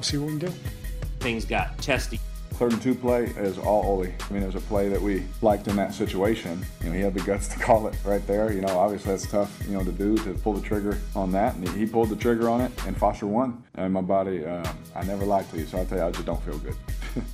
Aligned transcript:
we'll 0.00 0.04
see 0.04 0.16
what 0.16 0.32
we 0.32 0.38
can 0.38 0.48
do. 0.48 0.54
Things 1.18 1.44
got 1.44 1.76
testy. 1.76 2.18
Third 2.52 2.72
and 2.72 2.80
two 2.80 2.94
play 2.94 3.24
is 3.24 3.58
all 3.58 3.84
Ole. 3.84 4.06
I 4.06 4.32
mean, 4.32 4.42
it 4.42 4.46
was 4.46 4.54
a 4.54 4.60
play 4.60 4.88
that 4.88 5.00
we 5.00 5.24
liked 5.42 5.68
in 5.68 5.76
that 5.76 5.92
situation. 5.92 6.64
You 6.82 6.88
know, 6.88 6.94
he 6.94 7.02
had 7.02 7.12
the 7.12 7.20
guts 7.20 7.48
to 7.48 7.58
call 7.66 7.86
it 7.86 7.94
right 8.02 8.26
there. 8.26 8.50
You 8.50 8.62
know, 8.62 8.78
obviously 8.78 9.10
that's 9.10 9.26
tough, 9.30 9.62
you 9.66 9.76
know, 9.76 9.84
to 9.84 9.92
do 9.92 10.16
to 10.18 10.32
pull 10.32 10.54
the 10.54 10.62
trigger 10.62 10.98
on 11.14 11.32
that. 11.32 11.54
And 11.54 11.68
he 11.68 11.84
pulled 11.84 12.08
the 12.08 12.16
trigger 12.16 12.48
on 12.48 12.62
it, 12.62 12.72
and 12.86 12.96
Foster 12.96 13.26
won. 13.26 13.62
And 13.74 13.92
my 13.92 14.00
body, 14.00 14.42
um, 14.46 14.64
I 14.96 15.04
never 15.04 15.26
lied 15.26 15.50
to 15.50 15.58
you, 15.58 15.66
so 15.66 15.76
I'll 15.78 15.84
tell 15.84 15.98
you, 15.98 16.04
I 16.04 16.10
just 16.10 16.24
don't 16.24 16.42
feel 16.42 16.58
good. 16.58 16.76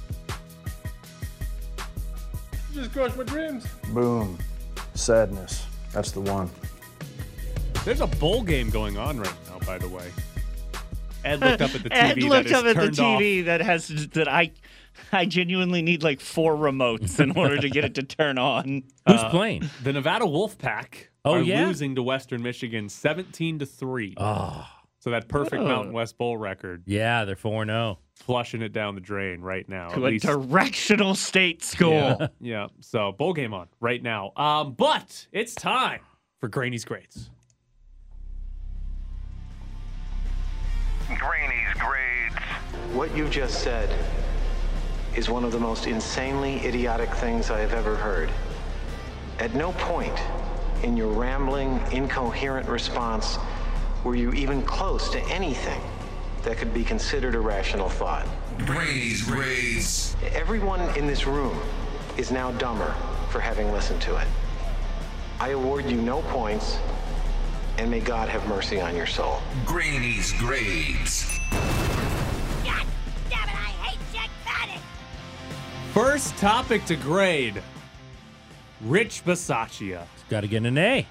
Just 2.75 2.93
crushed 2.93 3.17
my 3.17 3.25
dreams. 3.25 3.67
Boom. 3.95 4.37
Sadness. 4.95 5.64
That's 5.95 6.11
the 6.11 6.21
one. 6.21 6.51
There's 7.87 8.03
a 8.03 8.07
bowl 8.07 8.43
game 8.43 8.69
going 8.69 8.98
on 8.98 9.19
right 9.19 9.35
now, 9.48 9.59
by 9.64 9.79
the 9.79 9.89
way. 9.89 10.11
Ed 11.27 11.40
looked 11.40 11.62
up 11.62 11.74
at 11.74 11.82
the 11.82 11.90
TV. 11.90 11.95
Ed 11.95 12.22
looked 12.22 12.48
that 12.48 12.58
up 12.58 12.64
is 12.64 12.70
at 12.70 12.77
the 12.77 12.82
turned 12.96 13.00
off. 13.00 13.20
TV 13.20 13.45
that 13.46 13.61
has 13.61 13.88
that 14.14 14.29
I 14.29 14.53
I 15.12 15.26
genuinely 15.26 15.82
need 15.82 16.03
like 16.03 16.21
four 16.21 16.54
remotes 16.57 17.21
in 17.21 17.32
order 17.36 17.58
to 17.58 17.68
get 17.68 17.84
it 17.84 17.94
to 17.96 18.03
turn 18.03 18.39
on. 18.39 18.84
Who's 19.07 19.21
Uh, 19.21 19.31
playing? 19.31 19.68
The 19.82 19.93
Nevada 19.93 20.25
Wolfpack 20.25 21.08
Oh, 21.25 21.34
are 21.34 21.43
yeah? 21.43 21.67
losing 21.67 21.94
to 21.96 22.03
Western 22.03 22.43
Michigan 22.43 22.89
17 22.89 23.58
to 23.58 23.67
3. 23.67 24.14
Oh, 24.17 24.67
So 25.00 25.11
that 25.11 25.29
perfect 25.29 25.62
Oh. 25.62 25.67
Mountain 25.67 25.93
West 25.93 26.17
Bowl 26.18 26.36
record, 26.39 26.84
yeah, 26.86 27.25
they're 27.25 27.36
4 27.36 27.67
0. 27.67 27.98
flushing 28.14 28.62
it 28.62 28.72
down 28.72 28.95
the 28.95 29.00
drain 29.00 29.40
right 29.43 29.68
now. 29.68 29.89
to 29.89 29.95
at 29.96 29.98
a 29.98 30.06
least- 30.06 30.25
directional 30.25 31.14
state 31.14 31.62
school. 31.62 31.93
Yeah, 31.93 32.27
yeah. 32.41 32.67
So 32.81 33.12
bowl 33.12 33.33
game 33.34 33.53
on 33.53 33.69
right 33.81 34.03
now. 34.03 34.33
Um, 34.36 34.72
but 34.72 35.27
it's 35.33 35.55
time 35.55 36.00
for 36.41 36.48
Graney's 36.48 36.84
grades. 36.84 37.28
Graney's 41.15 41.73
grades. 41.78 42.34
What 42.92 43.17
you 43.17 43.28
just 43.28 43.62
said 43.62 43.89
is 45.15 45.31
one 45.31 45.45
of 45.45 45.53
the 45.53 45.59
most 45.59 45.87
insanely 45.87 46.65
idiotic 46.67 47.11
things 47.15 47.51
I 47.51 47.61
have 47.61 47.73
ever 47.73 47.95
heard. 47.95 48.29
At 49.39 49.55
no 49.55 49.73
point 49.73 50.19
in 50.83 50.97
your 50.97 51.09
rambling, 51.09 51.81
incoherent 51.93 52.69
response 52.69 53.39
were 54.03 54.17
you 54.17 54.33
even 54.33 54.63
close 54.63 55.09
to 55.11 55.21
anything 55.29 55.81
that 56.43 56.59
could 56.59 56.75
be 56.75 56.85
considered 56.85 57.35
a 57.35 57.41
rational 57.41 57.89
thought. 57.89 58.27
Graney's 58.65 59.23
grades. 59.23 60.17
Everyone 60.33 60.81
in 60.97 61.07
this 61.07 61.27
room 61.27 61.59
is 62.17 62.31
now 62.31 62.51
dumber 62.53 62.95
for 63.31 63.41
having 63.41 63.70
listened 63.73 64.01
to 64.03 64.17
it. 64.17 64.27
I 65.39 65.51
award 65.51 65.85
you 65.87 66.01
no 66.01 66.23
points, 66.23 66.79
and 67.79 67.91
may 67.91 68.01
God 68.01 68.29
have 68.29 68.47
mercy 68.49 68.81
on 68.81 68.97
your 68.97 69.07
soul. 69.07 69.41
Graney's 69.65 70.33
grades. 70.35 71.39
God 71.51 72.87
damn 73.31 73.49
it, 73.49 73.55
I 73.55 73.73
hate 73.83 73.99
Jack 74.13 74.31
Paddock! 74.45 74.83
First 75.93 76.37
topic 76.37 76.85
to 76.87 76.97
grade. 76.97 77.63
Rich 78.83 79.25
Bisaccia. 79.25 80.05
Got 80.29 80.43
to 80.43 80.49
get 80.49 80.65
an 80.65 80.77
A. 80.77 81.07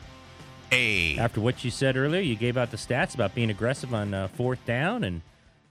A. 0.71 1.17
After 1.17 1.41
what 1.41 1.63
you 1.63 1.71
said 1.71 1.97
earlier, 1.97 2.21
you 2.21 2.35
gave 2.35 2.57
out 2.57 2.71
the 2.71 2.77
stats 2.77 3.15
about 3.15 3.33
being 3.35 3.49
aggressive 3.49 3.93
on 3.93 4.13
uh, 4.13 4.27
fourth 4.29 4.63
down. 4.65 5.03
And, 5.03 5.21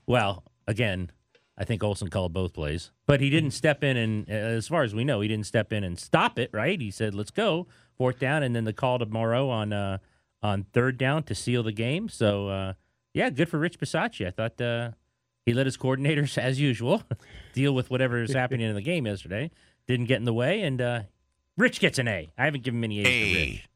well, 0.06 0.44
again, 0.66 1.10
I 1.58 1.64
think 1.64 1.84
Olson 1.84 2.08
called 2.08 2.32
both 2.32 2.52
plays. 2.52 2.90
But 3.06 3.20
he 3.20 3.30
didn't 3.30 3.52
step 3.52 3.84
in 3.84 3.96
and, 3.96 4.28
uh, 4.28 4.32
as 4.32 4.68
far 4.68 4.82
as 4.82 4.94
we 4.94 5.04
know, 5.04 5.20
he 5.20 5.28
didn't 5.28 5.46
step 5.46 5.72
in 5.72 5.84
and 5.84 5.98
stop 5.98 6.38
it, 6.38 6.50
right? 6.52 6.80
He 6.80 6.90
said, 6.90 7.14
let's 7.14 7.30
go, 7.30 7.66
fourth 7.96 8.18
down. 8.18 8.42
And 8.42 8.56
then 8.56 8.64
the 8.64 8.72
call 8.72 8.98
to 8.98 9.06
Moreau 9.06 9.50
on 9.50 9.72
uh, 9.72 9.98
on 10.44 10.66
third 10.72 10.98
down 10.98 11.22
to 11.24 11.34
seal 11.34 11.62
the 11.62 11.72
game. 11.72 12.08
So, 12.08 12.48
uh, 12.48 12.72
yeah, 13.14 13.30
good 13.30 13.48
for 13.48 13.58
Rich 13.58 13.80
Bisaccia. 13.80 14.28
I 14.28 14.30
thought 14.30 14.60
uh, 14.60 14.90
he 15.46 15.54
let 15.54 15.66
his 15.66 15.76
coordinators, 15.76 16.38
as 16.42 16.60
usual, 16.60 17.02
deal 17.54 17.74
with 17.74 17.90
whatever 17.90 18.22
is 18.22 18.34
happening 18.34 18.68
in 18.68 18.74
the 18.74 18.82
game 18.82 19.06
yesterday. 19.06 19.50
Didn't 19.88 20.06
get 20.06 20.18
in 20.18 20.24
the 20.24 20.34
way. 20.34 20.62
And 20.62 20.80
uh, 20.80 21.00
Rich 21.56 21.80
gets 21.80 21.98
an 21.98 22.06
A. 22.06 22.30
I 22.38 22.44
haven't 22.44 22.62
given 22.62 22.78
him 22.78 22.84
any 22.84 23.00
A's 23.00 23.06
to 23.06 23.40
Rich. 23.40 23.68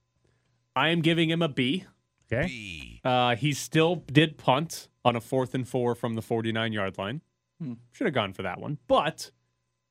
I 0.77 0.89
am 0.91 1.01
giving 1.01 1.31
him 1.31 1.43
a 1.43 1.49
B. 1.49 1.85
Okay. 2.31 2.47
B. 2.47 3.01
Uh, 3.03 3.35
he 3.35 3.53
still 3.53 3.97
did 4.13 4.37
punt 4.37 4.89
on 5.05 5.17
a 5.17 5.21
fourth 5.21 5.55
and 5.55 5.67
four 5.67 5.95
from 5.95 6.15
the 6.15 6.23
49 6.23 6.73
yard 6.73 6.99
line. 6.99 7.23
Should 7.91 8.05
have 8.07 8.15
gone 8.15 8.35
for 8.35 8.43
that 8.43 8.61
one, 8.61 8.79
but 8.87 9.33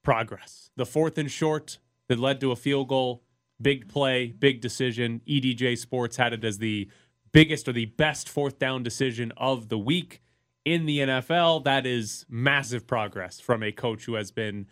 progress. 0.01 0.69
The 0.77 0.85
fourth 0.85 1.17
and 1.17 1.29
short 1.29 1.79
that 2.07 2.17
led 2.17 2.39
to 2.39 2.51
a 2.51 2.55
field 2.55 2.87
goal, 2.87 3.23
big 3.61 3.87
play, 3.87 4.27
big 4.27 4.61
decision. 4.61 5.21
EDJ 5.27 5.77
Sports 5.77 6.17
had 6.17 6.33
it 6.33 6.43
as 6.43 6.57
the 6.57 6.89
biggest 7.31 7.67
or 7.67 7.73
the 7.73 7.85
best 7.85 8.29
fourth 8.29 8.59
down 8.59 8.83
decision 8.83 9.31
of 9.37 9.69
the 9.69 9.77
week 9.77 10.21
in 10.65 10.85
the 10.85 10.99
NFL. 10.99 11.63
That 11.63 11.85
is 11.85 12.25
massive 12.29 12.87
progress 12.87 13.39
from 13.39 13.63
a 13.63 13.71
coach 13.71 14.05
who 14.05 14.15
has 14.15 14.31
been 14.31 14.67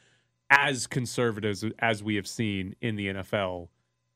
as 0.49 0.87
conservative 0.87 1.63
as 1.79 2.03
we 2.03 2.15
have 2.15 2.27
seen 2.27 2.75
in 2.81 2.95
the 2.95 3.07
NFL. 3.07 3.69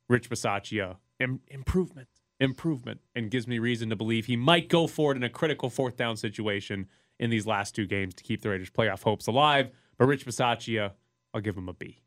Rich 0.07 0.30
Bisaccia, 0.30 0.97
Im- 1.19 1.41
improvement, 1.47 2.07
improvement, 2.40 3.01
and 3.16 3.30
gives 3.30 3.47
me 3.47 3.59
reason 3.59 3.90
to 3.90 3.96
believe 3.96 4.25
he 4.25 4.36
might 4.36 4.69
go 4.69 4.88
for 4.88 5.12
it 5.12 5.16
in 5.16 5.24
a 5.24 5.30
critical 5.30 5.69
fourth 5.69 5.97
down 5.97 6.18
situation 6.18 6.88
in 7.19 7.30
these 7.30 7.46
last 7.46 7.75
two 7.75 7.86
games 7.86 8.13
to 8.16 8.24
keep 8.24 8.41
the 8.41 8.50
Raiders' 8.50 8.69
playoff 8.69 9.03
hopes 9.03 9.28
alive. 9.28 9.69
But 9.97 10.07
Rich 10.07 10.25
Bisaccia, 10.25 10.94
I'll 11.34 11.41
give 11.41 11.57
him 11.57 11.69
a 11.69 11.74
B. 11.74 12.01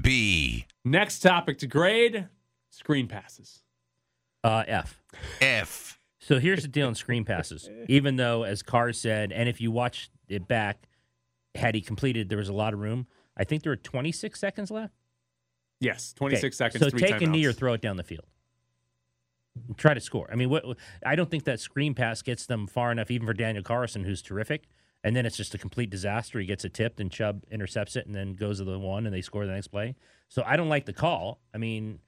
B. 0.00 0.66
Next 0.84 1.20
topic 1.20 1.58
to 1.58 1.66
grade 1.66 2.28
screen 2.70 3.08
passes. 3.08 3.62
Uh, 4.42 4.64
F. 4.66 5.02
F. 5.40 5.98
So 6.18 6.38
here's 6.38 6.62
the 6.62 6.68
deal 6.68 6.86
on 6.86 6.94
screen 6.94 7.24
passes. 7.24 7.68
Even 7.88 8.16
though, 8.16 8.44
as 8.44 8.62
Carr 8.62 8.92
said, 8.92 9.32
and 9.32 9.48
if 9.48 9.60
you 9.60 9.70
watch 9.70 10.10
it 10.28 10.48
back, 10.48 10.86
had 11.54 11.74
he 11.74 11.80
completed, 11.80 12.28
there 12.28 12.38
was 12.38 12.48
a 12.48 12.52
lot 12.54 12.72
of 12.72 12.80
room. 12.80 13.06
I 13.36 13.44
think 13.44 13.62
there 13.62 13.70
were 13.72 13.76
26 13.76 14.38
seconds 14.38 14.70
left. 14.70 14.94
Yes, 15.80 16.12
26 16.14 16.44
Okay, 16.44 16.50
seconds. 16.56 16.84
So 16.84 16.90
three 16.90 17.00
take 17.00 17.20
a 17.22 17.26
knee 17.26 17.44
or 17.44 17.52
throw 17.52 17.72
it 17.72 17.80
down 17.80 17.96
the 17.96 18.04
field. 18.04 18.26
And 19.68 19.76
Try 19.76 19.94
to 19.94 20.00
score. 20.00 20.28
I 20.32 20.36
mean, 20.36 20.48
what? 20.48 20.64
I 21.04 21.16
don't 21.16 21.30
think 21.30 21.44
that 21.44 21.60
screen 21.60 21.94
pass 21.94 22.22
gets 22.22 22.46
them 22.46 22.66
far 22.66 22.92
enough, 22.92 23.10
even 23.10 23.26
for 23.26 23.34
Daniel 23.34 23.64
Carlson, 23.64 24.04
who's 24.04 24.22
terrific. 24.22 24.64
And 25.04 25.16
then 25.16 25.26
it's 25.26 25.36
just 25.36 25.54
a 25.54 25.58
complete 25.58 25.90
disaster. 25.90 26.38
He 26.38 26.46
gets 26.46 26.64
it 26.64 26.74
tipped, 26.74 27.00
and 27.00 27.10
Chubb 27.10 27.42
intercepts 27.50 27.96
it, 27.96 28.06
and 28.06 28.14
then 28.14 28.34
goes 28.34 28.58
to 28.58 28.64
the 28.64 28.78
one, 28.78 29.04
and 29.06 29.14
they 29.14 29.20
score 29.20 29.44
the 29.46 29.52
next 29.52 29.68
play. 29.68 29.96
So 30.28 30.42
I 30.46 30.56
don't 30.56 30.68
like 30.68 30.86
the 30.86 30.92
call. 30.92 31.40
I 31.52 31.58
mean, 31.58 31.98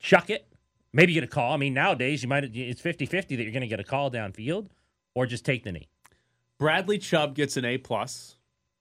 chuck 0.00 0.30
it. 0.30 0.46
Maybe 0.92 1.12
get 1.12 1.22
a 1.22 1.28
call. 1.28 1.52
I 1.52 1.56
mean, 1.56 1.74
nowadays 1.74 2.22
you 2.22 2.28
might 2.28 2.44
it's 2.44 2.82
50-50 2.82 3.08
that 3.10 3.30
you're 3.30 3.52
going 3.52 3.60
to 3.60 3.68
get 3.68 3.78
a 3.78 3.84
call 3.84 4.10
downfield, 4.10 4.68
or 5.14 5.26
just 5.26 5.44
take 5.44 5.62
the 5.62 5.72
knee. 5.72 5.88
Bradley 6.58 6.98
Chubb 6.98 7.34
gets 7.34 7.56
an 7.56 7.64
A 7.64 7.78
plus. 7.78 8.36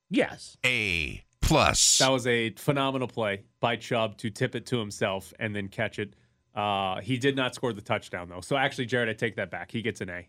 Yes. 0.09 0.57
A. 0.65 1.23
Plus. 1.41 1.99
That 1.99 2.11
was 2.11 2.27
a 2.27 2.51
phenomenal 2.51 3.07
play 3.07 3.43
by 3.59 3.75
Chubb 3.75 4.17
to 4.17 4.29
tip 4.29 4.55
it 4.55 4.65
to 4.67 4.77
himself 4.79 5.33
and 5.39 5.55
then 5.55 5.67
catch 5.67 5.99
it. 5.99 6.15
Uh, 6.55 6.99
he 6.99 7.17
did 7.17 7.35
not 7.35 7.55
score 7.55 7.71
the 7.71 7.81
touchdown 7.81 8.27
though. 8.29 8.41
So 8.41 8.57
actually, 8.57 8.87
Jared, 8.87 9.07
I 9.09 9.13
take 9.13 9.35
that 9.37 9.49
back. 9.49 9.71
He 9.71 9.81
gets 9.81 10.01
an 10.01 10.09
A. 10.09 10.27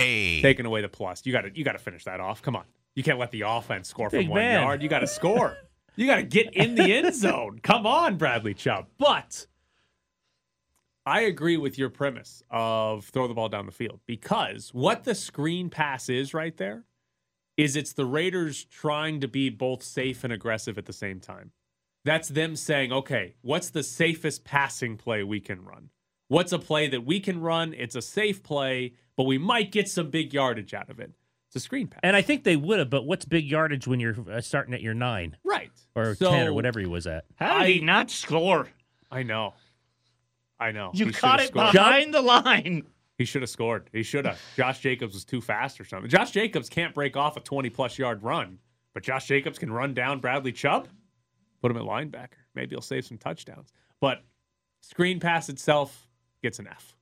A. 0.00 0.40
Taking 0.42 0.66
away 0.66 0.82
the 0.82 0.88
plus. 0.88 1.24
You 1.24 1.32
got 1.32 1.42
to 1.42 1.50
you 1.56 1.64
got 1.64 1.72
to 1.72 1.78
finish 1.78 2.04
that 2.04 2.20
off. 2.20 2.42
Come 2.42 2.56
on. 2.56 2.64
You 2.94 3.02
can't 3.02 3.18
let 3.18 3.30
the 3.30 3.42
offense 3.42 3.88
score 3.88 4.08
from 4.10 4.20
Big 4.20 4.28
one 4.28 4.40
man. 4.40 4.62
yard. 4.62 4.82
You 4.82 4.88
got 4.88 5.00
to 5.00 5.06
score. 5.06 5.56
you 5.96 6.06
got 6.06 6.16
to 6.16 6.22
get 6.22 6.52
in 6.54 6.74
the 6.74 6.92
end 6.94 7.14
zone. 7.14 7.58
Come 7.62 7.86
on, 7.86 8.16
Bradley 8.16 8.54
Chubb. 8.54 8.86
But 8.98 9.46
I 11.04 11.20
agree 11.22 11.56
with 11.56 11.78
your 11.78 11.88
premise 11.90 12.42
of 12.50 13.04
throw 13.06 13.28
the 13.28 13.34
ball 13.34 13.48
down 13.48 13.66
the 13.66 13.72
field 13.72 14.00
because 14.06 14.70
what 14.74 15.04
the 15.04 15.14
screen 15.14 15.70
pass 15.70 16.08
is 16.08 16.34
right 16.34 16.56
there 16.56 16.84
is 17.56 17.76
it's 17.76 17.92
the 17.92 18.04
Raiders 18.04 18.64
trying 18.64 19.20
to 19.20 19.28
be 19.28 19.48
both 19.48 19.82
safe 19.82 20.24
and 20.24 20.32
aggressive 20.32 20.76
at 20.78 20.84
the 20.86 20.92
same 20.92 21.20
time. 21.20 21.52
That's 22.04 22.28
them 22.28 22.54
saying, 22.54 22.92
okay, 22.92 23.34
what's 23.42 23.70
the 23.70 23.82
safest 23.82 24.44
passing 24.44 24.96
play 24.96 25.22
we 25.22 25.40
can 25.40 25.64
run? 25.64 25.90
What's 26.28 26.52
a 26.52 26.58
play 26.58 26.88
that 26.88 27.04
we 27.06 27.18
can 27.20 27.40
run? 27.40 27.72
It's 27.72 27.94
a 27.96 28.02
safe 28.02 28.42
play, 28.42 28.92
but 29.16 29.24
we 29.24 29.38
might 29.38 29.72
get 29.72 29.88
some 29.88 30.10
big 30.10 30.32
yardage 30.32 30.74
out 30.74 30.90
of 30.90 31.00
it. 31.00 31.10
It's 31.48 31.56
a 31.56 31.60
screen 31.60 31.86
pass. 31.86 32.00
And 32.02 32.16
I 32.16 32.22
think 32.22 32.44
they 32.44 32.56
would 32.56 32.78
have, 32.78 32.90
but 32.90 33.06
what's 33.06 33.24
big 33.24 33.44
yardage 33.46 33.86
when 33.86 34.00
you're 34.00 34.16
uh, 34.30 34.40
starting 34.40 34.74
at 34.74 34.82
your 34.82 34.94
nine 34.94 35.36
right. 35.44 35.70
or 35.94 36.14
So, 36.16 36.30
10 36.30 36.48
or 36.48 36.52
whatever 36.52 36.80
he 36.80 36.86
was 36.86 37.06
at? 37.06 37.24
How 37.36 37.60
did 37.60 37.68
he 37.68 37.80
not 37.80 38.10
score? 38.10 38.68
I 39.10 39.22
know. 39.22 39.54
I 40.58 40.72
know. 40.72 40.90
You 40.94 41.06
He 41.06 41.12
should 41.12 41.20
caught 41.20 41.40
have 41.40 41.48
it 41.48 41.52
scored. 41.52 41.72
behind 41.72 42.12
the 42.14 42.22
line. 42.22 42.84
He 43.18 43.24
should 43.24 43.42
have 43.42 43.50
scored. 43.50 43.88
He 43.92 44.02
should 44.02 44.26
have. 44.26 44.38
Josh 44.56 44.80
Jacobs 44.80 45.14
was 45.14 45.24
too 45.24 45.40
fast 45.40 45.80
or 45.80 45.84
something. 45.84 46.10
Josh 46.10 46.32
Jacobs 46.32 46.68
can't 46.68 46.94
break 46.94 47.16
off 47.16 47.36
a 47.36 47.40
20 47.40 47.70
plus 47.70 47.98
yard 47.98 48.22
run, 48.22 48.58
but 48.92 49.02
Josh 49.02 49.26
Jacobs 49.26 49.58
can 49.58 49.72
run 49.72 49.94
down 49.94 50.18
Bradley 50.20 50.52
Chubb, 50.52 50.88
put 51.62 51.70
him 51.70 51.76
at 51.78 51.84
linebacker. 51.84 52.36
Maybe 52.54 52.70
he'll 52.74 52.82
save 52.82 53.06
some 53.06 53.16
touchdowns. 53.18 53.72
But 54.00 54.22
screen 54.82 55.20
pass 55.20 55.48
itself 55.48 56.08
gets 56.42 56.58
an 56.58 56.66
F. 56.66 56.94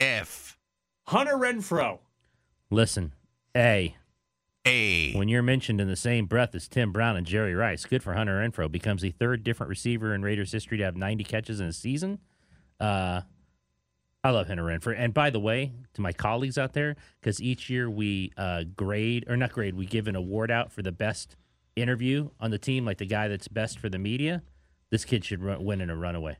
F. 0.00 0.58
Hunter 1.10 1.34
Renfrow. 1.34 1.98
Listen, 2.70 3.12
A. 3.56 3.96
A. 4.64 5.12
When 5.14 5.28
you're 5.28 5.42
mentioned 5.42 5.80
in 5.80 5.88
the 5.88 5.96
same 5.96 6.26
breath 6.26 6.54
as 6.54 6.68
Tim 6.68 6.92
Brown 6.92 7.16
and 7.16 7.26
Jerry 7.26 7.52
Rice, 7.52 7.84
good 7.84 8.00
for 8.00 8.14
Hunter 8.14 8.38
Renfrow. 8.38 8.70
Becomes 8.70 9.02
the 9.02 9.10
third 9.10 9.42
different 9.42 9.70
receiver 9.70 10.14
in 10.14 10.22
Raiders 10.22 10.52
history 10.52 10.78
to 10.78 10.84
have 10.84 10.96
90 10.96 11.24
catches 11.24 11.58
in 11.58 11.66
a 11.66 11.72
season. 11.72 12.20
Uh, 12.78 13.22
I 14.22 14.30
love 14.30 14.46
Hunter 14.46 14.62
Renfrow. 14.62 14.94
And 14.96 15.12
by 15.12 15.30
the 15.30 15.40
way, 15.40 15.72
to 15.94 16.00
my 16.00 16.12
colleagues 16.12 16.56
out 16.56 16.74
there, 16.74 16.94
because 17.20 17.42
each 17.42 17.68
year 17.68 17.90
we 17.90 18.30
uh, 18.36 18.62
grade 18.76 19.24
or 19.28 19.36
not 19.36 19.50
grade, 19.50 19.74
we 19.74 19.86
give 19.86 20.06
an 20.06 20.14
award 20.14 20.52
out 20.52 20.70
for 20.70 20.82
the 20.82 20.92
best 20.92 21.34
interview 21.74 22.30
on 22.38 22.52
the 22.52 22.58
team, 22.58 22.84
like 22.84 22.98
the 22.98 23.06
guy 23.06 23.26
that's 23.26 23.48
best 23.48 23.80
for 23.80 23.88
the 23.88 23.98
media. 23.98 24.44
This 24.90 25.04
kid 25.04 25.24
should 25.24 25.42
run, 25.42 25.64
win 25.64 25.80
in 25.80 25.90
a 25.90 25.96
runaway. 25.96 26.36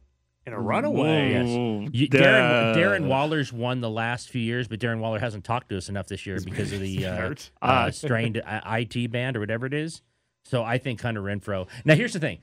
In 0.50 0.56
a 0.56 0.60
runaway. 0.60 1.30
Yes. 1.30 1.94
You, 1.94 2.08
Darren, 2.08 2.74
Darren 2.74 3.06
Waller's 3.06 3.52
won 3.52 3.80
the 3.80 3.88
last 3.88 4.30
few 4.30 4.40
years, 4.40 4.66
but 4.66 4.80
Darren 4.80 4.98
Waller 4.98 5.20
hasn't 5.20 5.44
talked 5.44 5.68
to 5.68 5.76
us 5.76 5.88
enough 5.88 6.08
this 6.08 6.26
year 6.26 6.40
because 6.44 6.72
of 6.72 6.80
the 6.80 7.06
uh, 7.06 7.34
uh, 7.62 7.92
strained 7.92 8.42
uh, 8.44 8.60
IT 8.66 9.12
band 9.12 9.36
or 9.36 9.40
whatever 9.40 9.66
it 9.66 9.74
is. 9.74 10.02
So 10.44 10.64
I 10.64 10.78
think 10.78 11.00
Hunter 11.00 11.22
Renfrow. 11.22 11.68
Now 11.84 11.94
here's 11.94 12.14
the 12.14 12.18
thing: 12.18 12.40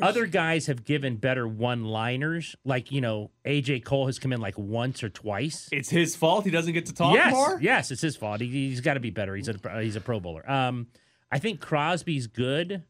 other 0.00 0.24
guys 0.24 0.68
have 0.68 0.84
given 0.84 1.16
better 1.16 1.46
one-liners. 1.46 2.56
Like 2.64 2.90
you 2.90 3.02
know, 3.02 3.30
AJ 3.44 3.84
Cole 3.84 4.06
has 4.06 4.18
come 4.18 4.32
in 4.32 4.40
like 4.40 4.56
once 4.56 5.02
or 5.02 5.10
twice. 5.10 5.68
It's 5.70 5.90
his 5.90 6.16
fault 6.16 6.46
he 6.46 6.50
doesn't 6.50 6.72
get 6.72 6.86
to 6.86 6.94
talk 6.94 7.12
yes, 7.12 7.30
more. 7.30 7.58
yes, 7.60 7.90
it's 7.90 8.00
his 8.00 8.16
fault. 8.16 8.40
He, 8.40 8.70
has 8.70 8.80
got 8.80 8.94
to 8.94 9.00
be 9.00 9.10
better. 9.10 9.36
He's 9.36 9.48
a 9.48 9.82
he's 9.82 9.96
a 9.96 10.00
Pro 10.00 10.18
Bowler. 10.18 10.50
Um, 10.50 10.86
I 11.30 11.38
think 11.38 11.60
Crosby's 11.60 12.26
good. 12.26 12.84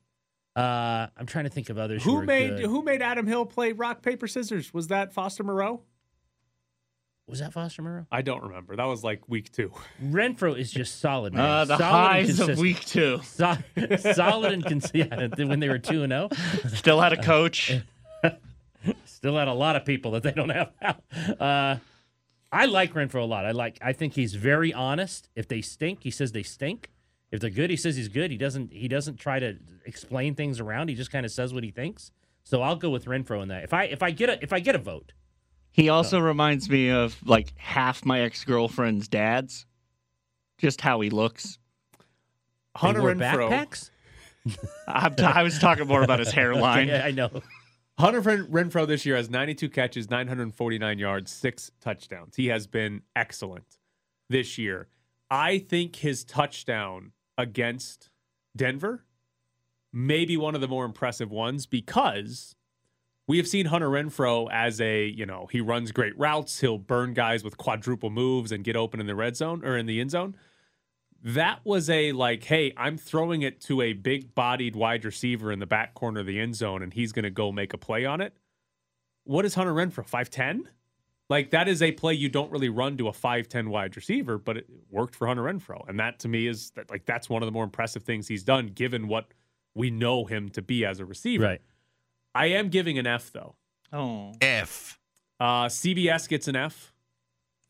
Uh, 0.56 1.06
I'm 1.16 1.26
trying 1.26 1.44
to 1.44 1.50
think 1.50 1.70
of 1.70 1.78
others. 1.78 2.02
Who, 2.02 2.20
Who 2.20 2.26
made 2.26 2.56
good. 2.56 2.66
Who 2.66 2.82
made 2.82 3.02
Adam 3.02 3.26
Hill 3.26 3.46
play 3.46 3.72
rock 3.72 4.02
paper 4.02 4.26
scissors? 4.26 4.74
Was 4.74 4.88
that 4.88 5.12
Foster 5.12 5.44
Moreau? 5.44 5.82
was 7.30 7.38
that? 7.38 7.52
Foster 7.52 7.80
Moreau. 7.82 8.06
I 8.10 8.22
don't 8.22 8.42
remember. 8.42 8.76
That 8.76 8.86
was 8.86 9.04
like 9.04 9.28
week 9.28 9.52
two. 9.52 9.72
Renfrow 10.04 10.58
is 10.58 10.70
just 10.70 11.00
solid, 11.00 11.32
man. 11.32 11.44
Uh, 11.44 11.64
the 11.64 11.78
solid 11.78 11.92
highs 11.92 12.40
of 12.40 12.58
week 12.58 12.84
two. 12.84 13.20
So, 13.30 13.56
solid 14.12 14.52
and 14.52 14.64
consistent. 14.64 15.34
Yeah, 15.38 15.44
when 15.46 15.60
they 15.60 15.68
were 15.68 15.78
two 15.78 16.02
and 16.02 16.10
zero, 16.10 16.28
Still 16.74 17.00
had 17.00 17.12
a 17.12 17.22
coach. 17.22 17.72
still 19.04 19.38
had 19.38 19.48
a 19.48 19.54
lot 19.54 19.76
of 19.76 19.84
people 19.84 20.10
that 20.12 20.22
they 20.24 20.32
don't 20.32 20.48
have 20.50 20.72
now. 20.82 20.96
Uh, 21.38 21.76
I 22.52 22.66
like 22.66 22.94
Renfrow 22.94 23.22
a 23.22 23.24
lot. 23.24 23.46
I 23.46 23.52
like. 23.52 23.78
I 23.80 23.92
think 23.92 24.14
he's 24.14 24.34
very 24.34 24.72
honest. 24.72 25.28
If 25.36 25.46
they 25.46 25.62
stink, 25.62 26.02
he 26.02 26.10
says 26.10 26.32
they 26.32 26.42
stink. 26.42 26.90
If 27.32 27.40
they're 27.40 27.50
good, 27.50 27.70
he 27.70 27.76
says 27.76 27.96
he's 27.96 28.08
good. 28.08 28.30
He 28.30 28.36
doesn't. 28.36 28.72
He 28.72 28.88
doesn't 28.88 29.16
try 29.16 29.38
to 29.38 29.56
explain 29.84 30.34
things 30.34 30.58
around. 30.60 30.88
He 30.88 30.94
just 30.94 31.12
kind 31.12 31.24
of 31.24 31.30
says 31.32 31.54
what 31.54 31.62
he 31.64 31.70
thinks. 31.70 32.10
So 32.42 32.62
I'll 32.62 32.76
go 32.76 32.90
with 32.90 33.04
Renfrow 33.04 33.42
in 33.42 33.48
that. 33.48 33.62
If 33.64 33.72
I 33.72 33.84
if 33.84 34.02
I 34.02 34.10
get 34.10 34.28
a 34.30 34.42
if 34.42 34.52
I 34.52 34.58
get 34.60 34.74
a 34.74 34.78
vote, 34.78 35.12
He 35.70 35.88
also 35.88 36.18
reminds 36.18 36.68
me 36.68 36.90
of 36.90 37.16
like 37.24 37.56
half 37.56 38.04
my 38.04 38.20
ex 38.20 38.44
girlfriend's 38.44 39.06
dads. 39.08 39.66
Just 40.58 40.80
how 40.80 41.00
he 41.00 41.10
looks. 41.10 41.58
Hunter 42.76 43.00
Renfrow. 43.00 43.48
backpacks. 43.50 43.90
I'm 44.88 45.14
t- 45.14 45.22
I 45.22 45.42
was 45.42 45.58
talking 45.58 45.86
more 45.86 46.02
about 46.02 46.18
his 46.18 46.32
hairline. 46.32 46.88
Yeah, 46.88 47.04
I 47.04 47.10
know. 47.10 47.30
Hunter 47.98 48.20
Ren- 48.20 48.46
Renfrow 48.46 48.86
this 48.86 49.04
year 49.04 49.16
has 49.16 49.28
92 49.28 49.68
catches, 49.68 50.08
949 50.08 50.98
yards, 50.98 51.30
six 51.30 51.70
touchdowns. 51.82 52.34
He 52.36 52.46
has 52.46 52.66
been 52.66 53.02
excellent 53.14 53.76
this 54.30 54.56
year. 54.56 54.88
I 55.30 55.58
think 55.58 55.96
his 55.96 56.24
touchdown 56.24 57.12
against 57.40 58.10
Denver 58.54 59.04
may 59.92 60.24
be 60.24 60.36
one 60.36 60.54
of 60.54 60.60
the 60.60 60.68
more 60.68 60.84
impressive 60.84 61.30
ones 61.30 61.66
because 61.66 62.54
we 63.26 63.38
have 63.38 63.48
seen 63.48 63.66
Hunter 63.66 63.88
Renfrow 63.88 64.48
as 64.50 64.80
a, 64.80 65.06
you 65.06 65.26
know, 65.26 65.48
he 65.50 65.60
runs 65.60 65.92
great 65.92 66.18
routes. 66.18 66.60
He'll 66.60 66.78
burn 66.78 67.14
guys 67.14 67.42
with 67.44 67.56
quadruple 67.56 68.10
moves 68.10 68.52
and 68.52 68.64
get 68.64 68.76
open 68.76 69.00
in 69.00 69.06
the 69.06 69.14
red 69.14 69.36
zone 69.36 69.64
or 69.64 69.76
in 69.76 69.86
the 69.86 70.00
end 70.00 70.10
zone. 70.10 70.36
That 71.22 71.60
was 71.64 71.90
a 71.90 72.12
like, 72.12 72.44
hey, 72.44 72.72
I'm 72.76 72.96
throwing 72.96 73.42
it 73.42 73.60
to 73.62 73.82
a 73.82 73.92
big 73.92 74.34
bodied 74.34 74.74
wide 74.74 75.04
receiver 75.04 75.52
in 75.52 75.58
the 75.58 75.66
back 75.66 75.94
corner 75.94 76.20
of 76.20 76.26
the 76.26 76.40
end 76.40 76.56
zone 76.56 76.82
and 76.82 76.92
he's 76.92 77.12
going 77.12 77.24
to 77.24 77.30
go 77.30 77.52
make 77.52 77.72
a 77.72 77.78
play 77.78 78.04
on 78.04 78.20
it. 78.20 78.36
What 79.24 79.44
is 79.44 79.54
Hunter 79.54 79.74
Renfrow? 79.74 80.08
5'10? 80.08 80.62
Like, 81.30 81.50
that 81.50 81.68
is 81.68 81.80
a 81.80 81.92
play 81.92 82.12
you 82.14 82.28
don't 82.28 82.50
really 82.50 82.68
run 82.68 82.96
to 82.98 83.06
a 83.08 83.12
5'10 83.12 83.68
wide 83.68 83.94
receiver, 83.96 84.36
but 84.36 84.56
it 84.58 84.66
worked 84.90 85.14
for 85.14 85.28
Hunter 85.28 85.44
Renfrow. 85.44 85.88
And 85.88 85.98
that 86.00 86.18
to 86.18 86.28
me 86.28 86.48
is 86.48 86.72
that, 86.72 86.90
like, 86.90 87.06
that's 87.06 87.30
one 87.30 87.40
of 87.40 87.46
the 87.46 87.52
more 87.52 87.62
impressive 87.64 88.02
things 88.02 88.26
he's 88.26 88.42
done 88.42 88.66
given 88.66 89.06
what 89.06 89.32
we 89.72 89.90
know 89.90 90.24
him 90.24 90.48
to 90.50 90.60
be 90.60 90.84
as 90.84 90.98
a 90.98 91.04
receiver. 91.06 91.44
Right. 91.44 91.62
I 92.34 92.46
am 92.46 92.68
giving 92.68 92.98
an 92.98 93.06
F, 93.06 93.30
though. 93.32 93.54
Oh. 93.92 94.32
F, 94.40 94.98
Uh, 95.38 95.66
CBS 95.66 96.28
gets 96.28 96.48
an 96.48 96.56
F. 96.56 96.92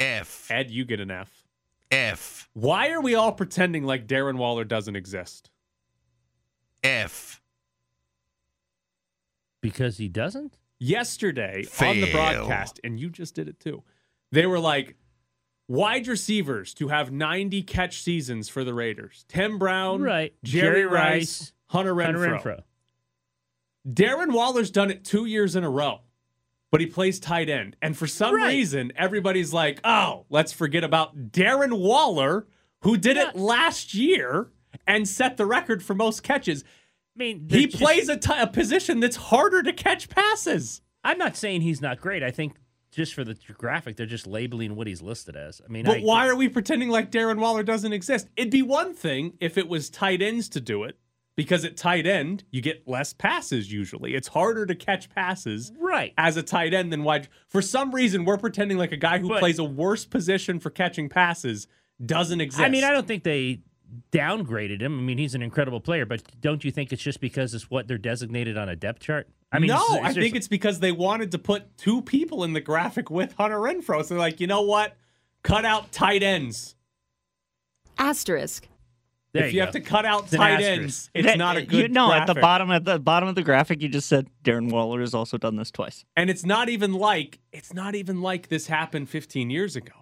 F, 0.00 0.50
Ed, 0.50 0.70
you 0.70 0.86
get 0.86 0.98
an 0.98 1.10
F. 1.10 1.46
F, 1.90 2.48
Why 2.54 2.90
are 2.90 3.00
we 3.02 3.14
all 3.14 3.32
pretending 3.32 3.84
like 3.84 4.06
Darren 4.06 4.36
Waller 4.38 4.64
doesn't 4.64 4.96
exist? 4.96 5.50
F, 6.82 7.42
Because 9.60 9.98
he 9.98 10.08
doesn't. 10.08 10.59
Yesterday 10.80 11.64
on 11.80 12.00
the 12.00 12.10
broadcast, 12.10 12.80
and 12.82 12.98
you 12.98 13.10
just 13.10 13.34
did 13.34 13.48
it 13.48 13.60
too. 13.60 13.82
They 14.32 14.46
were 14.46 14.58
like, 14.58 14.96
wide 15.68 16.08
receivers 16.08 16.72
to 16.74 16.88
have 16.88 17.12
90 17.12 17.62
catch 17.62 18.02
seasons 18.02 18.48
for 18.48 18.64
the 18.64 18.72
Raiders. 18.74 19.24
Tim 19.28 19.58
Brown, 19.58 20.00
Right. 20.02 20.32
Jerry, 20.42 20.80
Jerry 20.80 20.86
Rice, 20.86 20.92
Rice, 20.94 21.52
Hunter 21.66 21.94
Renfrow. 21.94 22.06
Hunter 22.06 22.38
Renfrow. 22.38 22.62
Darren 23.88 24.32
Waller's 24.32 24.70
done 24.70 24.90
it 24.90 25.04
two 25.04 25.24
years 25.24 25.56
in 25.56 25.64
a 25.64 25.70
row, 25.70 26.00
but 26.70 26.80
he 26.80 26.86
plays 26.86 27.18
tight 27.20 27.48
end. 27.48 27.76
And 27.80 27.96
for 27.96 28.06
some 28.06 28.34
Right. 28.34 28.48
reason, 28.48 28.92
everybody's 28.96 29.52
like, 29.52 29.80
oh, 29.84 30.26
let's 30.28 30.52
forget 30.52 30.84
about 30.84 31.30
Darren 31.30 31.78
Waller, 31.78 32.46
who 32.82 32.96
did 32.96 33.16
it 33.16 33.36
last 33.36 33.94
year 33.94 34.50
and 34.86 35.08
set 35.08 35.36
the 35.36 35.46
record 35.46 35.82
for 35.82 35.94
most 35.94 36.22
catches. 36.22 36.64
I 37.16 37.18
mean, 37.18 37.46
He 37.50 37.66
just- 37.66 37.82
plays 37.82 38.08
a 38.08 38.46
position 38.46 39.00
that's 39.00 39.16
harder 39.16 39.62
to 39.62 39.72
catch 39.72 40.08
passes. 40.08 40.80
I'm 41.04 41.18
not 41.18 41.36
saying 41.36 41.62
he's 41.62 41.80
not 41.80 42.00
great. 42.00 42.22
I 42.22 42.30
think 42.30 42.54
just 42.92 43.14
for 43.14 43.24
the 43.24 43.36
graphic, 43.56 43.96
they're 43.96 44.06
just 44.06 44.26
labeling 44.26 44.74
what 44.76 44.86
he's 44.86 45.00
listed 45.02 45.36
as. 45.36 45.60
I 45.66 45.70
mean, 45.70 45.84
But 45.84 45.98
I, 45.98 46.00
why 46.00 46.28
are 46.28 46.34
we 46.36 46.48
pretending 46.48 46.88
like 46.88 47.10
Darren 47.10 47.38
Waller 47.38 47.62
doesn't 47.62 47.92
exist? 47.92 48.28
It'd 48.36 48.50
be 48.50 48.62
one 48.62 48.94
thing 48.94 49.34
if 49.40 49.56
it 49.56 49.68
was 49.68 49.88
tight 49.90 50.20
ends 50.22 50.48
to 50.50 50.60
do 50.60 50.84
it, 50.84 50.98
because 51.36 51.64
at 51.64 51.76
tight 51.76 52.06
end, 52.06 52.44
you 52.50 52.60
get 52.60 52.86
less 52.86 53.12
passes 53.12 53.72
usually. 53.72 54.14
It's 54.14 54.28
harder 54.28 54.66
to 54.66 54.74
catch 54.74 55.08
passes 55.08 55.72
Right. 55.78 56.12
as 56.18 56.36
a 56.36 56.42
tight 56.42 56.74
end 56.74 56.92
than 56.92 57.02
wide. 57.04 57.28
For 57.48 57.62
some 57.62 57.94
reason, 57.94 58.24
we're 58.24 58.36
pretending 58.38 58.76
like 58.76 58.92
a 58.92 58.96
guy 58.96 59.18
who 59.18 59.28
But- 59.28 59.38
plays 59.40 59.58
a 59.58 59.64
worse 59.64 60.04
position 60.04 60.58
for 60.60 60.70
catching 60.70 61.08
passes 61.08 61.66
doesn't 62.04 62.40
exist. 62.40 62.62
I 62.62 62.68
mean, 62.68 62.84
I 62.84 62.90
don't 62.92 63.06
think 63.06 63.22
they 63.24 63.60
downgraded 64.12 64.80
him. 64.80 64.98
I 64.98 65.02
mean, 65.02 65.18
he's 65.18 65.34
an 65.34 65.42
incredible 65.42 65.80
player, 65.80 66.06
but 66.06 66.22
don't 66.40 66.64
you 66.64 66.70
think 66.70 66.92
it's 66.92 67.02
just 67.02 67.20
because 67.20 67.54
it's 67.54 67.70
what 67.70 67.88
they're 67.88 67.98
designated 67.98 68.56
on 68.56 68.68
a 68.68 68.76
depth 68.76 69.00
chart? 69.00 69.28
I 69.52 69.58
mean, 69.58 69.68
no, 69.68 69.76
it's- 69.96 69.98
I 70.04 70.12
think 70.12 70.24
just- 70.26 70.36
it's 70.36 70.48
because 70.48 70.80
they 70.80 70.92
wanted 70.92 71.30
to 71.32 71.38
put 71.38 71.76
two 71.76 72.02
people 72.02 72.44
in 72.44 72.52
the 72.52 72.60
graphic 72.60 73.10
with 73.10 73.32
Hunter 73.34 73.58
Renfrow. 73.58 74.02
So 74.04 74.14
they're 74.14 74.18
like, 74.18 74.40
you 74.40 74.46
know 74.46 74.62
what? 74.62 74.96
Cut 75.42 75.64
out 75.64 75.90
tight 75.92 76.22
ends. 76.22 76.76
Asterisk. 77.98 78.66
there 79.32 79.44
if 79.46 79.52
you, 79.52 79.60
go. 79.60 79.66
have 79.66 79.72
to 79.74 79.80
cut 79.80 80.04
out 80.04 80.24
It's 80.24 80.32
tight 80.32 80.60
ends, 80.60 81.08
it's 81.14 81.24
That- 81.26 81.38
not 81.38 81.56
a 81.56 81.60
you 81.60 81.66
good. 81.66 81.92
know, 81.92 82.12
at 82.12 82.26
the 82.26 82.34
bottom 82.34 82.70
at 82.72 82.84
the 82.84 82.98
bottom 82.98 83.28
of 83.28 83.34
the 83.36 83.42
graphic, 83.42 83.80
you 83.80 83.88
just 83.88 84.08
said 84.08 84.28
Darren 84.42 84.70
Waller 84.72 85.00
has 85.00 85.14
also 85.14 85.38
done 85.38 85.54
this 85.56 85.70
twice. 85.70 86.04
And 86.16 86.28
it's 86.30 86.44
not 86.44 86.68
even 86.68 86.92
like 86.94 87.38
it's 87.52 87.72
not 87.72 87.94
even 87.94 88.22
like 88.22 88.48
this 88.48 88.66
happened 88.66 89.08
15 89.08 89.48
years 89.50 89.76
ago. 89.76 89.92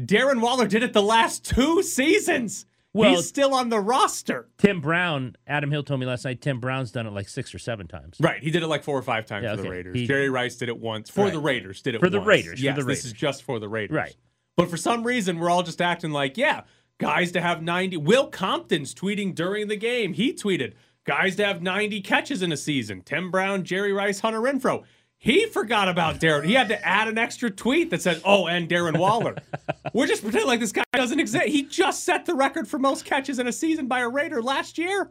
Darren 0.00 0.40
Waller 0.40 0.66
did 0.66 0.82
it 0.82 0.92
the 0.94 1.02
last 1.02 1.44
two 1.44 1.82
seasons. 1.82 2.64
Well- 2.92 3.14
He's 3.16 3.28
still 3.28 3.54
on 3.54 3.68
the 3.68 3.78
roster. 3.80 4.48
Tim 4.58 4.80
Brown, 4.80 5.36
Adam 5.46 5.70
Hill 5.70 5.82
told 5.84 6.00
me 6.00 6.06
last 6.06 6.24
night, 6.24 6.40
Tim 6.40 6.58
Brown's 6.58 6.90
done 6.90 7.06
it 7.06 7.12
like 7.12 7.28
six 7.28 7.54
or 7.54 7.58
seven 7.58 7.86
times. 7.86 8.16
Right. 8.20 8.42
He 8.42 8.50
did 8.50 8.62
it 8.62 8.66
like 8.66 8.82
four 8.82 8.98
or 8.98 9.02
five 9.02 9.26
times 9.26 9.44
Yeah, 9.44 9.56
for 9.56 9.62
the. 9.62 9.70
Raiders. 9.70 9.96
He- 9.96 10.06
Jerry 10.06 10.28
Rice 10.28 10.56
did 10.56 10.68
it 10.68 10.78
once. 10.78 11.08
For 11.08 11.24
Right. 11.24 11.32
the 11.32 11.38
Raiders, 11.38 11.82
did 11.82 11.94
it 11.94 12.00
For 12.00 12.10
the 12.10 12.18
once. 12.18 12.28
Raiders, 12.28 12.62
Yes, 12.62 12.76
the 12.76 12.84
this 12.84 13.04
is 13.04 13.12
just 13.12 13.42
for 13.44 13.58
the 13.60 13.68
Raiders. 13.68 13.94
Right. 13.94 14.16
But 14.56 14.68
for 14.68 14.76
some 14.76 15.04
reason, 15.04 15.38
we're 15.38 15.50
all 15.50 15.62
just 15.62 15.80
acting 15.80 16.10
like, 16.10 16.36
yeah, 16.36 16.62
guys 16.98 17.30
to 17.32 17.40
have 17.40 17.62
90. 17.62 17.96
Will 17.96 18.26
Compton's 18.26 18.92
tweeting 18.94 19.34
during 19.34 19.68
the 19.68 19.76
game. 19.76 20.12
He 20.12 20.32
tweeted, 20.34 20.72
guys 21.04 21.36
to 21.36 21.44
have 21.46 21.62
90 21.62 22.00
catches 22.02 22.42
in 22.42 22.50
a 22.52 22.56
season. 22.56 23.02
Tim 23.02 23.30
Brown, 23.30 23.62
Jerry 23.64 23.92
Rice, 23.92 24.20
Hunter 24.20 24.40
Renfrow. 24.40 24.82
He 25.22 25.44
forgot 25.46 25.88
about 25.90 26.18
Darren. 26.18 26.46
He 26.46 26.54
had 26.54 26.68
to 26.68 26.82
add 26.86 27.06
an 27.06 27.18
extra 27.18 27.50
tweet 27.50 27.90
that 27.90 28.00
said, 28.00 28.22
oh, 28.24 28.46
and 28.46 28.70
Darren 28.70 28.98
Waller. 28.98 29.36
we're 29.92 30.06
just 30.06 30.22
pretending 30.22 30.48
like 30.48 30.60
this 30.60 30.72
guy 30.72 30.82
doesn't 30.94 31.20
exist. 31.20 31.44
He 31.48 31.62
just 31.64 32.04
set 32.04 32.24
the 32.24 32.34
record 32.34 32.66
for 32.66 32.78
most 32.78 33.04
catches 33.04 33.38
in 33.38 33.46
a 33.46 33.52
season 33.52 33.86
by 33.86 34.00
a 34.00 34.08
Raider 34.08 34.40
last 34.40 34.78
year. 34.78 35.10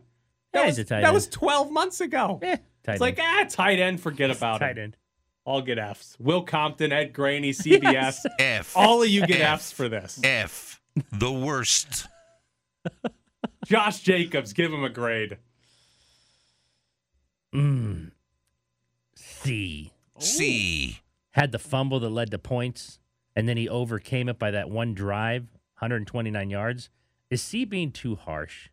That, 0.54 0.62
Yeah, 0.62 0.66
was, 0.66 0.78
tight 0.78 0.88
that 0.89 1.04
end. 1.06 1.13
was 1.13 1.28
12 1.28 1.72
months 1.72 2.01
ago. 2.01 2.39
Eh, 2.42 2.58
tight 2.84 2.94
It's 2.94 3.01
like, 3.01 3.20
ah, 3.22 3.46
tight 3.48 3.80
end, 3.80 4.01
forget 4.01 4.32
about 4.32 4.62
tight 4.62 4.80
it. 4.80 4.82
end. 4.82 4.98
I'll 5.46 5.62
get 5.62 5.78
Fs. 5.78 6.16
Will 6.20 6.42
Compton, 6.42 6.92
Ed 6.92 7.13
Graney, 7.13 7.51
CBS. 7.54 8.25
F, 8.39 8.75
All 8.75 9.04
of 9.04 9.10
you 9.10 9.28
get 9.28 9.42
Fs 9.42 9.72
for 9.72 9.88
this. 9.89 10.20
F, 10.24 10.82
the 11.12 11.32
worst. 11.32 12.08
Josh 13.66 14.00
Jacobs, 14.00 14.54
give 14.54 14.74
him 14.74 14.84
a 14.84 14.89
grade. 14.89 15.38
Mm. 17.54 18.10
C. 19.16 19.92
C, 20.20 21.00
Had 21.32 21.52
the 21.52 21.60
fumble 21.60 22.00
that 22.00 22.10
led 22.10 22.32
to 22.32 22.40
points, 22.40 23.00
and 23.36 23.48
then 23.48 23.58
he 23.58 23.70
overcame 23.70 24.30
it 24.30 24.40
by 24.40 24.52
that 24.52 24.70
one 24.70 24.94
drive, 24.94 25.44
129 25.80 26.50
yards. 26.50 26.90
Is 27.30 27.42
C 27.42 27.66
being 27.66 27.92
too 27.92 28.16
harsh? 28.16 28.70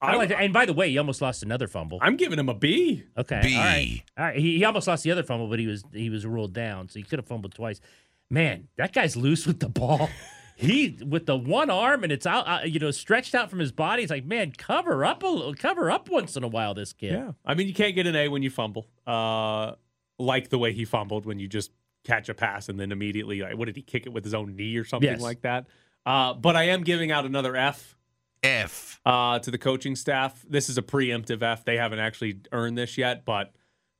I 0.00 0.16
like 0.16 0.28
that. 0.28 0.40
And 0.42 0.52
by 0.52 0.66
the 0.66 0.74
way, 0.74 0.90
he 0.90 0.98
almost 0.98 1.22
lost 1.22 1.42
another 1.42 1.66
fumble. 1.66 1.98
I'm 2.02 2.16
giving 2.16 2.38
him 2.38 2.50
a 2.50 2.54
B. 2.54 3.04
Okay, 3.16 3.40
B. 3.42 3.56
all 3.56 3.62
right, 3.62 4.02
all 4.18 4.24
right. 4.26 4.36
He, 4.36 4.58
he 4.58 4.64
almost 4.64 4.86
lost 4.86 5.02
the 5.02 5.10
other 5.10 5.22
fumble, 5.22 5.48
but 5.48 5.58
he 5.58 5.66
was 5.66 5.82
he 5.94 6.10
was 6.10 6.26
ruled 6.26 6.52
down, 6.52 6.90
so 6.90 6.98
he 6.98 7.02
could 7.02 7.18
have 7.18 7.26
fumbled 7.26 7.54
twice. 7.54 7.80
man, 8.28 8.68
that 8.76 8.92
guy's 8.92 9.16
loose 9.16 9.46
with 9.46 9.60
the 9.60 9.68
ball. 9.68 10.10
He 10.56 10.96
with 11.04 11.26
the 11.26 11.36
one 11.36 11.68
arm 11.68 12.04
and 12.04 12.12
it's 12.12 12.26
out, 12.26 12.46
uh, 12.46 12.60
you 12.64 12.78
know, 12.78 12.92
stretched 12.92 13.34
out 13.34 13.50
from 13.50 13.58
his 13.58 13.72
body. 13.72 14.04
It's 14.04 14.10
like, 14.10 14.24
man, 14.24 14.52
cover 14.56 15.04
up 15.04 15.24
a 15.24 15.26
little, 15.26 15.52
cover 15.52 15.90
up 15.90 16.08
once 16.08 16.36
in 16.36 16.44
a 16.44 16.48
while. 16.48 16.74
This 16.74 16.92
kid. 16.92 17.10
Yeah. 17.12 17.32
I 17.44 17.54
mean, 17.54 17.66
you 17.66 17.74
can't 17.74 17.92
get 17.96 18.06
an 18.06 18.14
A 18.14 18.28
when 18.28 18.44
you 18.44 18.50
fumble. 18.50 18.86
Uh, 19.04 19.72
like 20.18 20.48
the 20.50 20.58
way 20.58 20.72
he 20.72 20.84
fumbled 20.84 21.26
when 21.26 21.38
you 21.38 21.48
just 21.48 21.70
catch 22.04 22.28
a 22.28 22.34
pass 22.34 22.68
and 22.68 22.78
then 22.78 22.92
immediately, 22.92 23.40
like, 23.40 23.56
what 23.56 23.64
did 23.66 23.76
he 23.76 23.82
kick 23.82 24.06
it 24.06 24.12
with 24.12 24.24
his 24.24 24.34
own 24.34 24.54
knee 24.56 24.76
or 24.76 24.84
something 24.84 25.08
Yes. 25.10 25.20
like 25.20 25.40
that? 25.42 25.66
Uh, 26.06 26.34
but 26.34 26.54
I 26.56 26.64
am 26.64 26.82
giving 26.84 27.10
out 27.10 27.24
another 27.24 27.56
F 27.56 27.96
F. 28.42 29.00
uh, 29.06 29.38
to 29.38 29.50
the 29.50 29.56
coaching 29.58 29.96
staff. 29.96 30.44
This 30.48 30.68
is 30.68 30.76
a 30.76 30.82
preemptive 30.82 31.42
F. 31.42 31.64
They 31.64 31.76
haven't 31.78 31.98
actually 31.98 32.40
earned 32.52 32.76
this 32.76 32.98
yet, 32.98 33.24
but 33.24 33.52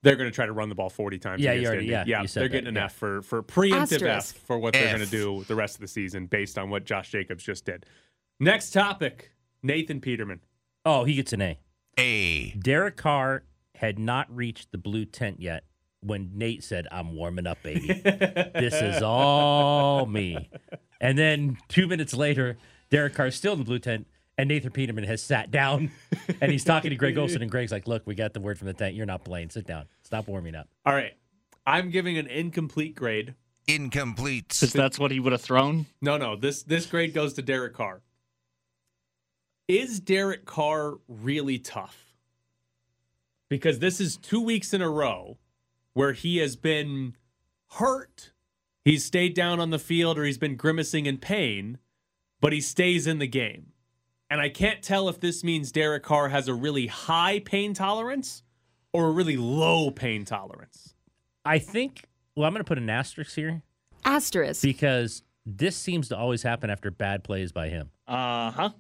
they're 0.03 0.17
going 0.17 0.29
to 0.31 0.35
try 0.35 0.45
to 0.45 0.53
run 0.53 0.69
the 0.69 0.75
ball 0.75 0.91
40 0.91 1.19
times. 1.19 1.43
Yeah, 1.43 1.53
you 1.55 1.67
already- 1.67 1.87
yeah, 1.87 2.05
yeah. 2.07 2.21
you 2.21 2.29
said 2.29 2.43
they're 2.43 2.49
that, 2.49 2.53
getting 2.53 2.69
an 2.69 2.75
yeah. 2.75 2.85
F 2.85 2.93
for 2.95 3.23
for 3.23 3.43
preemptive 3.43 4.03
Asterisk. 4.03 4.37
F 4.37 4.43
for 4.43 4.59
what 4.59 4.75
they're 4.75 4.95
going 4.95 5.05
to 5.05 5.11
do 5.11 5.45
the 5.49 5.55
rest 5.55 5.77
of 5.77 5.81
the 5.81 5.89
season 5.89 6.27
based 6.27 6.59
on 6.59 6.69
what 6.69 6.85
Josh 6.85 7.11
Jacobs 7.11 7.43
just 7.43 7.65
did. 7.65 7.87
Next 8.39 8.71
topic: 8.73 9.33
Nathan 9.63 10.03
Peterman. 10.03 10.41
Oh, 10.85 11.05
he 11.05 11.15
gets 11.15 11.33
an 11.33 11.41
A. 11.41 11.59
A. 11.99 12.51
Derek 12.51 12.97
Carr 12.99 13.45
had 13.77 13.99
not 13.99 14.27
reached 14.35 14.73
the 14.73 14.79
blue 14.79 15.07
tent 15.07 15.41
yet 15.41 15.65
when 16.05 16.31
Nate 16.35 16.63
said, 16.63 16.87
"I'm 16.91 17.15
warming 17.15 17.47
up, 17.47 17.63
baby. 17.63 17.89
this 18.05 18.75
is 18.75 19.03
all 19.03 20.07
me." 20.07 20.51
And 21.01 21.19
then 21.19 21.59
two 21.69 21.87
minutes 21.87 22.15
later, 22.15 22.57
Derek 22.91 23.15
Carr's 23.15 23.35
still 23.35 23.55
in 23.55 23.59
the 23.59 23.65
blue 23.65 23.79
tent, 23.79 24.07
and 24.39 24.49
Nathan 24.49 24.71
Peterman 24.71 25.05
has 25.05 25.23
sat 25.23 25.51
down, 25.51 25.91
and 26.41 26.51
he's 26.51 26.65
talking 26.65 26.91
to 26.91 26.97
Greg 26.97 27.19
Olson, 27.19 27.43
and 27.43 27.51
Greg's 27.51 27.73
like, 27.73 27.87
"Look, 27.87 28.07
we 28.07 28.15
got 28.15 28.35
the 28.35 28.41
word 28.41 28.59
from 28.59 28.67
the 28.67 28.75
tent. 28.75 28.95
You're 28.95 29.07
not 29.07 29.25
playing. 29.25 29.51
Sit 29.51 29.67
down. 29.67 29.87
Stop 30.03 30.29
warming 30.29 30.55
up." 30.55 30.69
All 30.87 30.95
right, 30.95 31.15
I'm 31.67 31.91
giving 31.91 32.19
an 32.19 32.27
incomplete 32.27 32.95
grade. 32.95 33.35
Incomplete. 33.67 34.49
Because 34.49 34.73
that's 34.73 34.99
what 34.99 35.11
he 35.11 35.21
would 35.21 35.33
have 35.33 35.41
thrown. 35.41 35.87
No, 36.01 36.17
no, 36.17 36.37
this 36.37 36.63
this 36.63 36.87
grade 36.87 37.15
goes 37.15 37.35
to 37.35 37.43
Derek 37.43 37.75
Carr. 37.75 38.03
Is 39.67 40.01
Derek 40.01 40.45
Carr 40.45 40.99
really 41.09 41.59
tough? 41.59 42.15
Because 43.49 43.79
this 43.79 44.01
is 44.01 44.17
two 44.17 44.43
weeks 44.43 44.75
in 44.75 44.83
a 44.83 44.89
row 44.91 45.39
where 45.95 46.13
he 46.13 46.39
has 46.39 46.55
been 46.57 47.17
hurt. 47.71 48.33
He's 48.85 49.05
stayed 49.05 49.35
down 49.35 49.61
on 49.61 49.71
the 49.71 49.79
field 49.79 50.19
or 50.19 50.25
he's 50.25 50.39
been 50.39 50.57
grimacing 50.57 51.07
in 51.07 51.17
pain, 51.19 51.79
but 52.41 52.53
he 52.53 52.61
stays 52.61 53.07
in 53.07 53.19
the 53.19 53.27
game. 53.27 53.73
And 54.31 54.41
I 54.41 54.49
can't 54.49 54.83
tell 54.83 55.09
if 55.09 55.21
this 55.21 55.43
means 55.43 55.73
Derek 55.73 56.03
Carr 56.03 56.29
has 56.29 56.49
a 56.49 56.55
really 56.55 56.87
high 56.89 57.41
pain 57.41 57.73
tolerance 57.73 58.43
or 58.93 59.07
a 59.07 59.11
really 59.11 59.37
low 59.37 59.91
pain 59.91 60.25
tolerance. 60.25 60.95
I 61.45 61.59
think. 61.59 62.05
Well, 62.37 62.47
I'm 62.47 62.53
going 62.53 62.65
to 62.65 62.69
put 62.69 62.79
an 62.79 62.91
asterisk 62.91 63.35
here 63.35 63.63
Asterisk. 64.05 64.63
because 64.63 65.23
this 65.47 65.77
seems 65.77 66.09
to 66.09 66.17
always 66.17 66.43
happen 66.43 66.69
after 66.71 66.91
bad 66.91 67.23
plays 67.25 67.53
by 67.53 67.69
him. 67.69 67.91
Uh 68.09 68.51
huh. 68.51 68.71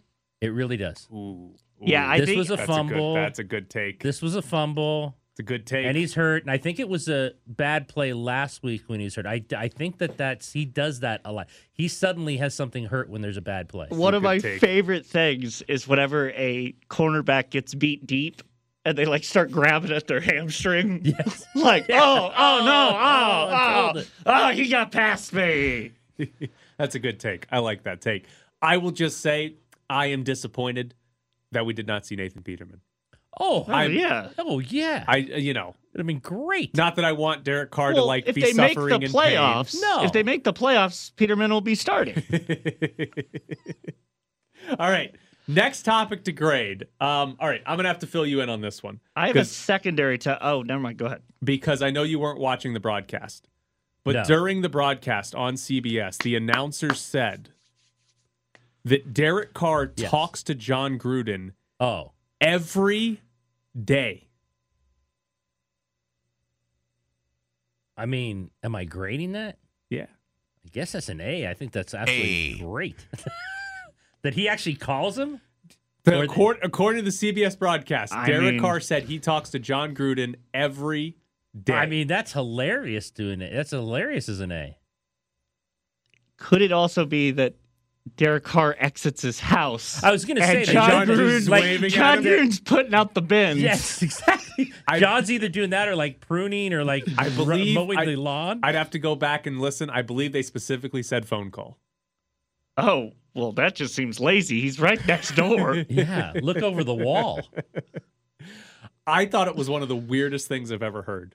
It 0.40 0.48
really 0.48 0.76
does. 0.76 1.08
Ooh. 1.12 1.54
Yeah, 1.80 2.08
I 2.08 2.18
this 2.20 2.28
think 2.28 2.38
was 2.38 2.50
a 2.50 2.56
that's 2.56 2.66
fumble. 2.66 3.12
A 3.12 3.14
good, 3.18 3.24
that's 3.24 3.38
a 3.38 3.44
good 3.44 3.70
take. 3.70 4.02
this 4.02 4.20
was 4.22 4.34
a 4.36 4.42
fumble. 4.42 5.16
It's 5.34 5.40
a 5.40 5.42
good 5.42 5.66
take. 5.66 5.84
and 5.84 5.96
he's 5.96 6.14
hurt. 6.14 6.44
And 6.44 6.50
I 6.52 6.58
think 6.58 6.78
it 6.78 6.88
was 6.88 7.08
a 7.08 7.32
bad 7.44 7.88
play 7.88 8.12
last 8.12 8.62
week 8.62 8.84
when 8.86 9.00
he's 9.00 9.16
hurt. 9.16 9.26
I, 9.26 9.42
I 9.56 9.66
think 9.66 9.98
that 9.98 10.16
that's 10.16 10.52
he 10.52 10.64
does 10.64 11.00
that 11.00 11.22
a 11.24 11.32
lot. 11.32 11.48
He 11.72 11.88
suddenly 11.88 12.36
has 12.36 12.54
something 12.54 12.84
hurt 12.84 13.10
when 13.10 13.20
there's 13.20 13.36
a 13.36 13.42
bad 13.42 13.68
play. 13.68 13.88
One 13.88 14.14
of 14.14 14.22
my 14.22 14.38
take. 14.38 14.60
favorite 14.60 15.04
things 15.04 15.60
is 15.62 15.88
whenever 15.88 16.30
a 16.30 16.76
cornerback 16.88 17.50
gets 17.50 17.74
beat 17.74 18.06
deep 18.06 18.42
and 18.84 18.96
they 18.96 19.06
like 19.06 19.24
start 19.24 19.50
grabbing 19.50 19.90
at 19.90 20.06
their 20.06 20.20
hamstring. 20.20 21.00
Yes. 21.18 21.44
like, 21.56 21.88
Yeah. 21.88 22.00
Oh, 22.00 22.30
oh, 22.30 22.60
oh 22.60 22.64
no, 22.64 22.90
Oh, 22.92 23.48
oh, 23.50 23.92
oh, 23.96 24.02
oh, 24.26 24.48
oh, 24.48 24.48
he 24.52 24.68
got 24.68 24.92
past 24.92 25.32
me. 25.32 25.94
That's 26.78 26.94
a 26.94 27.00
good 27.00 27.18
take. 27.18 27.48
I 27.50 27.58
like 27.58 27.82
that 27.82 28.00
take. 28.00 28.26
I 28.62 28.76
will 28.76 28.92
just 28.92 29.20
say 29.20 29.54
I 29.90 30.06
am 30.06 30.22
disappointed 30.22 30.94
that 31.50 31.66
we 31.66 31.72
did 31.72 31.88
not 31.88 32.06
see 32.06 32.14
Nathan 32.14 32.42
Peterman. 32.44 32.82
Oh, 33.40 33.64
Oh, 33.68 33.72
I'm- 33.72 33.92
yeah. 33.92 34.28
oh 34.38 34.58
yeah. 34.60 35.04
I, 35.08 35.18
uh, 35.18 35.36
you 35.36 35.54
know, 35.54 35.74
It'd 35.92 36.00
have 36.00 36.06
been 36.06 36.18
great. 36.18 36.76
not 36.76 36.96
that 36.96 37.04
I 37.04 37.12
want 37.12 37.44
Derek 37.44 37.70
Carr 37.70 37.92
to 37.92 38.02
like 38.02 38.24
if 38.26 38.34
be 38.34 38.42
they 38.42 38.52
make 38.52 38.74
suffering 38.74 39.00
the 39.00 39.06
in 39.06 39.12
playoffs, 39.12 39.76
No. 39.80 40.04
if 40.04 40.12
they 40.12 40.22
make 40.22 40.44
the 40.44 40.52
playoffs, 40.52 41.14
Peterman 41.16 41.50
will 41.52 41.60
be 41.60 41.74
starting. 41.74 42.22
all 44.78 44.90
right. 44.90 45.14
Next 45.46 45.82
topic 45.82 46.24
to 46.24 46.32
grade. 46.32 46.84
Um, 47.00 47.36
all 47.38 47.48
right, 47.48 47.60
I'm 47.66 47.76
gonna 47.76 47.88
have 47.88 47.98
to 47.98 48.06
fill 48.06 48.24
you 48.24 48.40
in 48.40 48.48
on 48.48 48.62
this 48.62 48.82
one 48.82 48.98
I 49.14 49.26
have 49.26 49.36
a 49.36 49.40
'Cause- 49.40 49.50
secondary 49.52 50.16
to. 50.18 50.38
Oh, 50.46 50.62
never 50.62 50.80
mind. 50.80 50.96
Go 50.98 51.06
ahead. 51.06 51.22
because 51.42 51.82
I 51.82 51.90
know 51.90 52.02
you 52.02 52.18
weren't 52.18 52.40
watching 52.40 52.72
the 52.72 52.80
broadcast. 52.80 53.48
But 54.04 54.14
No. 54.14 54.24
during 54.24 54.62
the 54.62 54.68
broadcast 54.70 55.34
on 55.34 55.56
CBS, 55.56 56.16
the 56.18 56.34
announcer 56.36 56.94
said 56.94 57.50
that 58.84 59.12
Derek 59.14 59.52
Carr 59.54 59.92
Yes. 59.96 60.10
talks 60.10 60.42
to 60.44 60.54
Jon 60.54 60.98
Gruden 60.98 61.52
Oh, 61.80 62.12
every 62.40 63.20
day. 63.82 64.28
I 67.96 68.06
mean, 68.06 68.50
am 68.62 68.74
I 68.74 68.84
grading 68.84 69.32
that? 69.32 69.58
Yeah. 69.90 70.06
I 70.64 70.68
guess 70.72 70.92
that's 70.92 71.08
an 71.08 71.20
A. 71.20 71.46
I 71.48 71.54
think 71.54 71.72
that's 71.72 71.94
absolutely 71.94 72.54
A. 72.54 72.58
great. 72.58 73.06
that 74.22 74.34
he 74.34 74.48
actually 74.48 74.74
calls 74.76 75.16
him. 75.18 75.40
The- 76.04 76.26
Or 76.36 76.54
the- 76.54 76.60
according 76.66 77.04
to 77.04 77.10
the 77.10 77.16
CBS 77.16 77.58
broadcast, 77.58 78.12
I 78.12 78.26
Derek 78.26 78.54
mean- 78.54 78.60
Carr 78.60 78.80
said 78.80 79.04
he 79.04 79.18
talks 79.18 79.50
to 79.50 79.58
Jon 79.58 79.94
Gruden 79.94 80.34
every 80.52 81.16
day. 81.62 81.74
I 81.74 81.86
mean, 81.86 82.08
that's 82.08 82.32
hilarious 82.32 83.10
doing 83.10 83.40
it. 83.40 83.52
That's 83.54 83.70
hilarious 83.70 84.28
as 84.28 84.40
an 84.40 84.50
A. 84.52 84.76
Could 86.36 86.62
it 86.62 86.72
also 86.72 87.06
be 87.06 87.30
that 87.32 87.54
Derek 88.16 88.44
Carr 88.44 88.76
exits 88.78 89.22
his 89.22 89.40
house? 89.40 90.02
I 90.02 90.12
was 90.12 90.24
going 90.24 90.36
to 90.36 90.42
say 90.46 90.64
that 90.64 90.72
Jon, 90.72 91.06
Jon 91.06 91.06
Gruden, 91.06 91.48
like, 91.48 91.62
waving 91.62 91.90
Jon. 91.90 92.22
Gruden's 92.22 92.60
putting 92.60 92.94
out 92.94 93.14
the 93.14 93.22
bins. 93.22 93.60
Yes, 93.60 94.02
exactly. 94.02 94.72
I- 94.88 95.00
Jon's 95.00 95.30
either 95.30 95.48
doing 95.48 95.70
that 95.70 95.88
or 95.88 95.96
like 95.96 96.20
pruning 96.20 96.72
or 96.74 96.84
like 96.84 97.04
I 97.16 97.28
believe 97.30 97.74
mowing 97.74 97.98
I, 97.98 98.04
the 98.04 98.16
lawn. 98.16 98.60
I'd 98.62 98.74
have 98.74 98.90
to 98.90 98.98
go 98.98 99.14
back 99.14 99.46
and 99.46 99.60
listen. 99.60 99.88
I 99.90 100.02
believe 100.02 100.32
they 100.32 100.42
specifically 100.42 101.02
said 101.02 101.26
phone 101.26 101.50
call. 101.50 101.78
Oh, 102.76 103.12
well, 103.34 103.52
that 103.52 103.74
just 103.74 103.94
seems 103.94 104.20
lazy. 104.20 104.60
He's 104.60 104.78
right 104.78 105.04
next 105.06 105.34
door. 105.34 105.74
yeah, 105.88 106.32
look 106.42 106.58
over 106.58 106.84
the 106.84 106.94
wall. 106.94 107.40
I 109.06 109.26
thought 109.26 109.48
it 109.48 109.56
was 109.56 109.68
one 109.68 109.82
of 109.82 109.88
the 109.88 109.96
weirdest 109.96 110.46
things 110.48 110.70
I've 110.70 110.82
ever 110.82 111.02
heard. 111.02 111.34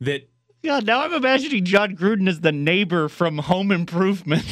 That 0.00 0.28
yeah, 0.62 0.80
now 0.80 1.02
I'm 1.02 1.12
imagining 1.12 1.64
Jon 1.64 1.96
Gruden 1.96 2.28
as 2.28 2.40
the 2.40 2.52
neighbor 2.52 3.08
from 3.08 3.38
Home 3.38 3.72
Improvement. 3.72 4.44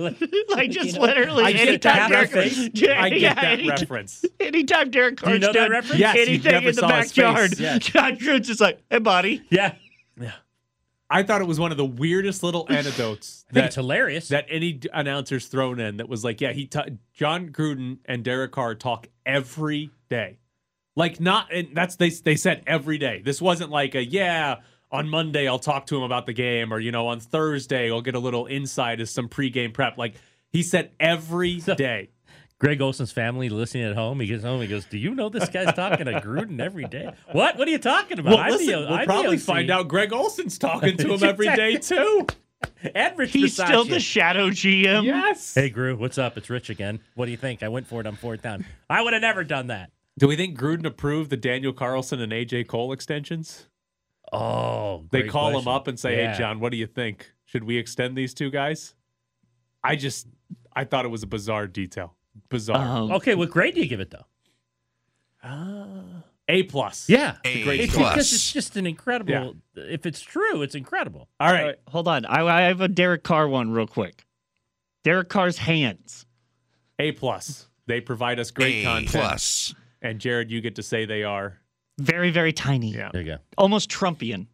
like 0.48 0.70
just 0.70 0.86
You 0.86 0.92
know, 0.94 1.00
literally 1.00 1.44
I 1.44 1.52
get 1.52 1.68
anytime 1.68 1.96
that 1.96 2.08
Derek, 2.10 2.34
reference. 2.34 2.70
Yeah, 2.74 3.02
I 3.02 3.08
get 3.10 3.20
yeah, 3.20 3.34
that 3.34 3.44
anytime- 3.44 3.68
reference. 3.70 4.24
Anytime 4.40 4.90
Derek 4.90 5.16
Do 5.20 5.30
you 5.30 5.38
Carr's 5.38 5.40
know 5.40 5.52
that 5.52 5.70
reference? 5.70 6.00
Yes, 6.00 6.16
anything 6.18 6.54
in 6.54 6.64
the 6.64 6.72
saw 6.74 6.88
his 6.96 7.12
face. 7.12 7.24
backyard, 7.24 7.58
Yeah. 7.58 7.78
Jon 7.80 8.16
Gruden's 8.16 8.46
just 8.48 8.60
like, 8.60 8.80
"Hey, 8.90 8.98
buddy." 8.98 9.42
Yeah, 9.50 9.74
Yeah. 10.20 10.32
I 11.12 11.24
thought 11.24 11.40
it 11.40 11.46
was 11.48 11.58
one 11.58 11.72
of 11.72 11.76
the 11.76 11.84
weirdest 11.84 12.42
little 12.44 12.66
anecdotes 12.68 13.44
I 13.50 13.52
think 13.52 13.54
that 13.54 13.64
it's 13.66 13.74
hilarious. 13.74 14.28
that 14.28 14.46
any 14.48 14.78
announcer's 14.92 15.46
thrown 15.46 15.80
in 15.80 15.96
that 15.96 16.08
was 16.08 16.22
like, 16.22 16.40
yeah, 16.40 16.52
he 16.52 16.66
ta- 16.66 16.84
Jon 17.12 17.48
Gruden 17.48 17.98
and 18.04 18.22
Derek 18.22 18.52
Carr 18.52 18.76
talk 18.76 19.08
every 19.26 19.90
day, 20.08 20.38
like 20.94 21.18
not, 21.18 21.52
and 21.52 21.68
that's 21.74 21.96
they 21.96 22.10
they 22.10 22.36
said 22.36 22.62
every 22.66 22.96
day. 22.98 23.22
This 23.24 23.42
wasn't 23.42 23.70
like 23.70 23.94
a 23.96 24.04
yeah. 24.04 24.56
On 24.92 25.08
Monday, 25.08 25.46
I'll 25.46 25.58
talk 25.60 25.86
to 25.86 25.96
him 25.96 26.02
about 26.02 26.26
the 26.26 26.32
game, 26.32 26.72
or 26.72 26.80
you 26.80 26.90
know, 26.90 27.06
on 27.08 27.20
Thursday, 27.20 27.90
I'll 27.90 28.00
get 28.02 28.14
a 28.16 28.18
little 28.18 28.46
insight 28.46 29.00
as 29.00 29.10
some 29.10 29.28
pregame 29.28 29.72
prep. 29.72 29.96
Like 29.98 30.14
he 30.52 30.62
said 30.62 30.90
every 30.98 31.60
So- 31.60 31.74
day. 31.74 32.10
Greg 32.58 32.82
Olson's 32.82 33.10
family 33.10 33.48
listening 33.48 33.84
at 33.84 33.94
home. 33.96 34.20
He 34.20 34.26
gets 34.26 34.44
home. 34.44 34.60
He 34.60 34.66
goes, 34.66 34.84
"Do 34.84 34.98
you 34.98 35.14
know 35.14 35.30
this 35.30 35.48
guy's 35.48 35.72
talking 35.72 36.04
to 36.04 36.20
Gruden 36.20 36.60
every 36.60 36.84
day? 36.84 37.10
What? 37.32 37.56
What 37.56 37.66
are 37.66 37.70
you 37.70 37.78
talking 37.78 38.18
about? 38.18 38.34
Well, 38.34 38.38
I'm 38.38 38.50
listen, 38.50 38.66
the- 38.66 38.78
we'll 38.80 38.92
I'm 38.92 39.06
probably 39.06 39.36
OC." 39.36 39.42
find 39.42 39.70
out 39.70 39.88
Greg 39.88 40.12
Olson's 40.12 40.58
talking 40.58 40.96
to 40.98 41.14
him 41.14 41.24
every 41.24 41.46
day 41.56 41.76
too. 41.78 42.26
And 42.94 43.16
Rich 43.16 43.32
He's 43.32 43.54
still 43.54 43.84
the 43.86 43.98
shadow 43.98 44.50
GM. 44.50 45.04
Yes. 45.04 45.54
Hey, 45.54 45.70
Gru, 45.70 45.96
what's 45.96 46.18
up? 46.18 46.36
It's 46.36 46.50
Rich 46.50 46.68
again. 46.68 47.00
What 47.14 47.24
do 47.24 47.30
you 47.30 47.38
think? 47.38 47.62
I 47.62 47.68
went 47.68 47.86
for 47.86 48.02
it 48.02 48.06
on 48.06 48.16
fourth 48.16 48.42
down. 48.42 48.66
I 48.90 49.00
would 49.00 49.14
have 49.14 49.22
never 49.22 49.42
done 49.42 49.68
that. 49.68 49.90
Do 50.18 50.28
we 50.28 50.36
think 50.36 50.58
Gruden 50.58 50.84
approved 50.84 51.30
the 51.30 51.38
Daniel 51.38 51.72
Carlson 51.72 52.20
and 52.20 52.30
AJ 52.30 52.66
Cole 52.66 52.92
extensions? 52.92 53.68
Oh, 54.32 55.06
They 55.10 55.22
great 55.22 55.30
call 55.32 55.58
him 55.58 55.66
up 55.68 55.88
and 55.88 55.98
say, 55.98 56.16
Yeah. 56.16 56.32
"Hey, 56.32 56.38
Jon, 56.38 56.60
what 56.60 56.70
do 56.72 56.76
you 56.78 56.86
think? 56.86 57.30
Should 57.46 57.64
we 57.64 57.76
extend 57.78 58.16
these 58.16 58.32
two 58.34 58.50
guys?" 58.50 58.94
I 59.82 59.96
just, 59.96 60.26
I 60.74 60.84
thought 60.84 61.04
it 61.04 61.08
was 61.08 61.22
a 61.22 61.26
bizarre 61.26 61.66
detail. 61.66 62.14
Bizarre. 62.48 62.76
Um, 62.86 63.12
Okay, 63.12 63.34
what 63.34 63.50
grade 63.50 63.74
do 63.74 63.80
you 63.80 63.88
give 63.88 64.00
it 64.00 64.10
though? 64.10 64.26
A 66.48 66.64
plus. 66.64 67.08
Yeah, 67.08 67.36
A 67.44 67.62
great 67.62 67.80
it's 67.80 67.94
plus. 67.94 68.12
because 68.12 68.32
it's 68.32 68.52
just 68.52 68.76
an 68.76 68.86
incredible. 68.86 69.54
If 69.76 70.04
it's 70.04 70.20
true, 70.20 70.62
it's 70.62 70.74
incredible. 70.74 71.28
All 71.38 71.46
all 71.48 71.52
right. 71.54 71.64
right, 71.64 71.76
hold 71.88 72.08
on. 72.08 72.24
I, 72.26 72.44
I 72.44 72.60
have 72.62 72.80
a 72.80 72.88
Derek 72.88 73.22
Carr 73.22 73.48
one 73.48 73.70
real 73.70 73.86
quick. 73.86 74.24
Derek 75.04 75.28
Carr's 75.28 75.58
hands. 75.58 76.26
A 76.98 77.12
plus. 77.12 77.68
They 77.86 78.00
provide 78.00 78.38
us 78.40 78.50
great 78.50 78.82
A 78.82 78.84
content. 78.84 79.10
plus. 79.10 79.74
And 80.02 80.18
Jared, 80.18 80.50
you 80.50 80.60
get 80.60 80.74
to 80.76 80.82
say 80.82 81.04
they 81.04 81.22
are. 81.24 81.58
Very, 82.00 82.30
very 82.30 82.52
tiny. 82.52 82.92
Yeah. 82.92 83.10
There 83.12 83.20
you 83.20 83.32
go. 83.32 83.38
Almost 83.58 83.90
Trumpian. 83.90 84.46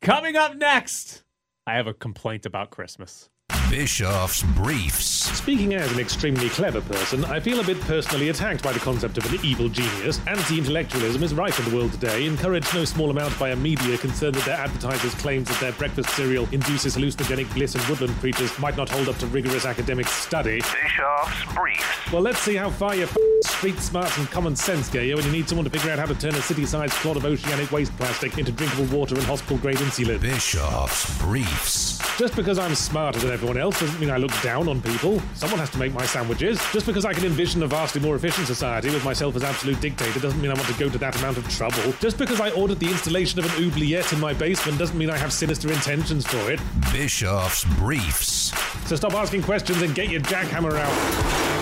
Coming 0.00 0.36
up 0.36 0.54
next, 0.54 1.24
I 1.66 1.74
have 1.74 1.88
a 1.88 1.94
complaint 1.94 2.46
about 2.46 2.70
Christmas. 2.70 3.28
Bischoff's 3.70 4.42
Briefs. 4.54 5.04
Speaking 5.36 5.74
as 5.74 5.90
an 5.92 5.98
extremely 5.98 6.48
clever 6.50 6.80
person, 6.80 7.24
I 7.24 7.40
feel 7.40 7.58
a 7.58 7.64
bit 7.64 7.80
personally 7.80 8.28
attacked 8.28 8.62
by 8.62 8.72
the 8.72 8.78
concept 8.78 9.18
of 9.18 9.32
an 9.32 9.44
evil 9.44 9.68
genius. 9.68 10.20
Anti 10.28 10.58
intellectualism 10.58 11.22
is 11.24 11.34
rife 11.34 11.58
in 11.58 11.70
the 11.70 11.76
world 11.76 11.92
today, 11.92 12.26
encouraged 12.26 12.72
no 12.74 12.84
small 12.84 13.10
amount 13.10 13.36
by 13.40 13.50
a 13.50 13.56
media 13.56 13.98
concerned 13.98 14.36
that 14.36 14.44
their 14.44 14.56
advertisers' 14.56 15.14
claims 15.16 15.48
that 15.48 15.58
their 15.60 15.72
breakfast 15.72 16.10
cereal 16.10 16.48
induces 16.52 16.96
hallucinogenic 16.96 17.52
bliss 17.54 17.74
and 17.74 17.84
woodland 17.86 18.14
creatures 18.20 18.56
might 18.60 18.76
not 18.76 18.88
hold 18.88 19.08
up 19.08 19.16
to 19.18 19.26
rigorous 19.26 19.66
academic 19.66 20.06
study. 20.06 20.60
Bischoff's 20.60 21.54
Briefs. 21.54 22.12
Well, 22.12 22.22
let's 22.22 22.38
see 22.38 22.54
how 22.54 22.70
far 22.70 22.94
your 22.94 23.08
f- 23.08 23.16
street 23.42 23.78
smarts 23.80 24.16
and 24.16 24.30
common 24.30 24.54
sense 24.54 24.88
go 24.88 25.00
you 25.00 25.16
when 25.16 25.24
you 25.24 25.32
need 25.32 25.48
someone 25.48 25.64
to 25.64 25.70
figure 25.70 25.90
out 25.90 25.98
how 25.98 26.06
to 26.06 26.14
turn 26.14 26.34
a 26.36 26.42
city 26.42 26.66
sized 26.66 26.92
clod 26.94 27.16
of 27.16 27.24
oceanic 27.24 27.72
waste 27.72 27.96
plastic 27.96 28.38
into 28.38 28.52
drinkable 28.52 28.84
water 28.96 29.16
and 29.16 29.24
hospital 29.24 29.58
grade 29.58 29.78
insulin. 29.78 30.20
Bischoff's 30.20 31.18
Briefs. 31.20 31.98
Just 32.16 32.36
because 32.36 32.58
I'm 32.58 32.74
smarter 32.74 33.18
than 33.18 33.30
everyone 33.30 33.55
else 33.58 33.80
doesn't 33.80 34.00
mean 34.00 34.10
I 34.10 34.16
look 34.16 34.32
down 34.42 34.68
on 34.68 34.80
people. 34.80 35.20
Someone 35.34 35.58
has 35.58 35.70
to 35.70 35.78
make 35.78 35.92
my 35.92 36.04
sandwiches. 36.06 36.60
Just 36.72 36.86
because 36.86 37.04
I 37.04 37.12
can 37.12 37.24
envision 37.24 37.62
a 37.62 37.66
vastly 37.66 38.00
more 38.00 38.16
efficient 38.16 38.46
society 38.46 38.90
with 38.90 39.04
myself 39.04 39.36
as 39.36 39.44
absolute 39.44 39.80
dictator 39.80 40.20
doesn't 40.20 40.40
mean 40.40 40.50
I 40.50 40.54
want 40.54 40.66
to 40.68 40.78
go 40.78 40.88
to 40.88 40.98
that 40.98 41.16
amount 41.18 41.38
of 41.38 41.48
trouble. 41.48 41.92
Just 42.00 42.18
because 42.18 42.40
I 42.40 42.50
ordered 42.50 42.78
the 42.78 42.88
installation 42.88 43.38
of 43.38 43.44
an 43.46 43.64
oubliette 43.64 44.12
in 44.12 44.20
my 44.20 44.32
basement 44.32 44.78
doesn't 44.78 44.96
mean 44.96 45.10
I 45.10 45.18
have 45.18 45.32
sinister 45.32 45.72
intentions 45.72 46.26
for 46.26 46.50
it. 46.50 46.60
Bischoff's 46.92 47.64
Briefs. 47.76 48.52
So 48.88 48.96
stop 48.96 49.14
asking 49.14 49.42
questions 49.42 49.82
and 49.82 49.94
get 49.94 50.10
your 50.10 50.20
jackhammer 50.22 50.78
out. 50.78 51.56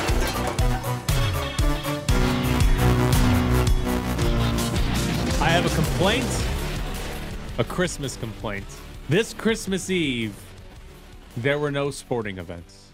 I 5.40 5.48
have 5.48 5.66
a 5.66 5.74
complaint, 5.74 6.26
a 7.58 7.64
Christmas 7.64 8.16
complaint. 8.16 8.64
This 9.08 9.34
Christmas 9.34 9.90
Eve, 9.90 10.34
there 11.36 11.58
were 11.58 11.70
no 11.70 11.90
sporting 11.90 12.38
events. 12.38 12.88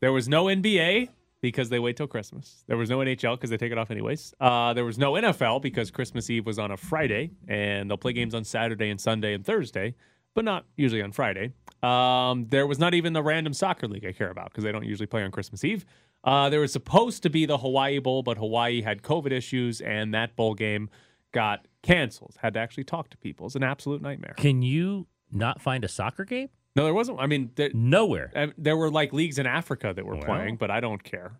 There 0.00 0.12
was 0.12 0.28
no 0.28 0.44
NBA 0.44 1.08
because 1.40 1.68
they 1.68 1.78
wait 1.78 1.96
till 1.96 2.06
Christmas. 2.06 2.64
There 2.66 2.76
was 2.76 2.90
no 2.90 2.98
NHL 2.98 3.36
because 3.36 3.50
they 3.50 3.56
take 3.56 3.72
it 3.72 3.78
off 3.78 3.90
anyways. 3.90 4.34
Uh, 4.40 4.72
there 4.74 4.84
was 4.84 4.98
no 4.98 5.12
NFL 5.12 5.62
because 5.62 5.90
Christmas 5.90 6.30
Eve 6.30 6.46
was 6.46 6.58
on 6.58 6.70
a 6.70 6.76
Friday, 6.76 7.30
and 7.48 7.90
they'll 7.90 7.96
play 7.98 8.12
games 8.12 8.34
on 8.34 8.44
Saturday 8.44 8.90
and 8.90 9.00
Sunday 9.00 9.34
and 9.34 9.44
Thursday, 9.44 9.94
but 10.34 10.44
not 10.44 10.66
usually 10.76 11.02
on 11.02 11.12
Friday. 11.12 11.52
Um, 11.82 12.46
there 12.48 12.66
was 12.66 12.78
not 12.78 12.94
even 12.94 13.12
the 13.12 13.22
random 13.22 13.54
soccer 13.54 13.88
league 13.88 14.04
I 14.04 14.12
care 14.12 14.30
about 14.30 14.50
because 14.50 14.64
they 14.64 14.72
don't 14.72 14.84
usually 14.84 15.06
play 15.06 15.22
on 15.22 15.30
Christmas 15.30 15.64
Eve. 15.64 15.84
Uh, 16.22 16.50
there 16.50 16.60
was 16.60 16.72
supposed 16.72 17.22
to 17.22 17.30
be 17.30 17.46
the 17.46 17.58
Hawaii 17.58 17.98
Bowl, 17.98 18.22
but 18.22 18.36
Hawaii 18.36 18.82
had 18.82 19.02
COVID 19.02 19.32
issues, 19.32 19.80
and 19.80 20.12
that 20.12 20.36
bowl 20.36 20.54
game 20.54 20.90
got 21.32 21.66
canceled. 21.82 22.36
Had 22.40 22.54
to 22.54 22.60
actually 22.60 22.84
talk 22.84 23.08
to 23.10 23.16
people. 23.16 23.46
It's 23.46 23.54
an 23.54 23.62
absolute 23.62 24.02
nightmare. 24.02 24.34
Can 24.36 24.60
you 24.60 25.06
not 25.32 25.62
find 25.62 25.84
a 25.84 25.88
soccer 25.88 26.24
game? 26.24 26.50
No, 26.76 26.84
there 26.84 26.94
wasn't. 26.94 27.18
I 27.20 27.26
mean, 27.26 27.50
there, 27.56 27.70
Nowhere. 27.74 28.30
uh, 28.34 28.46
there 28.56 28.76
were 28.76 28.90
like 28.90 29.12
leagues 29.12 29.38
in 29.38 29.46
Africa 29.46 29.92
that 29.94 30.04
were 30.06 30.14
Well. 30.16 30.24
playing, 30.24 30.56
but 30.56 30.70
I 30.70 30.80
don't 30.80 31.02
care. 31.02 31.32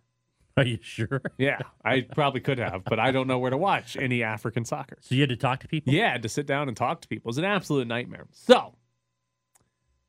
Are 0.56 0.64
you 0.64 0.78
sure? 0.82 1.22
Yeah, 1.38 1.58
I 1.84 2.00
probably 2.02 2.40
could 2.40 2.58
have, 2.58 2.82
but 2.84 2.98
I 2.98 3.12
don't 3.12 3.26
know 3.28 3.38
where 3.38 3.50
to 3.50 3.56
watch 3.56 3.96
any 3.96 4.22
African 4.24 4.64
soccer. 4.64 4.98
So 5.00 5.14
you 5.14 5.20
had 5.22 5.30
to 5.30 5.36
talk 5.36 5.60
to 5.60 5.68
people? 5.68 5.92
Yeah, 5.94 6.18
to 6.18 6.28
sit 6.28 6.46
down 6.46 6.66
and 6.68 6.76
talk 6.76 7.00
to 7.02 7.08
people 7.08 7.30
is 7.30 7.38
an 7.38 7.44
absolute 7.44 7.86
nightmare. 7.86 8.26
So, 8.32 8.74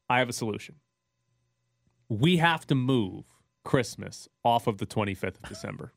I 0.09 0.19
have 0.19 0.27
a 0.27 0.33
solution. 0.33 0.75
We 2.09 2.37
have 2.37 2.65
to 2.67 2.75
move 2.75 3.25
Christmas 3.63 4.27
off 4.43 4.65
of 4.67 4.79
the 4.79 4.85
25th 4.87 5.35
of 5.41 5.43
December. 5.47 5.93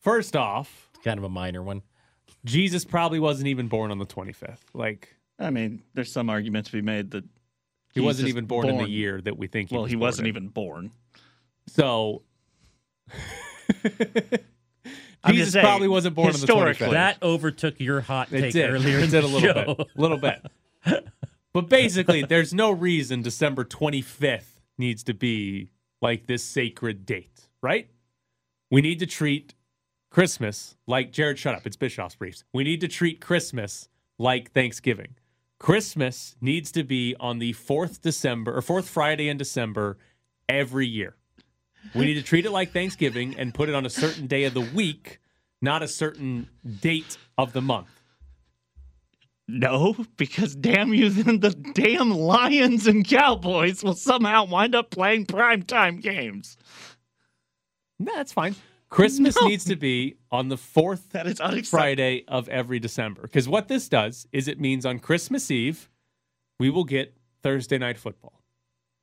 First 0.00 0.34
off, 0.36 0.88
it's 0.94 1.04
Kind 1.04 1.18
of 1.18 1.24
a 1.24 1.28
minor 1.28 1.62
one. 1.62 1.82
Jesus 2.44 2.84
probably 2.84 3.18
wasn't 3.20 3.48
even 3.48 3.68
born 3.68 3.90
on 3.90 3.98
the 3.98 4.06
25th. 4.06 4.60
Like, 4.72 5.16
I 5.42 5.50
mean, 5.50 5.82
there's 5.94 6.10
some 6.12 6.30
argument 6.30 6.66
to 6.66 6.72
be 6.72 6.82
made 6.82 7.10
that 7.12 7.24
he 7.92 8.00
he's 8.00 8.04
wasn't 8.04 8.28
even 8.28 8.46
born, 8.46 8.68
in 8.68 8.78
the 8.78 8.88
year 8.88 9.20
that 9.20 9.36
we 9.36 9.46
think 9.48 9.68
he 9.70 9.74
Well, 9.74 9.82
was 9.82 9.90
he 9.90 9.96
born 9.96 10.00
wasn't 10.08 10.26
in. 10.28 10.34
even 10.34 10.48
born. 10.48 10.90
So, 11.66 12.22
Jesus 15.28 15.52
saying, 15.52 15.64
probably 15.64 15.88
wasn't 15.88 16.14
born 16.14 16.28
on 16.28 16.32
the 16.32 16.38
25th. 16.38 16.68
historically. 16.68 16.90
That 16.90 17.22
overtook 17.22 17.78
your 17.80 18.00
hot 18.00 18.32
It 18.32 18.40
take 18.40 18.52
did. 18.52 18.70
earlier 18.70 18.98
It 18.98 19.04
in 19.04 19.10
did 19.10 19.22
the 19.22 19.26
a 19.26 19.28
little 19.28 19.40
show. 19.40 19.74
bit. 19.74 19.88
A 19.96 20.00
little 20.00 20.18
bit. 20.18 20.46
But 21.54 21.68
basically, 21.68 22.22
there's 22.22 22.54
no 22.54 22.70
reason 22.70 23.20
December 23.20 23.62
25th 23.66 24.58
needs 24.78 25.02
to 25.04 25.12
be 25.12 25.68
like 26.00 26.26
this 26.26 26.42
sacred 26.42 27.04
date, 27.04 27.46
right? 27.62 27.90
We 28.70 28.80
need 28.80 28.98
to 29.00 29.06
treat 29.06 29.52
Christmas 30.10 30.76
like 30.86 31.12
Jared, 31.12 31.38
shut 31.38 31.54
up. 31.54 31.66
It's 31.66 31.76
Bischoff's 31.76 32.14
briefs. 32.14 32.42
We 32.54 32.64
need 32.64 32.80
to 32.80 32.88
treat 32.88 33.20
Christmas 33.20 33.90
like 34.18 34.52
Thanksgiving. 34.52 35.14
Christmas 35.62 36.34
needs 36.40 36.72
to 36.72 36.82
be 36.82 37.14
on 37.20 37.38
the 37.38 37.52
fourth 37.52 38.02
December 38.02 38.56
or 38.56 38.62
fourth 38.62 38.88
Friday 38.88 39.28
in 39.28 39.36
December 39.36 39.96
every 40.48 40.88
year. 40.88 41.14
We 41.94 42.04
need 42.04 42.14
to 42.14 42.22
treat 42.22 42.44
it 42.44 42.50
like 42.50 42.72
Thanksgiving 42.72 43.36
and 43.38 43.54
put 43.54 43.68
it 43.68 43.74
on 43.76 43.86
a 43.86 43.90
certain 43.90 44.26
day 44.26 44.42
of 44.42 44.54
the 44.54 44.60
week, 44.60 45.20
not 45.60 45.80
a 45.80 45.86
certain 45.86 46.48
date 46.80 47.16
of 47.38 47.52
the 47.52 47.62
month. 47.62 48.02
No, 49.46 49.94
because 50.16 50.56
damn 50.56 50.92
you, 50.94 51.10
then 51.10 51.38
the 51.38 51.50
damn 51.50 52.10
Lions 52.10 52.88
and 52.88 53.06
Cowboys 53.06 53.84
will 53.84 53.94
somehow 53.94 54.44
wind 54.44 54.74
up 54.74 54.90
playing 54.90 55.26
primetime 55.26 56.02
games. 56.02 56.56
No, 58.00 58.12
that's 58.16 58.32
fine. 58.32 58.56
Christmas 58.92 59.34
No. 59.40 59.48
needs 59.48 59.64
to 59.64 59.76
be 59.76 60.16
on 60.30 60.48
the 60.48 60.56
fourth 60.58 61.10
That 61.10 61.26
is 61.26 61.40
unacceptable. 61.40 61.78
Friday 61.78 62.24
of 62.28 62.48
every 62.50 62.78
December. 62.78 63.22
Because 63.22 63.48
what 63.48 63.66
this 63.68 63.88
does 63.88 64.26
is 64.32 64.48
it 64.48 64.60
means 64.60 64.84
on 64.86 64.98
Christmas 64.98 65.50
Eve, 65.50 65.88
we 66.58 66.68
will 66.70 66.84
get 66.84 67.16
Thursday 67.42 67.78
night 67.78 67.96
football, 67.98 68.42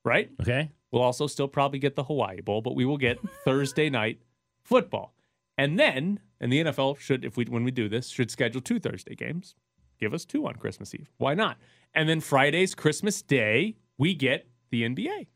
right? 0.06 0.30
Okay. 0.42 0.70
We'll 0.92 1.02
also 1.02 1.26
still 1.28 1.48
probably 1.48 1.80
get 1.80 1.96
the 1.96 2.04
Hawaii 2.04 2.40
Bowl, 2.42 2.62
but 2.62 2.76
we 2.76 2.86
will 2.86 2.98
get 2.98 3.18
Thursday 3.46 3.90
night 3.90 4.22
football. 4.64 5.16
And 5.58 5.80
then, 5.80 6.20
and 6.40 6.54
the 6.54 6.64
NFL 6.66 7.00
should, 7.00 7.26
if 7.26 7.36
we 7.36 7.46
when 7.46 7.64
we 7.64 7.72
do 7.72 7.90
this, 7.90 8.10
should 8.10 8.30
schedule 8.32 8.62
two 8.62 8.80
Thursday 8.80 9.16
games. 9.16 9.56
Give 10.00 10.14
us 10.14 10.24
two 10.24 10.48
on 10.48 10.54
Christmas 10.56 10.94
Eve. 10.96 11.10
Why 11.18 11.34
not? 11.34 11.58
And 11.94 12.08
then 12.08 12.22
Friday's 12.22 12.76
Christmas 12.76 13.22
Day, 13.22 13.76
we 13.98 14.14
get 14.14 14.48
the 14.70 14.84
NBA, 14.84 15.28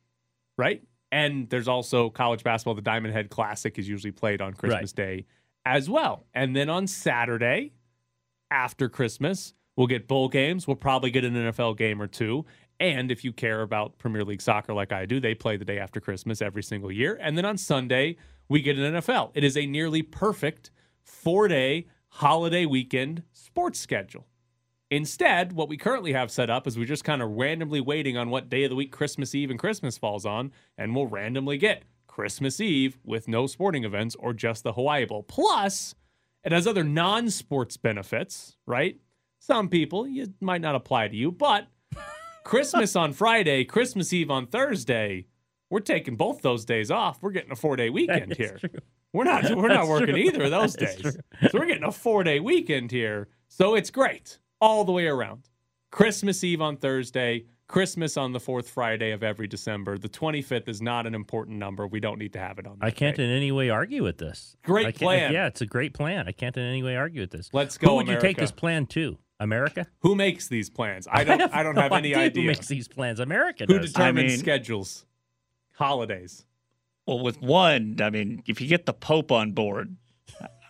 right? 0.58 0.82
And 1.14 1.48
there's 1.52 1.68
also 1.68 2.10
college 2.10 2.44
basketball. 2.44 2.74
The 2.74 2.82
Diamond 2.82 3.14
Head 3.14 3.30
Classic 3.30 3.78
is 3.78 3.88
usually 3.88 4.12
played 4.12 4.42
on 4.42 4.54
Christmas 4.54 4.92
Day 4.94 5.28
as 5.64 5.88
well. 5.88 6.26
And 6.34 6.56
then 6.56 6.70
on 6.70 6.88
Saturday, 6.88 7.74
after 8.50 8.90
Christmas, 8.90 9.54
we'll 9.76 9.86
get 9.86 10.08
bowl 10.08 10.28
games. 10.28 10.66
We'll 10.66 10.76
probably 10.76 11.12
get 11.12 11.24
an 11.24 11.36
NFL 11.36 11.78
game 11.78 12.02
or 12.02 12.08
two. 12.08 12.46
And 12.80 13.12
if 13.12 13.24
you 13.24 13.32
care 13.32 13.62
about 13.62 14.00
Premier 14.00 14.26
League 14.26 14.42
soccer 14.42 14.74
like 14.74 14.92
I 14.92 15.06
do, 15.06 15.20
they 15.20 15.36
play 15.36 15.56
the 15.56 15.64
day 15.64 15.78
after 15.78 16.00
Christmas 16.00 16.42
every 16.42 16.64
single 16.64 16.92
year. 16.92 17.20
And 17.22 17.38
then 17.38 17.46
on 17.46 17.60
Sunday, 17.60 18.18
we 18.50 18.64
get 18.64 18.80
an 18.80 18.96
NFL. 18.96 19.34
It 19.36 19.44
is 19.44 19.56
a 19.56 19.68
nearly 19.68 20.02
perfect 20.02 20.72
four 21.04 21.48
day 21.48 21.86
holiday 22.08 22.66
weekend 22.66 23.22
sports 23.32 23.80
schedule. 23.80 24.26
Instead, 24.94 25.54
what 25.54 25.70
we 25.70 25.76
currently 25.76 26.14
have 26.14 26.30
set 26.30 26.52
up 26.52 26.68
is 26.68 26.78
we're 26.78 26.86
just 26.86 27.04
kind 27.04 27.24
of 27.24 27.32
randomly 27.32 27.82
waiting 27.82 28.16
on 28.16 28.30
what 28.30 28.48
day 28.48 28.64
of 28.64 28.70
the 28.70 28.76
week 28.76 28.92
Christmas 28.92 29.34
Eve 29.34 29.50
and 29.50 29.58
Christmas 29.58 29.98
falls 29.98 30.24
on, 30.24 30.52
and 30.78 30.96
we'll 30.96 31.08
randomly 31.08 31.58
get 31.58 31.82
Christmas 32.06 32.62
Eve 32.62 33.00
with 33.04 33.28
no 33.28 33.48
sporting 33.48 33.86
events 33.86 34.16
or 34.20 34.34
just 34.34 34.64
the 34.64 34.74
Hawaii 34.74 35.06
Bowl. 35.06 35.24
Plus, 35.24 35.96
it 36.44 36.52
has 36.52 36.68
other 36.68 36.84
non 36.84 37.32
sports 37.32 37.76
benefits, 37.76 38.56
right? 38.68 39.00
Some 39.40 39.68
people, 39.68 40.06
it 40.08 40.30
might 40.40 40.62
not 40.62 40.76
apply 40.76 41.08
to 41.08 41.16
you, 41.16 41.32
but 41.32 41.66
Christmas 42.44 42.96
on 42.96 43.14
Friday, 43.14 43.66
Christmas 43.66 44.14
Eve 44.14 44.30
on 44.30 44.46
Thursday, 44.46 45.26
we're 45.72 45.80
taking 45.80 46.16
both 46.16 46.44
those 46.44 46.66
days 46.66 46.92
off. 46.92 47.18
We're 47.20 47.32
getting 47.32 47.52
a 47.52 47.56
four 47.56 47.76
day 47.78 47.90
weekend 47.90 48.36
here. 48.36 48.60
true. 48.60 48.70
We're 49.12 49.24
not 49.24 49.56
we're 49.56 49.70
not 49.70 49.88
working 49.88 50.14
true. 50.14 50.18
either 50.18 50.44
of 50.44 50.52
those 50.52 50.76
That 50.76 51.02
days. 51.02 51.18
So 51.50 51.58
we're 51.58 51.66
getting 51.66 51.84
a 51.84 51.92
four 51.92 52.24
day 52.24 52.40
weekend 52.40 52.92
here. 52.92 53.30
So 53.48 53.74
it's 53.74 53.90
great 53.90 54.38
all 54.64 54.86
the 54.86 54.92
way 54.94 55.08
around. 55.08 55.50
Christmas 55.92 56.42
Eve 56.44 56.62
on 56.62 56.78
Thursday, 56.78 57.44
Christmas 57.68 58.16
on 58.16 58.32
the 58.32 58.40
fourth 58.40 58.70
Friday 58.70 59.12
of 59.12 59.22
every 59.24 59.46
December. 59.46 59.98
The 59.98 60.08
25th 60.08 60.70
is 60.70 60.82
not 60.82 61.06
an 61.06 61.14
important 61.14 61.58
number. 61.58 61.86
We 61.86 62.00
don't 62.00 62.18
need 62.18 62.32
to 62.34 62.40
have 62.40 62.60
it 62.60 62.66
on. 62.66 62.78
I 62.82 62.90
can't 62.90 63.18
day. 63.18 63.26
in 63.26 63.30
any 63.30 63.52
way 63.52 63.70
argue 63.70 64.04
with 64.04 64.18
this. 64.18 64.56
Great 64.64 64.86
I 64.88 64.92
can't- 64.92 65.00
plan. 65.02 65.34
Yeah, 65.34 65.48
it's 65.48 65.60
a 65.62 65.66
great 65.66 65.94
plan. 65.94 66.28
I 66.28 66.32
can't 66.32 66.56
in 66.56 66.64
any 66.64 66.82
way 66.82 66.96
argue 66.96 67.22
with 67.22 67.32
this. 67.32 67.50
Let's 67.52 67.78
go, 67.78 67.90
Who 67.90 67.96
would 67.98 68.08
you 68.08 68.20
take 68.20 68.38
this 68.38 68.52
plan 68.52 68.86
to? 68.88 69.18
America? 69.40 69.86
Who 70.00 70.16
makes 70.16 70.48
these 70.48 70.70
plans? 70.70 71.06
I 71.12 71.26
don't. 71.26 71.42
I, 71.54 71.62
don't 71.64 71.76
no 71.76 71.82
have 71.82 71.92
any 71.92 72.16
idea 72.16 72.26
idea. 72.26 72.42
Who 72.44 72.48
makes 72.48 72.68
these 72.68 72.88
plans? 72.88 73.20
America 73.20 73.66
Who 73.68 73.78
does. 73.80 73.92
determines 73.92 74.32
I 74.32 74.36
mean- 74.36 74.40
schedules? 74.40 75.06
Holidays. 75.74 76.46
Well, 77.06 77.20
with 77.22 77.42
one, 77.42 77.98
I 78.02 78.10
mean, 78.10 78.42
if 78.46 78.62
you 78.62 78.68
get 78.68 78.86
the 78.86 78.94
Pope 78.94 79.32
on 79.34 79.52
board, 79.52 79.98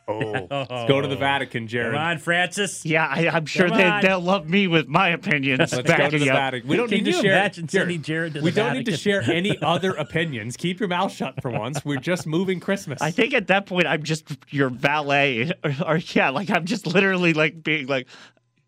Oh, 0.08 0.48
let's 0.52 0.88
go 0.90 1.00
to 1.02 1.08
the 1.08 1.16
Vatican, 1.16 1.68
Jared. 1.68 1.94
Come 1.94 2.02
on, 2.02 2.18
Francis. 2.18 2.86
yeah, 2.86 3.08
I, 3.10 3.30
I'm 3.30 3.46
sure 3.46 3.70
Come 3.70 3.78
they, 3.78 3.86
on. 3.86 4.02
they'll 4.02 4.20
love 4.20 4.50
me 4.50 4.68
with 4.68 4.88
my 4.88 5.10
opinions. 5.10 5.60
Let's 5.60 5.74
go 5.76 6.10
to 6.10 6.20
the 6.20 6.30
up. 6.30 6.36
Vatican. 6.38 6.70
We 6.70 6.76
don't 6.76 6.90
Can 6.90 6.98
need 7.04 7.06
to 7.06 7.14
share. 7.14 7.32
imagine 7.34 7.70
sending 7.70 8.02
Jared 8.02 8.34
to 8.34 8.42
we 8.42 8.52
the 8.52 8.56
don't 8.62 8.74
need 8.74 8.86
to 8.88 8.92
Vatican? 8.92 9.24
share 9.24 9.36
any 9.36 9.58
other 9.62 9.92
opinions. 9.94 10.58
Keep 10.58 10.80
your 10.80 10.90
mouth 10.90 11.12
shut 11.14 11.42
for 11.42 11.52
once. 11.52 11.86
We're 11.86 12.00
just 12.00 12.28
moving 12.28 12.60
Christmas. 12.60 13.02
I 13.02 13.12
think 13.12 13.34
at 13.34 13.48
that 13.48 13.66
point 13.66 13.88
I'm 13.88 14.04
just 14.04 14.26
your 14.50 14.70
valet, 14.70 15.52
or, 15.64 15.76
or 15.88 15.98
yeah, 15.98 16.30
like 16.32 16.50
I'm 16.50 16.66
just 16.66 16.86
literally 16.88 17.34
like 17.34 17.64
being 17.64 17.88
like, 17.88 18.08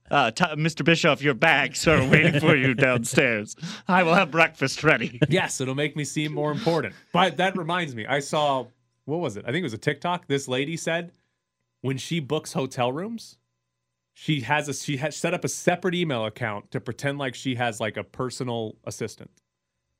Uh, 0.09 0.29
t- 0.31 0.45
Mr. 0.45 0.85
Bischoff, 0.85 1.21
your 1.23 1.33
bags 1.33 1.87
are 1.87 2.07
waiting 2.07 2.39
for 2.39 2.55
you 2.55 2.75
downstairs. 2.75 3.55
I 3.87 4.03
will 4.03 4.13
have 4.13 4.29
breakfast 4.31 4.83
ready. 4.83 5.19
Yes, 5.29 5.59
it'll 5.59 5.73
make 5.75 5.95
me 5.97 6.03
seem 6.05 6.31
more 6.33 6.51
important. 6.51 6.93
But 7.11 7.37
that 7.37 7.57
reminds 7.57 7.95
me, 7.95 8.05
I 8.05 8.19
saw 8.19 8.67
what 9.05 9.17
was 9.19 9.35
it? 9.37 9.43
I 9.45 9.51
think 9.51 9.59
it 9.61 9.63
was 9.63 9.73
a 9.73 9.77
TikTok. 9.79 10.27
This 10.27 10.47
lady 10.47 10.77
said 10.77 11.11
when 11.85 11.97
she 11.99 12.19
books 12.19 12.53
hotel 12.53 12.91
rooms, 12.91 13.37
she 14.15 14.41
has 14.41 14.67
a 14.67 14.73
she 14.73 14.97
has 14.97 15.15
set 15.15 15.35
up 15.35 15.43
a 15.43 15.47
separate 15.47 15.93
email 15.93 16.25
account 16.25 16.71
to 16.71 16.79
pretend 16.81 17.19
like 17.19 17.35
she 17.35 17.53
has 17.55 17.79
like 17.79 17.95
a 17.95 18.03
personal 18.03 18.75
assistant. 18.85 19.29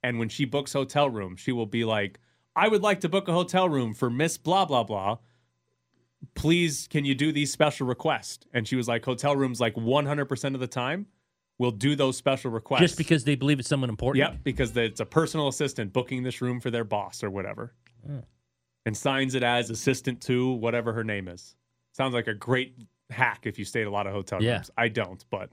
And 0.02 0.18
when 0.18 0.30
she 0.30 0.46
books 0.46 0.74
hotel 0.74 1.10
rooms, 1.12 1.40
she 1.42 1.52
will 1.52 1.68
be 1.68 1.86
like, 1.86 2.20
"I 2.56 2.70
would 2.70 2.82
like 2.82 3.02
to 3.02 3.10
book 3.10 3.28
a 3.28 3.34
hotel 3.34 3.70
room 3.70 3.94
for 3.94 4.10
Miss 4.10 4.36
blah 4.36 4.66
blah 4.66 4.84
blah. 4.84 5.18
Please, 6.34 6.88
can 6.88 7.06
you 7.06 7.14
do 7.14 7.32
these 7.32 7.52
special 7.52 7.86
requests?" 7.86 8.48
And 8.52 8.68
she 8.68 8.76
was 8.76 8.88
like, 8.88 9.06
"Hotel 9.06 9.36
rooms 9.36 9.62
like 9.62 9.76
100% 9.76 10.56
of 10.56 10.60
the 10.60 10.68
time 10.68 11.06
will 11.60 11.72
do 11.72 11.96
those 11.96 12.18
special 12.18 12.50
requests." 12.50 12.82
Just 12.82 12.98
because 12.98 13.26
they 13.26 13.36
believe 13.36 13.60
it's 13.60 13.70
someone 13.70 13.92
important. 13.92 14.24
Yep, 14.26 14.44
because 14.44 14.76
it's 14.76 15.02
a 15.02 15.06
personal 15.06 15.48
assistant 15.50 15.94
booking 15.94 16.24
this 16.24 16.42
room 16.42 16.60
for 16.60 16.72
their 16.72 16.84
boss 16.84 17.24
or 17.24 17.30
whatever, 17.30 17.76
Oh. 18.10 18.24
and 18.88 18.98
signs 18.98 19.36
it 19.36 19.44
as 19.44 19.70
assistant 19.70 20.20
to 20.24 20.52
whatever 20.52 20.94
her 20.94 21.04
name 21.04 21.28
is. 21.28 21.56
Sounds 21.96 22.14
like 22.14 22.28
a 22.28 22.34
great 22.34 22.76
hack 23.10 23.42
if 23.44 23.58
you 23.58 23.64
stay 23.64 23.80
at 23.82 23.88
a 23.88 23.90
lot 23.90 24.06
of 24.06 24.12
hotel 24.12 24.44
Yeah. 24.44 24.56
rooms. 24.56 24.72
I 24.78 24.90
don't, 24.90 25.24
but 25.30 25.50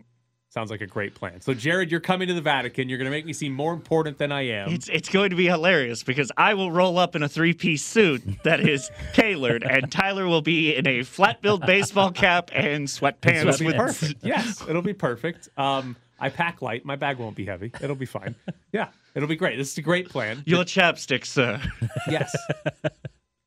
sounds 0.48 0.72
like 0.72 0.80
a 0.80 0.86
great 0.88 1.14
plan. 1.14 1.40
So, 1.40 1.54
Jared, 1.54 1.90
you're 1.92 2.00
coming 2.00 2.26
to 2.26 2.34
the 2.34 2.40
Vatican. 2.40 2.88
You're 2.88 2.98
going 2.98 3.06
to 3.06 3.12
make 3.12 3.24
me 3.24 3.32
seem 3.32 3.52
more 3.52 3.72
important 3.72 4.18
than 4.18 4.32
I 4.32 4.42
am. 4.48 4.70
It's 4.70 4.88
it's 4.88 5.08
going 5.08 5.30
to 5.30 5.36
be 5.36 5.46
hilarious 5.46 6.02
because 6.02 6.32
I 6.36 6.54
will 6.54 6.72
roll 6.72 6.98
up 6.98 7.14
in 7.14 7.22
a 7.22 7.28
three 7.28 7.52
piece 7.54 7.84
suit 7.84 8.22
that 8.42 8.58
is 8.60 8.90
tailored, 9.12 9.62
and 9.62 9.90
Tyler 9.92 10.26
will 10.26 10.42
be 10.42 10.74
in 10.74 10.86
a 10.88 11.04
flat 11.04 11.42
billed 11.42 11.64
baseball 11.64 12.10
cap 12.10 12.50
and 12.52 12.88
sweatpants. 12.88 13.42
It'll 13.46 13.58
be 13.58 13.66
with- 13.66 13.76
perfect. 13.76 14.20
yes, 14.24 14.64
it'll 14.68 14.82
be 14.82 14.94
perfect. 14.94 15.48
Um, 15.56 15.94
I 16.18 16.28
pack 16.28 16.60
light. 16.60 16.84
My 16.84 16.96
bag 16.96 17.18
won't 17.18 17.36
be 17.36 17.44
heavy. 17.46 17.70
It'll 17.80 17.94
be 17.96 18.06
fine. 18.06 18.34
Yeah, 18.72 18.88
it'll 19.14 19.28
be 19.28 19.36
great. 19.36 19.58
This 19.58 19.70
is 19.70 19.76
a 19.78 19.82
great 19.82 20.08
plan. 20.08 20.42
Your 20.46 20.64
chapstick, 20.64 21.26
sir. 21.26 21.60
Yes. 22.08 22.34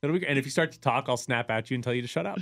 It'll 0.04 0.20
be, 0.20 0.28
and 0.28 0.38
if 0.38 0.46
you 0.46 0.52
start 0.52 0.72
to 0.74 0.80
talk, 0.80 1.06
I'll 1.10 1.18
snap 1.18 1.50
at 1.50 1.72
you 1.72 1.76
and 1.76 1.84
tell 1.84 1.96
you 1.96 2.04
to 2.04 2.08
shut 2.08 2.28
up. 2.28 2.38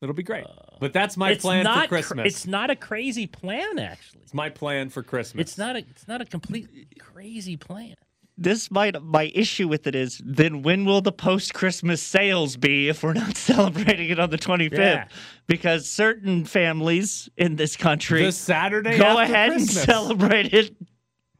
It'll 0.00 0.14
be 0.14 0.22
great. 0.22 0.44
Uh, 0.44 0.76
but 0.80 0.92
that's 0.92 1.16
my 1.16 1.30
it's 1.32 1.42
plan 1.42 1.64
not 1.64 1.82
for 1.84 1.88
cr- 1.88 1.94
Christmas. 1.94 2.26
it's 2.26 2.46
not 2.46 2.70
a 2.70 2.76
crazy 2.76 3.26
plan, 3.26 3.78
actually. 3.78 4.20
It's 4.22 4.34
my 4.34 4.48
plan 4.48 4.90
for 4.90 5.02
Christmas. 5.02 5.40
It's 5.42 5.58
not 5.58 5.74
a. 5.76 5.80
It's 5.80 6.06
not 6.06 6.20
a 6.20 6.24
completely 6.24 6.86
crazy 7.00 7.56
plan. 7.56 7.94
This 8.40 8.70
might 8.70 9.02
my 9.02 9.32
issue 9.34 9.66
with 9.66 9.88
it 9.88 9.96
is 9.96 10.22
then 10.24 10.62
when 10.62 10.84
will 10.84 11.00
the 11.00 11.10
post 11.10 11.54
Christmas 11.54 12.00
sales 12.00 12.56
be 12.56 12.88
if 12.88 13.02
we're 13.02 13.12
not 13.14 13.36
celebrating 13.50 14.10
it 14.10 14.20
on 14.20 14.30
the 14.30 14.38
25th? 14.38 14.78
Yeah. 14.78 15.08
Because 15.48 15.90
certain 15.90 16.44
families 16.44 17.28
in 17.36 17.56
this 17.56 17.76
country 17.76 18.22
The 18.24 18.30
Saturday 18.30 18.96
go 18.96 19.18
after 19.18 19.32
ahead 19.32 19.50
Christmas. 19.50 19.76
and 19.78 19.86
celebrate 19.86 20.54
it 20.54 20.76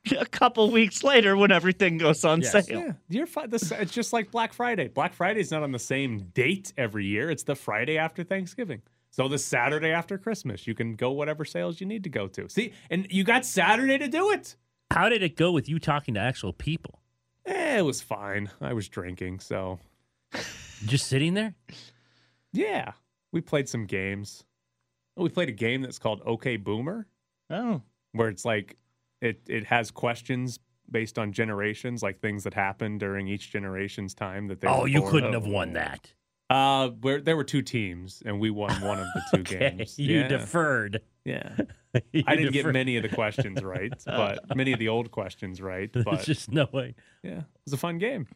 a 0.19 0.27
couple 0.27 0.71
weeks 0.71 1.03
later 1.05 1.37
when 1.37 1.51
everything 1.53 1.99
goes 1.99 2.25
on 2.25 2.41
Yes. 2.41 2.53
sale. 2.53 2.65
Yeah, 2.81 2.93
you're 3.09 3.27
fine. 3.27 3.51
This, 3.51 3.71
it's 3.73 3.93
just 3.93 4.13
like 4.13 4.31
Black 4.31 4.53
Friday. 4.53 4.89
Black 4.89 5.13
Friday 5.15 5.41
is 5.41 5.51
not 5.51 5.63
on 5.63 5.73
the 5.73 5.79
same 5.79 6.21
date 6.35 6.73
every 6.77 7.05
year. 7.07 7.31
It's 7.31 7.43
the 7.43 7.55
Friday 7.57 7.99
after 7.99 8.23
Thanksgiving. 8.25 8.83
So 9.11 9.27
the 9.29 9.39
Saturday 9.39 9.91
after 9.91 10.17
Christmas, 10.19 10.67
you 10.67 10.75
can 10.75 10.95
go 10.95 11.11
whatever 11.13 11.45
sales 11.45 11.81
you 11.81 11.87
need 11.87 12.05
to 12.05 12.11
go 12.11 12.29
to. 12.29 12.49
See, 12.49 12.73
and 12.91 13.07
you 13.11 13.25
got 13.25 13.45
Saturday 13.45 13.99
to 13.99 14.09
do 14.09 14.31
it. 14.31 14.55
How 14.91 15.09
did 15.09 15.23
it 15.23 15.37
go 15.37 15.51
with 15.53 15.69
you 15.69 15.79
talking 15.79 16.15
to 16.15 16.21
actual 16.21 16.53
people? 16.53 17.01
Eh, 17.47 17.79
it 17.79 17.83
was 17.83 18.01
fine. 18.03 18.51
I 18.61 18.73
was 18.75 18.89
drinking, 18.89 19.41
so 19.41 19.79
Just 20.87 21.07
sitting 21.09 21.35
there? 21.35 21.55
yeah, 22.53 22.93
we 23.33 23.41
played 23.41 23.69
some 23.69 23.87
games. 23.87 24.45
We 25.17 25.29
played 25.31 25.49
a 25.49 25.53
game 25.53 25.83
that's 25.83 25.99
called 25.99 26.23
OK 26.25 26.57
Boomer. 26.57 27.07
Oh. 27.51 27.83
where 28.13 28.29
it's 28.29 28.45
like 28.45 28.77
it 29.21 29.41
it 29.49 29.65
has 29.67 29.91
questions 29.91 30.59
based 30.91 31.19
on 31.19 31.33
generations, 31.33 32.03
like 32.03 32.21
things 32.21 32.45
that 32.45 32.55
happened 32.55 33.01
during 33.01 33.29
each 33.29 33.51
generation's 33.53 34.15
time 34.15 34.49
that 34.49 34.61
they. 34.61 34.69
Oh, 34.69 34.85
you 34.87 35.03
couldn't 35.03 35.33
have 35.35 35.47
won 35.47 35.75
that. 35.75 36.13
Uh, 36.51 36.89
where 37.03 37.21
there 37.21 37.37
were 37.37 37.45
two 37.45 37.61
teams 37.61 38.23
and 38.25 38.41
we 38.41 38.49
won 38.49 38.71
one 38.81 38.99
of 38.99 39.07
the 39.15 39.23
two 39.35 39.41
Okay, 39.57 39.75
games. 39.77 39.99
you 39.99 40.21
yeah. 40.21 40.29
deferred. 40.29 41.03
Yeah, 41.27 41.55
You 42.13 42.23
I 42.27 42.37
didn't 42.37 42.53
get 42.55 42.65
many 42.73 42.97
of 42.97 43.03
the 43.03 43.11
questions 43.11 43.63
right, 43.63 43.93
but 44.07 44.57
many 44.57 44.73
of 44.73 44.79
the 44.79 44.89
old 44.89 45.11
questions 45.11 45.61
right. 45.61 45.93
There's 45.93 46.25
just 46.25 46.51
no 46.51 46.67
way. 46.73 46.95
yeah, 47.23 47.41
it 47.41 47.45
was 47.67 47.75
a 47.75 47.77
fun 47.77 47.99
game. 47.99 48.29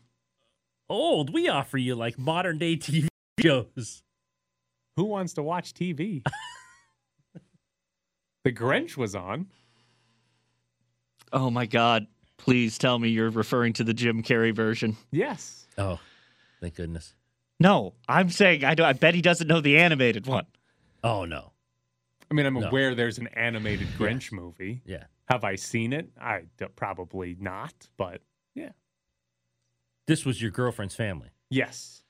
Old, 0.90 1.32
we 1.32 1.48
offer 1.48 1.78
you 1.78 1.94
like 1.94 2.18
modern 2.18 2.58
day 2.58 2.76
TV 2.76 3.06
shows. 3.40 4.02
Who 4.96 5.04
wants 5.04 5.32
to 5.34 5.42
watch 5.42 5.72
TV? 5.72 6.22
the 8.44 8.52
Grinch 8.52 8.96
was 8.96 9.14
on. 9.14 9.46
Oh 11.32 11.50
my 11.50 11.66
God. 11.66 12.06
Please 12.36 12.76
tell 12.78 12.98
me 12.98 13.08
you're 13.08 13.30
referring 13.30 13.72
to 13.74 13.84
the 13.84 13.94
Jim 13.94 14.22
Carrey 14.22 14.54
version. 14.54 14.96
Yes. 15.12 15.66
Oh, 15.78 16.00
thank 16.60 16.74
goodness. 16.74 17.14
No, 17.60 17.94
I'm 18.08 18.30
saying 18.30 18.64
I 18.64 18.74
do. 18.74 18.82
I 18.82 18.92
bet 18.94 19.14
he 19.14 19.22
doesn't 19.22 19.46
know 19.46 19.60
the 19.60 19.78
animated 19.78 20.26
one. 20.26 20.46
Oh 21.04 21.24
no. 21.24 21.52
I 22.30 22.34
mean, 22.34 22.46
I'm 22.46 22.54
No. 22.54 22.68
aware 22.68 22.94
there's 22.94 23.18
an 23.18 23.28
animated 23.28 23.86
Grinch 23.98 24.32
movie. 24.32 24.82
Yeah. 24.84 25.04
Have 25.28 25.44
I 25.44 25.54
seen 25.54 25.92
it? 25.92 26.08
I 26.20 26.42
d- 26.58 26.66
probably 26.74 27.36
not, 27.38 27.72
but 27.96 28.22
yeah. 28.54 28.70
This 30.06 30.24
was 30.24 30.42
your 30.42 30.50
girlfriend's 30.50 30.94
family. 30.96 31.28
Yes. 31.50 32.02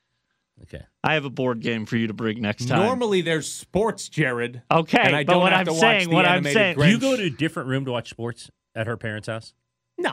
Okay. 0.63 0.83
I 1.05 1.15
have 1.15 1.25
a 1.25 1.31
board 1.31 1.61
game 1.61 1.85
for 1.87 1.97
you 1.97 2.07
to 2.07 2.15
bring 2.15 2.41
next 2.41 2.67
time. 2.69 2.81
Normally 2.87 3.21
there's 3.21 3.51
sports, 3.53 4.09
Jared. 4.09 4.63
Okay, 4.71 4.99
and 5.03 5.17
I 5.17 5.25
but 5.25 5.33
don't 5.35 5.43
what 5.43 5.53
have 5.53 5.61
I'm 5.61 5.67
to 5.67 5.73
watch 5.73 5.81
saying- 5.81 6.09
the 6.09 6.15
what 6.15 6.25
I'm 6.25 6.33
animated 6.47 6.55
saying- 6.55 6.79
Do 6.79 6.89
you 6.89 6.99
go 6.99 7.17
to 7.17 7.23
a 7.25 7.31
different 7.31 7.69
room 7.69 7.85
to 7.85 7.91
watch 7.93 8.09
sports 8.11 8.51
at 8.75 8.87
her 8.87 8.97
parents' 8.97 9.29
house? 9.29 9.55
No, 9.99 10.13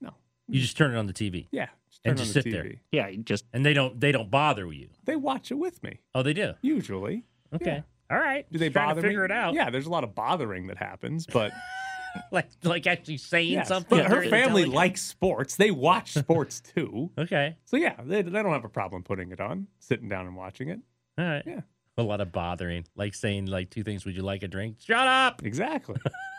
no. 0.00 0.10
You 0.48 0.60
just 0.60 0.76
turn 0.76 0.94
it 0.94 0.98
on 0.98 1.06
the 1.06 1.12
TV. 1.12 1.48
Yeah, 1.50 1.68
just 1.90 2.00
And 2.04 2.16
just 2.16 2.30
on 2.30 2.32
sit 2.34 2.44
the 2.44 2.50
there. 2.50 2.72
Yeah, 2.92 3.10
just 3.24 3.44
And 3.52 3.64
they 3.64 3.74
don't 3.74 4.00
they 4.00 4.12
don't 4.12 4.30
bother 4.30 4.70
you. 4.72 4.88
They 5.04 5.16
watch 5.16 5.50
it 5.50 5.54
with 5.58 5.82
me 5.82 6.00
Oh, 6.14 6.22
they 6.22 6.32
do. 6.32 6.54
usually. 6.62 7.24
Okay. 7.54 7.82
All 8.10 8.18
right. 8.18 8.50
Do 8.50 8.58
they 8.58 8.70
trying 8.70 8.88
bother 8.88 9.02
to 9.02 9.08
figure 9.08 9.20
me? 9.20 9.26
it 9.26 9.30
out? 9.32 9.54
Yeah, 9.54 9.70
there's 9.70 9.86
a 9.86 9.90
lot 9.90 10.04
of 10.04 10.14
bothering 10.14 10.68
that 10.68 10.78
happens, 10.78 11.26
but 11.26 11.52
Like 12.32 12.48
like 12.64 12.86
actually 12.86 13.18
saying 13.18 13.52
yes. 13.52 13.68
something. 13.68 13.98
But 13.98 14.10
her 14.10 14.28
family 14.28 14.64
likes 14.64 15.02
sports. 15.02 15.56
They 15.56 15.70
watch 15.70 16.14
sports 16.14 16.60
too. 16.60 17.10
Okay. 17.18 17.56
So 17.66 17.76
yeah, 17.76 17.96
they, 18.02 18.22
they 18.22 18.42
don't 18.42 18.52
have 18.52 18.64
a 18.64 18.68
problem 18.70 19.02
putting 19.02 19.30
it 19.30 19.40
on, 19.40 19.66
sitting 19.78 20.08
down 20.08 20.26
and 20.26 20.34
watching 20.34 20.68
it. 20.68 20.80
All 21.18 21.24
right. 21.24 21.42
Yeah. 21.46 21.60
A 21.96 22.02
lot 22.02 22.20
of 22.20 22.32
bothering. 22.32 22.86
Like 22.96 23.14
saying 23.14 23.46
like 23.46 23.70
two 23.70 23.82
things. 23.82 24.04
Would 24.04 24.16
you 24.16 24.22
like 24.22 24.42
a 24.42 24.48
drink? 24.48 24.76
Shut 24.80 25.06
up. 25.06 25.42
Exactly. 25.44 25.96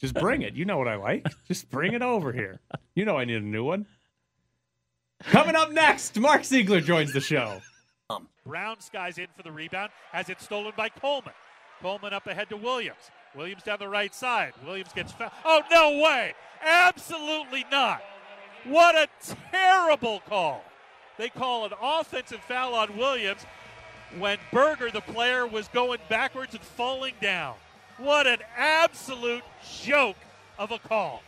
Just 0.00 0.14
bring 0.14 0.42
it. 0.42 0.54
You 0.54 0.64
know 0.64 0.78
what 0.78 0.88
I 0.88 0.96
like. 0.96 1.26
Just 1.46 1.70
bring 1.70 1.92
it 1.92 2.02
over 2.02 2.32
here. 2.32 2.60
You 2.94 3.04
know 3.04 3.18
I 3.18 3.24
need 3.24 3.36
a 3.36 3.40
new 3.40 3.64
one. 3.64 3.86
Coming 5.24 5.54
up 5.54 5.70
next, 5.70 6.18
Mark 6.18 6.42
Zeigler 6.42 6.82
joins 6.82 7.12
the 7.12 7.20
show. 7.20 7.60
Um, 8.08 8.26
Brown 8.46 8.80
skies 8.80 9.18
in 9.18 9.26
for 9.36 9.42
the 9.42 9.52
rebound, 9.52 9.90
has 10.12 10.30
it 10.30 10.40
stolen 10.40 10.72
by 10.76 10.88
Coleman. 10.88 11.34
Coleman 11.82 12.12
up 12.14 12.26
ahead 12.26 12.48
to 12.48 12.56
Williams. 12.56 13.10
Williams 13.36 13.62
down 13.62 13.78
the 13.78 13.88
right 13.88 14.14
side. 14.14 14.54
Williams 14.64 14.92
gets 14.94 15.12
fouled. 15.12 15.32
Oh, 15.44 15.62
no 15.70 16.02
way! 16.02 16.34
Absolutely 16.62 17.64
not! 17.70 18.02
What 18.64 18.96
a 18.96 19.08
terrible 19.52 20.20
call! 20.28 20.64
They 21.18 21.28
call 21.28 21.66
an 21.66 21.72
offensive 21.80 22.40
foul 22.40 22.74
on 22.74 22.96
Williams 22.96 23.42
when 24.18 24.38
Berger, 24.52 24.90
the 24.90 25.02
player, 25.02 25.46
was 25.46 25.68
going 25.68 26.00
backwards 26.08 26.54
and 26.54 26.62
falling 26.62 27.14
down. 27.20 27.54
What 28.00 28.26
an 28.26 28.38
absolute 28.56 29.42
joke 29.82 30.16
of 30.58 30.72
a 30.72 30.78
call. 30.78 31.22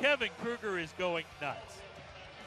Kevin 0.00 0.28
Kruger 0.40 0.78
is 0.78 0.92
going 0.96 1.24
nuts, 1.40 1.78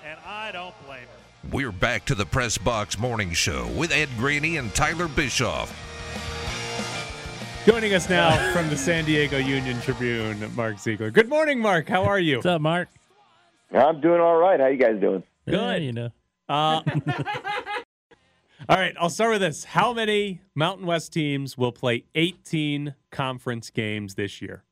and 0.06 0.18
I 0.26 0.54
don't 0.54 0.74
blame 0.86 1.02
him. 1.02 1.52
We're 1.52 1.74
back 1.74 2.06
to 2.06 2.16
the 2.16 2.26
Press 2.26 2.58
Box 2.58 2.98
Morning 2.98 3.34
Show 3.34 3.68
with 3.76 3.92
Ed 3.92 4.08
Graney 4.18 4.56
and 4.56 4.74
Tyler 4.74 5.10
Bischoff. 5.10 5.70
Joining 7.66 7.94
us 7.94 8.10
now 8.10 8.54
from 8.54 8.70
the 8.70 8.78
San 8.78 9.04
Diego 9.04 9.38
Union 9.38 9.82
Tribune, 9.82 10.40
Mark 10.56 10.78
Zeigler. 10.78 11.12
Good 11.12 11.28
morning, 11.28 11.60
Mark. 11.60 11.90
How 11.90 12.06
are 12.06 12.20
you? 12.20 12.38
What's 12.38 12.46
up, 12.46 12.62
Mark? 12.62 12.88
I'm 13.74 14.00
doing 14.00 14.22
all 14.22 14.38
right. 14.38 14.62
How 14.62 14.68
you 14.68 14.78
guys 14.78 15.02
doing? 15.02 15.24
Good. 15.46 15.84
you 15.84 15.92
know. 15.92 16.10
Uh, 16.48 16.82
all 18.68 18.78
right, 18.78 18.96
I'll 19.00 19.10
start 19.10 19.32
with 19.32 19.42
this. 19.42 19.64
How 19.64 19.94
many 19.94 20.42
Mountain 20.56 20.88
West 20.88 21.14
teams 21.14 21.58
will 21.58 21.72
play 21.72 22.06
18 22.16 22.96
conference 23.12 23.70
games 23.70 24.16
this 24.16 24.42
year? 24.42 24.64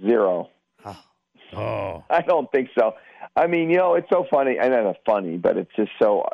Zero. 0.00 0.50
Oh. 0.84 2.04
I 2.10 2.20
don't 2.22 2.50
think 2.52 2.68
so. 2.78 2.94
I 3.36 3.46
mean, 3.46 3.70
you 3.70 3.78
know, 3.78 3.94
it's 3.94 4.08
so 4.12 4.26
funny. 4.30 4.58
I 4.60 4.68
know 4.68 4.90
it's 4.90 4.98
funny, 5.06 5.36
but 5.36 5.56
it's 5.56 5.70
just 5.76 5.90
so 6.00 6.26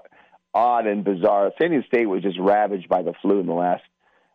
odd 0.52 0.86
and 0.86 1.04
bizarre. 1.04 1.52
San 1.60 1.70
Diego 1.70 1.86
State 1.86 2.06
was 2.06 2.22
just 2.22 2.38
ravaged 2.38 2.88
by 2.88 3.02
the 3.02 3.12
flu 3.22 3.40
in 3.40 3.46
the 3.46 3.52
last 3.52 3.82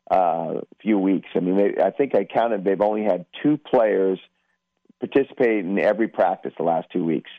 uh, 0.09 0.61
few 0.81 0.97
weeks. 0.97 1.27
I 1.35 1.39
mean, 1.39 1.57
they, 1.57 1.83
I 1.83 1.91
think 1.91 2.15
I 2.15 2.23
counted 2.23 2.63
they've 2.63 2.79
only 2.79 3.03
had 3.03 3.25
two 3.43 3.57
players 3.57 4.19
participate 4.99 5.65
in 5.65 5.77
every 5.79 6.07
practice 6.07 6.53
the 6.57 6.63
last 6.63 6.87
two 6.91 7.03
weeks. 7.03 7.29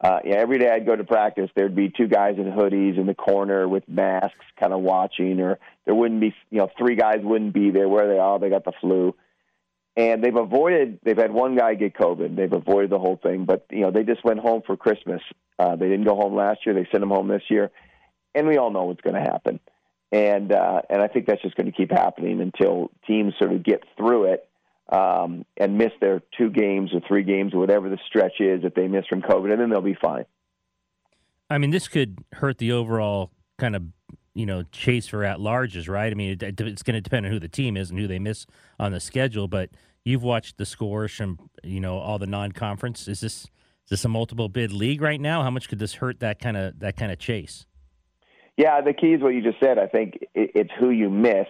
Uh, 0.00 0.18
yeah, 0.24 0.34
every 0.36 0.58
day 0.58 0.70
I'd 0.70 0.84
go 0.84 0.94
to 0.94 1.04
practice, 1.04 1.50
there'd 1.56 1.74
be 1.74 1.88
two 1.88 2.06
guys 2.06 2.36
in 2.36 2.44
hoodies 2.44 2.98
in 2.98 3.06
the 3.06 3.14
corner 3.14 3.66
with 3.66 3.88
masks, 3.88 4.44
kind 4.60 4.72
of 4.74 4.80
watching, 4.80 5.40
or 5.40 5.58
there 5.86 5.94
wouldn't 5.94 6.20
be, 6.20 6.34
you 6.50 6.58
know, 6.58 6.68
three 6.76 6.96
guys 6.96 7.20
wouldn't 7.22 7.54
be 7.54 7.70
there. 7.70 7.88
Where 7.88 8.04
are 8.04 8.08
they? 8.14 8.20
Oh, 8.20 8.38
they 8.38 8.50
got 8.50 8.64
the 8.64 8.72
flu. 8.80 9.14
and 9.96 10.22
they've 10.22 10.36
avoided. 10.36 11.00
They've 11.02 11.16
had 11.16 11.32
one 11.32 11.56
guy 11.56 11.74
get 11.74 11.94
COVID. 11.94 12.36
They've 12.36 12.52
avoided 12.52 12.90
the 12.90 12.98
whole 12.98 13.16
thing, 13.22 13.44
but 13.46 13.66
you 13.70 13.80
know 13.80 13.90
they 13.90 14.02
just 14.02 14.24
went 14.24 14.40
home 14.40 14.62
for 14.66 14.76
Christmas. 14.76 15.22
Uh, 15.58 15.76
they 15.76 15.88
didn't 15.88 16.04
go 16.04 16.14
home 16.14 16.34
last 16.34 16.60
year. 16.66 16.74
They 16.74 16.86
sent 16.90 17.00
them 17.00 17.10
home 17.10 17.28
this 17.28 17.44
year, 17.48 17.70
and 18.34 18.46
we 18.46 18.58
all 18.58 18.70
know 18.70 18.84
what's 18.84 19.00
going 19.00 19.14
to 19.14 19.20
happen. 19.20 19.58
And 20.12 20.52
uh, 20.52 20.82
and 20.90 21.00
I 21.02 21.08
think 21.08 21.26
that's 21.26 21.42
just 21.42 21.56
going 21.56 21.66
to 21.66 21.76
keep 21.76 21.90
happening 21.90 22.40
until 22.40 22.90
teams 23.06 23.34
sort 23.38 23.52
of 23.52 23.64
get 23.64 23.82
through 23.96 24.24
it 24.34 24.48
um, 24.88 25.44
and 25.56 25.76
miss 25.78 25.92
their 26.00 26.22
two 26.38 26.50
games 26.50 26.90
or 26.94 27.00
three 27.06 27.24
games 27.24 27.54
or 27.54 27.58
whatever 27.58 27.88
the 27.88 27.98
stretch 28.06 28.40
is 28.40 28.62
that 28.62 28.74
they 28.74 28.88
miss 28.88 29.06
from 29.06 29.22
COVID, 29.22 29.50
and 29.50 29.60
then 29.60 29.70
they'll 29.70 29.80
be 29.80 29.96
fine. 30.00 30.24
I 31.50 31.58
mean, 31.58 31.70
this 31.70 31.88
could 31.88 32.24
hurt 32.32 32.58
the 32.58 32.72
overall 32.72 33.30
kind 33.58 33.76
of 33.76 33.84
you 34.34 34.46
know 34.46 34.62
chase 34.70 35.06
for 35.06 35.24
at 35.24 35.38
larges, 35.38 35.88
right? 35.88 36.10
I 36.10 36.14
mean, 36.14 36.38
it, 36.40 36.60
it's 36.60 36.82
going 36.82 36.94
to 36.94 37.00
depend 37.00 37.26
on 37.26 37.32
who 37.32 37.40
the 37.40 37.48
team 37.48 37.76
is 37.76 37.90
and 37.90 37.98
who 37.98 38.06
they 38.06 38.18
miss 38.18 38.46
on 38.78 38.92
the 38.92 39.00
schedule. 39.00 39.48
But 39.48 39.70
you've 40.04 40.22
watched 40.22 40.58
the 40.58 40.66
scores 40.66 41.12
from 41.12 41.38
you 41.62 41.80
know 41.80 41.98
all 41.98 42.18
the 42.18 42.26
non-conference. 42.26 43.08
Is 43.08 43.20
this 43.20 43.44
is 43.44 43.90
this 43.90 44.04
a 44.04 44.08
multiple 44.08 44.48
bid 44.48 44.72
league 44.72 45.00
right 45.00 45.20
now? 45.20 45.42
How 45.42 45.50
much 45.50 45.68
could 45.68 45.78
this 45.78 45.94
hurt 45.94 46.20
that 46.20 46.38
kind 46.38 46.56
of 46.56 46.78
that 46.80 46.96
kind 46.96 47.10
of 47.10 47.18
chase? 47.18 47.66
Yeah, 48.56 48.80
the 48.80 48.92
key 48.94 49.12
is 49.12 49.22
what 49.22 49.34
you 49.34 49.42
just 49.42 49.60
said. 49.60 49.78
I 49.78 49.86
think 49.86 50.18
it, 50.34 50.52
it's 50.54 50.70
who 50.78 50.90
you 50.90 51.10
miss. 51.10 51.46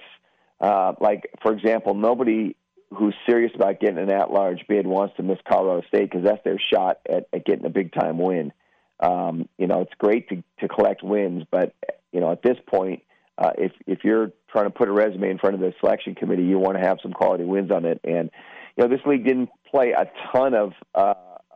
Uh, 0.61 0.95
like 1.01 1.31
for 1.43 1.53
example, 1.53 1.95
nobody 1.95 2.57
who's 2.95 3.15
serious 3.29 3.53
about 3.55 3.81
getting 3.81 3.99
an 3.99 4.11
at-large 4.11 4.65
bid 4.69 4.87
wants 4.87 5.17
to 5.17 5.23
miss 5.23 5.39
Colorado 5.49 5.87
State 5.89 6.11
because 6.11 6.25
that's 6.25 6.43
their 6.45 6.61
shot 6.73 6.99
at, 7.09 7.29
at 7.33 7.45
getting 7.45 7.67
a 7.67 7.71
big-time 7.71 8.19
win. 8.19 8.53
Um, 9.01 9.49
you 9.59 9.67
know, 9.67 9.83
it's 9.83 9.93
great 9.99 10.29
to, 10.29 10.43
to 10.61 10.69
collect 10.69 11.03
wins, 11.03 11.45
but 11.51 11.75
you 12.13 12.21
know, 12.21 12.33
at 12.33 12.43
this 12.43 12.57
point, 12.67 13.03
uh, 13.39 13.51
if 13.59 13.73
if 13.87 14.05
you're 14.05 14.31
trying 14.51 14.65
to 14.65 14.71
put 14.71 14.89
a 14.89 14.93
resume 14.93 15.31
in 15.31 15.39
front 15.39 15.55
of 15.55 15.61
the 15.61 15.75
selection 15.81 16.15
committee, 16.15 16.45
you 16.45 16.59
want 16.59 16.79
to 16.79 16.87
have 16.87 16.99
some 17.03 17.13
quality 17.13 17.45
wins 17.45 17.71
on 17.71 17.85
it. 17.85 18.01
And 18.05 18.31
you 18.77 18.85
know, 18.85 18.89
this 18.89 19.05
league 19.05 19.27
didn't 19.27 19.51
play 19.71 19.91
a 19.91 20.11
ton 20.33 20.55
of 20.55 20.73
uh, 20.95 21.15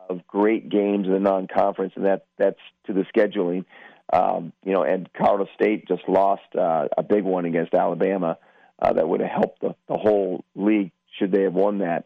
of 0.09 0.27
great 0.27 0.69
games 0.69 1.07
in 1.07 1.13
the 1.13 1.19
non-conference, 1.19 1.93
and 1.95 2.05
that 2.05 2.25
that's 2.37 2.59
to 2.85 2.93
the 2.93 3.05
scheduling. 3.15 3.65
Um, 4.13 4.51
you 4.63 4.73
know, 4.73 4.83
and 4.83 5.09
Colorado 5.13 5.49
State 5.55 5.87
just 5.87 6.07
lost 6.07 6.43
uh, 6.55 6.87
a 6.97 7.01
big 7.01 7.23
one 7.23 7.45
against 7.45 7.73
Alabama 7.73 8.37
uh, 8.79 8.93
that 8.93 9.07
would 9.07 9.21
have 9.21 9.29
helped 9.29 9.61
the, 9.61 9.73
the 9.87 9.97
whole 9.97 10.43
league 10.53 10.91
should 11.17 11.31
they 11.31 11.43
have 11.43 11.53
won 11.53 11.79
that. 11.79 12.05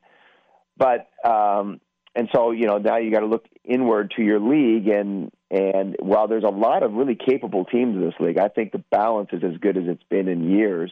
But 0.78 1.08
um, 1.28 1.80
and 2.16 2.30
so 2.34 2.52
you 2.52 2.68
know 2.68 2.78
now 2.78 2.98
you 2.98 3.12
got 3.12 3.22
to 3.22 3.28
look 3.28 3.46
inward 3.64 4.14
to 4.18 4.24
your 4.24 4.40
league 4.40 4.88
and 4.88 5.32
and 5.52 5.96
while 6.00 6.28
there's 6.28 6.44
a 6.44 6.50
lot 6.50 6.84
of 6.84 6.94
really 6.94 7.16
capable 7.16 7.66
teams 7.66 7.96
in 7.96 8.02
this 8.02 8.16
league, 8.20 8.40
I 8.40 8.48
think 8.48 8.72
the 8.72 8.84
balance 8.92 9.30
is 9.32 9.44
as 9.44 9.58
good 9.60 9.78
as 9.78 9.84
it's 9.88 10.04
been 10.10 10.28
in 10.28 10.52
years. 10.52 10.92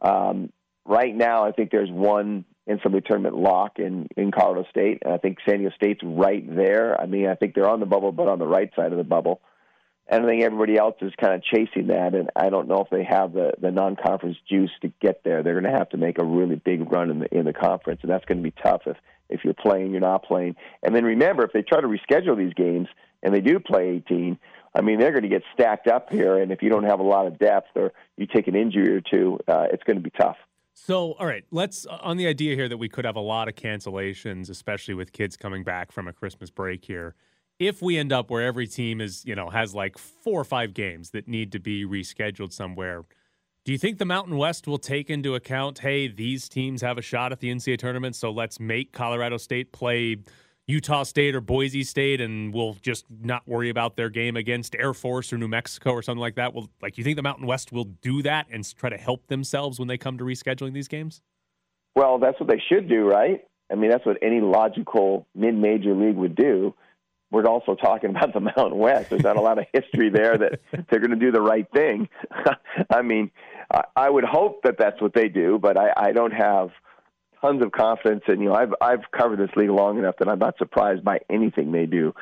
Um, 0.00 0.52
right 0.84 1.14
now, 1.14 1.44
I 1.44 1.52
think 1.52 1.70
there's 1.70 1.90
one 1.90 2.44
NCAA 2.68 3.04
tournament 3.04 3.36
lock 3.36 3.78
in 3.78 4.08
in 4.16 4.30
Colorado 4.30 4.66
State, 4.70 5.02
and 5.04 5.14
I 5.14 5.18
think 5.18 5.38
San 5.48 5.58
Diego 5.58 5.74
State's 5.74 6.00
right 6.04 6.44
there. 6.54 7.00
I 7.00 7.06
mean, 7.06 7.26
I 7.26 7.34
think 7.34 7.54
they're 7.54 7.68
on 7.68 7.80
the 7.80 7.86
bubble, 7.86 8.12
but 8.12 8.28
on 8.28 8.38
the 8.38 8.46
right 8.46 8.70
side 8.76 8.92
of 8.92 8.98
the 8.98 9.04
bubble. 9.04 9.40
And 10.08 10.24
I 10.24 10.28
think 10.28 10.44
everybody 10.44 10.76
else 10.78 10.94
is 11.00 11.12
kind 11.20 11.34
of 11.34 11.42
chasing 11.42 11.88
that, 11.88 12.14
and 12.14 12.30
I 12.36 12.48
don't 12.48 12.68
know 12.68 12.80
if 12.80 12.90
they 12.90 13.02
have 13.02 13.32
the, 13.32 13.54
the 13.60 13.72
non-conference 13.72 14.36
juice 14.48 14.70
to 14.82 14.92
get 15.00 15.24
there. 15.24 15.42
They're 15.42 15.60
going 15.60 15.72
to 15.72 15.76
have 15.76 15.88
to 15.90 15.96
make 15.96 16.18
a 16.20 16.24
really 16.24 16.54
big 16.54 16.92
run 16.92 17.10
in 17.10 17.18
the 17.20 17.36
in 17.36 17.44
the 17.44 17.52
conference, 17.52 18.00
and 18.02 18.10
that's 18.10 18.24
going 18.24 18.38
to 18.38 18.44
be 18.44 18.54
tough 18.62 18.82
if 18.86 18.96
if 19.28 19.40
you're 19.42 19.54
playing, 19.54 19.90
you're 19.90 20.00
not 20.00 20.24
playing. 20.24 20.54
And 20.84 20.94
then 20.94 21.04
remember, 21.04 21.44
if 21.44 21.52
they 21.52 21.62
try 21.62 21.80
to 21.80 21.88
reschedule 21.88 22.36
these 22.36 22.54
games 22.54 22.86
and 23.24 23.34
they 23.34 23.40
do 23.40 23.58
play 23.58 24.02
18, 24.08 24.38
I 24.76 24.80
mean 24.82 25.00
they're 25.00 25.10
going 25.10 25.24
to 25.24 25.28
get 25.28 25.42
stacked 25.54 25.88
up 25.88 26.12
here, 26.12 26.38
and 26.38 26.52
if 26.52 26.62
you 26.62 26.68
don't 26.68 26.84
have 26.84 27.00
a 27.00 27.04
lot 27.04 27.26
of 27.26 27.40
depth 27.40 27.70
or 27.74 27.92
you 28.16 28.26
take 28.26 28.46
an 28.46 28.54
injury 28.54 28.96
or 28.96 29.00
two, 29.00 29.40
uh, 29.48 29.66
it's 29.72 29.82
going 29.82 29.96
to 29.96 30.02
be 30.02 30.10
tough. 30.10 30.36
So, 30.74 31.14
all 31.14 31.26
right, 31.26 31.44
let's 31.50 31.84
on 31.86 32.16
the 32.16 32.28
idea 32.28 32.54
here 32.54 32.68
that 32.68 32.76
we 32.76 32.88
could 32.88 33.04
have 33.04 33.16
a 33.16 33.20
lot 33.20 33.48
of 33.48 33.56
cancellations, 33.56 34.50
especially 34.50 34.94
with 34.94 35.10
kids 35.10 35.36
coming 35.36 35.64
back 35.64 35.90
from 35.90 36.06
a 36.06 36.12
Christmas 36.12 36.50
break 36.50 36.84
here 36.84 37.16
if 37.58 37.80
we 37.80 37.96
end 37.96 38.12
up 38.12 38.30
where 38.30 38.42
every 38.42 38.66
team 38.66 39.00
is, 39.00 39.24
you 39.24 39.34
know, 39.34 39.50
has 39.50 39.74
like 39.74 39.96
four 39.98 40.40
or 40.40 40.44
five 40.44 40.74
games 40.74 41.10
that 41.10 41.26
need 41.26 41.52
to 41.52 41.58
be 41.58 41.84
rescheduled 41.84 42.52
somewhere, 42.52 43.04
do 43.64 43.72
you 43.72 43.78
think 43.78 43.98
the 43.98 44.04
Mountain 44.04 44.36
West 44.36 44.66
will 44.66 44.78
take 44.78 45.10
into 45.10 45.34
account, 45.34 45.80
hey, 45.80 46.06
these 46.06 46.48
teams 46.48 46.82
have 46.82 46.98
a 46.98 47.02
shot 47.02 47.32
at 47.32 47.40
the 47.40 47.50
NCAA 47.50 47.78
tournament, 47.78 48.14
so 48.14 48.30
let's 48.30 48.60
make 48.60 48.92
Colorado 48.92 49.38
State 49.38 49.72
play 49.72 50.18
Utah 50.68 51.02
State 51.04 51.34
or 51.34 51.40
Boise 51.40 51.82
State, 51.82 52.20
and 52.20 52.52
we'll 52.52 52.76
just 52.82 53.06
not 53.22 53.46
worry 53.48 53.70
about 53.70 53.96
their 53.96 54.10
game 54.10 54.36
against 54.36 54.76
Air 54.76 54.94
Force 54.94 55.32
or 55.32 55.38
New 55.38 55.48
Mexico 55.48 55.90
or 55.92 56.02
something 56.02 56.20
like 56.20 56.36
that? 56.36 56.54
Well, 56.54 56.68
like, 56.82 56.98
you 56.98 57.04
think 57.04 57.16
the 57.16 57.22
Mountain 57.22 57.46
West 57.46 57.72
will 57.72 57.84
do 57.84 58.22
that 58.22 58.46
and 58.52 58.64
try 58.76 58.90
to 58.90 58.98
help 58.98 59.26
themselves 59.28 59.78
when 59.78 59.88
they 59.88 59.98
come 59.98 60.18
to 60.18 60.24
rescheduling 60.24 60.72
these 60.72 60.88
games? 60.88 61.22
Well, 61.94 62.18
that's 62.18 62.38
what 62.38 62.48
they 62.48 62.62
should 62.68 62.88
do, 62.88 63.04
right? 63.04 63.42
I 63.70 63.74
mean, 63.74 63.90
that's 63.90 64.04
what 64.04 64.18
any 64.22 64.40
logical 64.40 65.26
mid-major 65.34 65.94
league 65.94 66.16
would 66.16 66.36
do 66.36 66.74
we're 67.30 67.46
also 67.46 67.74
talking 67.74 68.10
about 68.10 68.32
the 68.32 68.40
Mountain 68.56 68.78
West. 68.78 69.10
There's 69.10 69.22
not 69.22 69.36
a 69.36 69.40
lot 69.40 69.58
of 69.58 69.66
history 69.72 70.10
there 70.10 70.36
that 70.38 70.60
they're 70.90 71.00
going 71.00 71.10
to 71.10 71.16
do 71.16 71.32
the 71.32 71.40
right 71.40 71.66
thing. 71.74 72.08
I 72.90 73.02
mean, 73.02 73.30
I 73.96 74.08
would 74.08 74.24
hope 74.24 74.62
that 74.62 74.76
that's 74.78 75.00
what 75.00 75.12
they 75.14 75.28
do, 75.28 75.58
but 75.60 75.76
I, 75.76 75.92
I 75.96 76.12
don't 76.12 76.32
have 76.32 76.70
tons 77.40 77.62
of 77.62 77.72
confidence. 77.72 78.22
And 78.28 78.40
you 78.40 78.48
know, 78.48 78.54
I've 78.54 78.74
I've 78.80 79.10
covered 79.16 79.40
this 79.40 79.54
league 79.56 79.70
long 79.70 79.98
enough 79.98 80.16
that 80.18 80.28
I'm 80.28 80.38
not 80.38 80.56
surprised 80.58 81.04
by 81.04 81.18
anything 81.28 81.72
they 81.72 81.86
do. 81.86 82.14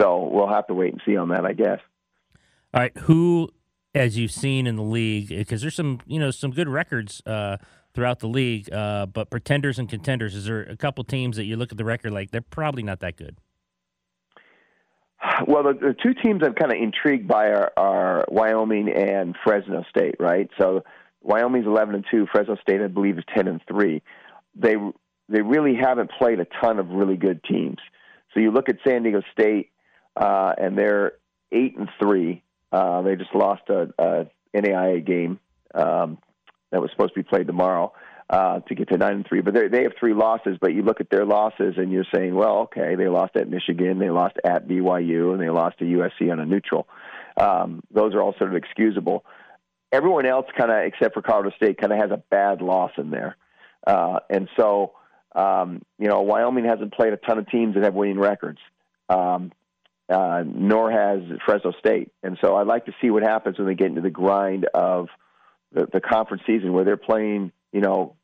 So 0.00 0.28
we'll 0.32 0.48
have 0.48 0.66
to 0.66 0.74
wait 0.74 0.92
and 0.92 1.02
see 1.06 1.16
on 1.16 1.28
that, 1.28 1.44
I 1.44 1.52
guess. 1.52 1.78
All 2.74 2.80
right, 2.80 2.96
who, 2.98 3.48
as 3.94 4.18
you've 4.18 4.32
seen 4.32 4.66
in 4.66 4.76
the 4.76 4.82
league, 4.82 5.28
because 5.28 5.62
there's 5.62 5.76
some 5.76 6.00
you 6.06 6.18
know 6.18 6.30
some 6.30 6.50
good 6.50 6.68
records. 6.68 7.22
Uh, 7.24 7.58
throughout 7.94 8.20
the 8.20 8.28
league, 8.28 8.72
uh, 8.72 9.06
but 9.06 9.28
pretenders 9.28 9.78
and 9.78 9.88
contenders, 9.88 10.34
is 10.36 10.44
there 10.44 10.60
a 10.60 10.76
couple 10.76 11.02
teams 11.02 11.36
that 11.36 11.46
you 11.46 11.56
look 11.56 11.72
at 11.72 11.78
the 11.78 11.84
record 11.84 12.12
like 12.12 12.30
they're 12.30 12.40
probably 12.40 12.82
not 12.82 13.00
that 13.00 13.16
good? 13.16 13.38
Well, 15.46 15.64
the, 15.64 15.72
the 15.72 15.96
two 16.00 16.14
teams 16.14 16.42
I'm 16.44 16.54
kind 16.54 16.72
of 16.72 16.78
intrigued 16.80 17.26
by 17.26 17.48
are, 17.48 17.72
are 17.76 18.24
Wyoming 18.28 18.88
and 18.88 19.36
Fresno 19.44 19.84
State, 19.90 20.16
right? 20.20 20.48
So 20.60 20.84
Wyoming's 21.22 21.66
11 21.66 21.94
and 21.96 22.04
two, 22.10 22.26
Fresno 22.30 22.56
State 22.62 22.80
I 22.80 22.86
believe 22.86 23.18
is 23.18 23.24
10 23.34 23.48
and 23.48 23.60
three. 23.66 24.02
They 24.54 24.76
they 25.28 25.42
really 25.42 25.74
haven't 25.74 26.10
played 26.18 26.40
a 26.40 26.46
ton 26.62 26.78
of 26.78 26.88
really 26.88 27.16
good 27.16 27.42
teams. 27.44 27.78
So 28.32 28.40
you 28.40 28.50
look 28.50 28.68
at 28.70 28.76
San 28.86 29.02
Diego 29.02 29.20
State, 29.32 29.70
uh, 30.16 30.54
and 30.56 30.76
they're 30.76 31.12
eight 31.52 31.76
and 31.76 31.88
three. 32.00 32.42
Uh, 32.72 33.02
they 33.02 33.14
just 33.16 33.34
lost 33.34 33.62
a, 33.68 33.88
a 33.98 34.26
NAIA 34.54 35.04
game 35.04 35.38
um, 35.74 36.18
that 36.70 36.80
was 36.80 36.90
supposed 36.92 37.14
to 37.14 37.20
be 37.20 37.28
played 37.28 37.46
tomorrow 37.46 37.92
uh, 38.30 38.60
to 38.60 38.74
get 38.74 38.88
to 38.88 38.98
nine 38.98 39.14
and 39.14 39.26
three. 39.26 39.40
But 39.40 39.54
they 39.54 39.82
have 39.82 39.92
three 39.98 40.14
losses. 40.14 40.58
But 40.60 40.74
you 40.74 40.82
look 40.82 41.00
at 41.00 41.10
their 41.10 41.24
losses, 41.24 41.74
and 41.76 41.90
you're 41.90 42.06
saying, 42.14 42.34
well, 42.34 42.58
okay, 42.58 42.94
they 42.94 43.08
lost 43.08 43.36
at 43.36 43.48
Michigan, 43.48 43.98
they 43.98 44.10
lost 44.10 44.36
at 44.44 44.68
BYU, 44.68 45.32
and 45.32 45.40
they 45.40 45.50
lost 45.50 45.78
to 45.78 45.84
USC 45.84 46.30
on 46.30 46.40
a 46.40 46.46
neutral. 46.46 46.86
Um, 47.36 47.82
those 47.90 48.14
are 48.14 48.22
all 48.22 48.34
sort 48.38 48.50
of 48.50 48.56
excusable. 48.56 49.24
Everyone 49.90 50.26
else, 50.26 50.46
kind 50.56 50.70
of 50.70 50.84
except 50.84 51.14
for 51.14 51.22
Colorado 51.22 51.54
State, 51.56 51.78
kind 51.78 51.92
of 51.92 51.98
has 51.98 52.10
a 52.10 52.22
bad 52.30 52.60
loss 52.60 52.92
in 52.98 53.10
there, 53.10 53.36
uh, 53.86 54.20
and 54.28 54.48
so 54.58 54.92
um, 55.34 55.82
you 55.98 56.08
know 56.08 56.20
Wyoming 56.22 56.64
hasn't 56.64 56.92
played 56.92 57.12
a 57.12 57.16
ton 57.16 57.38
of 57.38 57.48
teams 57.48 57.74
that 57.74 57.84
have 57.84 57.94
winning 57.94 58.18
records. 58.18 58.58
Um, 59.08 59.52
uh, 60.10 60.42
nor 60.46 60.90
has 60.90 61.20
Fresno 61.44 61.72
State. 61.78 62.10
And 62.22 62.38
so 62.40 62.56
I'd 62.56 62.66
like 62.66 62.86
to 62.86 62.94
see 63.00 63.10
what 63.10 63.22
happens 63.22 63.58
when 63.58 63.66
they 63.66 63.74
get 63.74 63.88
into 63.88 64.00
the 64.00 64.10
grind 64.10 64.66
of 64.72 65.08
the, 65.72 65.86
the 65.92 66.00
conference 66.00 66.44
season 66.46 66.72
where 66.72 66.84
they're 66.84 66.96
playing, 66.96 67.52
you 67.72 67.80
know, 67.80 68.16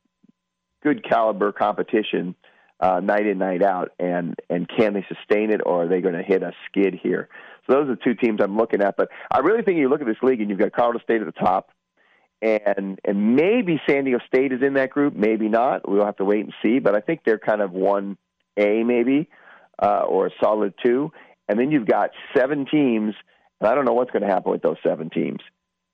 good 0.85 1.03
caliber 1.03 1.51
competition 1.51 2.35
uh, 2.79 2.99
night 2.99 3.25
in 3.25 3.39
night 3.39 3.63
out, 3.63 3.91
and 3.99 4.35
and 4.49 4.69
can 4.69 4.93
they 4.93 5.05
sustain 5.07 5.51
it, 5.51 5.61
or 5.65 5.83
are 5.83 5.87
they 5.87 6.01
going 6.01 6.13
to 6.13 6.23
hit 6.23 6.43
a 6.43 6.51
skid 6.67 6.93
here? 7.01 7.27
So 7.65 7.73
those 7.73 7.89
are 7.89 7.95
the 7.95 8.01
two 8.03 8.13
teams 8.13 8.39
I'm 8.41 8.57
looking 8.57 8.81
at. 8.81 8.95
But 8.95 9.09
I 9.31 9.39
really 9.39 9.63
think 9.63 9.79
you 9.79 9.89
look 9.89 10.01
at 10.01 10.07
this 10.07 10.21
league, 10.21 10.39
and 10.39 10.49
you've 10.49 10.59
got 10.59 10.71
Colorado 10.73 10.99
State 10.99 11.21
at 11.21 11.25
the 11.25 11.31
top, 11.31 11.71
and 12.41 12.99
and 13.03 13.35
maybe 13.35 13.81
San 13.89 14.03
Diego 14.03 14.19
State 14.27 14.51
is 14.51 14.61
in 14.61 14.75
that 14.75 14.91
group, 14.91 15.15
maybe 15.15 15.49
not. 15.49 15.89
We'll 15.89 16.05
have 16.05 16.17
to 16.17 16.25
wait 16.25 16.41
and 16.45 16.53
see. 16.63 16.79
But 16.79 16.95
I 16.95 16.99
think 16.99 17.21
they're 17.25 17.39
kind 17.39 17.61
of 17.61 17.71
one 17.71 18.17
A 18.57 18.83
maybe, 18.83 19.29
uh, 19.81 20.03
or 20.07 20.27
a 20.27 20.31
solid 20.41 20.73
two, 20.83 21.11
and 21.47 21.59
then 21.59 21.71
you've 21.71 21.87
got 21.87 22.11
seven 22.37 22.65
teams, 22.65 23.15
and 23.59 23.69
I 23.69 23.73
don't 23.73 23.85
know 23.85 23.93
what's 23.93 24.11
going 24.11 24.23
to 24.23 24.29
happen 24.29 24.51
with 24.51 24.61
those 24.61 24.77
seven 24.85 25.09
teams, 25.09 25.39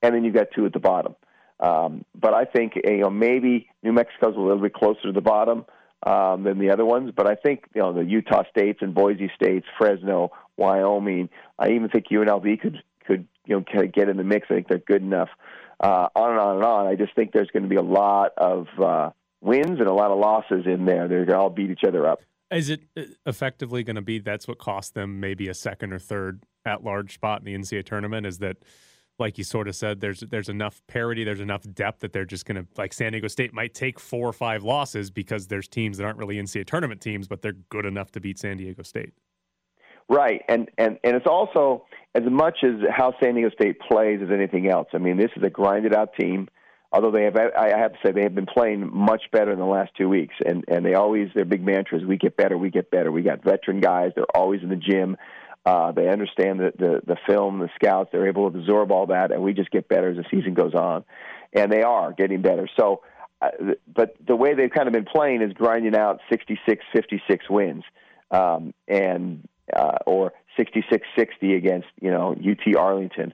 and 0.02 0.14
then 0.14 0.24
you've 0.24 0.34
got 0.34 0.48
two 0.54 0.66
at 0.66 0.72
the 0.72 0.80
bottom. 0.80 1.14
Um, 1.62 2.04
but 2.20 2.34
I 2.34 2.44
think 2.44 2.72
you 2.84 2.98
know 2.98 3.10
maybe 3.10 3.68
New 3.82 3.92
Mexico's 3.92 4.36
a 4.36 4.40
little 4.40 4.60
bit 4.60 4.74
closer 4.74 5.02
to 5.04 5.12
the 5.12 5.20
bottom 5.20 5.64
um, 6.04 6.42
than 6.42 6.58
the 6.58 6.70
other 6.70 6.84
ones. 6.84 7.12
But 7.16 7.28
I 7.28 7.36
think 7.36 7.64
you 7.74 7.80
know 7.80 7.92
the 7.92 8.04
Utah 8.04 8.42
states 8.50 8.80
and 8.82 8.94
Boise 8.94 9.30
states, 9.34 9.66
Fresno, 9.78 10.32
Wyoming. 10.56 11.30
I 11.58 11.70
even 11.70 11.88
think 11.88 12.06
UNLV 12.08 12.60
could 12.60 12.82
could 13.06 13.28
you 13.46 13.56
know 13.56 13.86
get 13.86 14.08
in 14.08 14.16
the 14.16 14.24
mix. 14.24 14.48
I 14.50 14.54
think 14.54 14.68
they're 14.68 14.78
good 14.78 15.02
enough. 15.02 15.28
Uh, 15.80 16.08
on 16.14 16.30
and 16.30 16.40
on 16.40 16.56
and 16.56 16.64
on. 16.64 16.86
I 16.86 16.94
just 16.94 17.14
think 17.14 17.32
there's 17.32 17.50
going 17.52 17.64
to 17.64 17.68
be 17.68 17.76
a 17.76 17.82
lot 17.82 18.32
of 18.36 18.66
uh, 18.80 19.10
wins 19.40 19.80
and 19.80 19.88
a 19.88 19.92
lot 19.92 20.12
of 20.12 20.18
losses 20.18 20.64
in 20.64 20.84
there. 20.84 21.08
They're 21.08 21.24
going 21.24 21.30
to 21.30 21.38
all 21.38 21.50
beat 21.50 21.70
each 21.70 21.82
other 21.86 22.06
up. 22.06 22.20
Is 22.52 22.70
it 22.70 22.82
uh, 22.96 23.02
effectively 23.26 23.82
going 23.82 23.96
to 23.96 24.02
be 24.02 24.18
that's 24.18 24.46
what 24.46 24.58
cost 24.58 24.94
them 24.94 25.20
maybe 25.20 25.48
a 25.48 25.54
second 25.54 25.92
or 25.92 25.98
third 25.98 26.44
at 26.64 26.84
large 26.84 27.14
spot 27.14 27.40
in 27.40 27.46
the 27.46 27.54
NCAA 27.54 27.84
tournament? 27.84 28.26
Is 28.26 28.38
that 28.38 28.58
like 29.18 29.38
you 29.38 29.44
sort 29.44 29.68
of 29.68 29.76
said, 29.76 30.00
there's 30.00 30.20
there's 30.20 30.48
enough 30.48 30.82
parity, 30.86 31.24
there's 31.24 31.40
enough 31.40 31.62
depth 31.74 32.00
that 32.00 32.12
they're 32.12 32.24
just 32.24 32.46
going 32.46 32.56
to 32.56 32.66
like 32.76 32.92
San 32.92 33.12
Diego 33.12 33.28
State 33.28 33.52
might 33.52 33.74
take 33.74 34.00
four 34.00 34.28
or 34.28 34.32
five 34.32 34.62
losses 34.62 35.10
because 35.10 35.46
there's 35.46 35.68
teams 35.68 35.98
that 35.98 36.04
aren't 36.04 36.18
really 36.18 36.36
NCAA 36.36 36.66
tournament 36.66 37.00
teams, 37.00 37.28
but 37.28 37.42
they're 37.42 37.52
good 37.70 37.86
enough 37.86 38.10
to 38.12 38.20
beat 38.20 38.38
San 38.38 38.56
Diego 38.56 38.82
State. 38.82 39.12
Right, 40.08 40.42
and 40.48 40.68
and 40.78 40.98
and 41.04 41.16
it's 41.16 41.26
also 41.26 41.86
as 42.14 42.24
much 42.28 42.58
as 42.64 42.80
how 42.90 43.14
San 43.22 43.34
Diego 43.34 43.50
State 43.50 43.80
plays 43.80 44.20
as 44.22 44.30
anything 44.30 44.68
else. 44.68 44.88
I 44.92 44.98
mean, 44.98 45.16
this 45.16 45.30
is 45.36 45.42
a 45.42 45.50
grinded 45.50 45.94
out 45.94 46.14
team. 46.18 46.48
Although 46.94 47.10
they 47.10 47.24
have, 47.24 47.36
I 47.36 47.70
have 47.70 47.92
to 47.92 47.98
say, 48.04 48.12
they 48.12 48.22
have 48.22 48.34
been 48.34 48.44
playing 48.44 48.90
much 48.94 49.22
better 49.32 49.50
in 49.50 49.58
the 49.58 49.64
last 49.64 49.92
two 49.96 50.10
weeks, 50.10 50.34
and 50.44 50.64
and 50.68 50.84
they 50.84 50.94
always 50.94 51.28
their 51.34 51.46
big 51.46 51.64
mantra 51.64 51.98
is 51.98 52.04
we 52.04 52.18
get 52.18 52.36
better, 52.36 52.58
we 52.58 52.68
get 52.68 52.90
better. 52.90 53.10
We 53.10 53.22
got 53.22 53.42
veteran 53.42 53.80
guys; 53.80 54.12
they're 54.14 54.26
always 54.34 54.62
in 54.62 54.68
the 54.68 54.76
gym. 54.76 55.16
Uh, 55.64 55.92
they 55.92 56.08
understand 56.08 56.58
the, 56.58 56.72
the 56.76 57.00
the 57.06 57.16
film, 57.26 57.60
the 57.60 57.68
scouts. 57.76 58.10
They're 58.10 58.26
able 58.26 58.50
to 58.50 58.58
absorb 58.58 58.90
all 58.90 59.06
that, 59.06 59.30
and 59.30 59.42
we 59.42 59.52
just 59.52 59.70
get 59.70 59.88
better 59.88 60.10
as 60.10 60.16
the 60.16 60.24
season 60.30 60.54
goes 60.54 60.74
on, 60.74 61.04
and 61.52 61.70
they 61.70 61.82
are 61.82 62.12
getting 62.12 62.42
better. 62.42 62.68
So, 62.76 63.02
uh, 63.40 63.50
but 63.86 64.16
the 64.26 64.34
way 64.34 64.54
they've 64.54 64.70
kind 64.70 64.88
of 64.88 64.92
been 64.92 65.04
playing 65.04 65.40
is 65.40 65.52
grinding 65.52 65.96
out 65.96 66.20
66, 66.30 66.84
56 66.92 67.48
wins, 67.48 67.84
um, 68.32 68.74
and 68.88 69.46
uh, 69.72 69.98
or 70.04 70.32
66-60 70.58 71.56
against 71.56 71.86
you 72.00 72.10
know 72.10 72.32
UT 72.32 72.76
Arlington, 72.76 73.32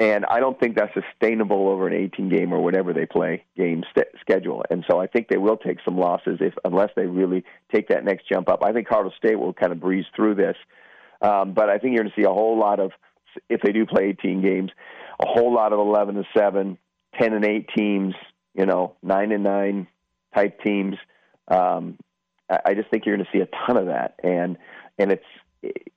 and 0.00 0.24
I 0.24 0.40
don't 0.40 0.58
think 0.58 0.76
that's 0.76 0.92
sustainable 0.94 1.68
over 1.68 1.86
an 1.86 1.94
18 1.94 2.28
game 2.28 2.52
or 2.52 2.60
whatever 2.60 2.92
they 2.92 3.06
play 3.06 3.44
game 3.56 3.84
st- 3.90 4.08
schedule. 4.20 4.64
And 4.68 4.84
so 4.90 4.98
I 4.98 5.06
think 5.06 5.28
they 5.28 5.36
will 5.36 5.56
take 5.56 5.78
some 5.84 5.96
losses 5.96 6.38
if 6.40 6.54
unless 6.64 6.90
they 6.96 7.06
really 7.06 7.44
take 7.72 7.86
that 7.88 8.04
next 8.04 8.28
jump 8.28 8.48
up. 8.48 8.64
I 8.64 8.72
think 8.72 8.88
Colorado 8.88 9.14
State 9.16 9.38
will 9.38 9.52
kind 9.52 9.70
of 9.70 9.78
breeze 9.78 10.06
through 10.16 10.34
this. 10.34 10.56
Um, 11.22 11.52
but 11.52 11.68
I 11.68 11.78
think 11.78 11.94
you're 11.94 12.02
going 12.02 12.12
to 12.14 12.20
see 12.20 12.26
a 12.26 12.32
whole 12.32 12.58
lot 12.58 12.80
of, 12.80 12.90
if 13.48 13.60
they 13.62 13.72
do 13.72 13.86
play 13.86 14.06
18 14.20 14.42
games, 14.42 14.70
a 15.20 15.26
whole 15.26 15.54
lot 15.54 15.72
of 15.72 15.78
11 15.78 16.16
to 16.16 16.24
7, 16.36 16.76
10 17.18 17.32
and 17.32 17.44
8 17.44 17.68
teams, 17.76 18.14
you 18.54 18.66
know, 18.66 18.96
9 19.02 19.32
and 19.32 19.44
9 19.44 19.86
type 20.34 20.60
teams. 20.62 20.96
Um, 21.48 21.98
I 22.64 22.74
just 22.74 22.90
think 22.90 23.06
you're 23.06 23.16
going 23.16 23.26
to 23.26 23.32
see 23.32 23.42
a 23.42 23.66
ton 23.66 23.76
of 23.76 23.86
that, 23.86 24.16
and 24.22 24.58
and 24.98 25.12
it's 25.12 25.24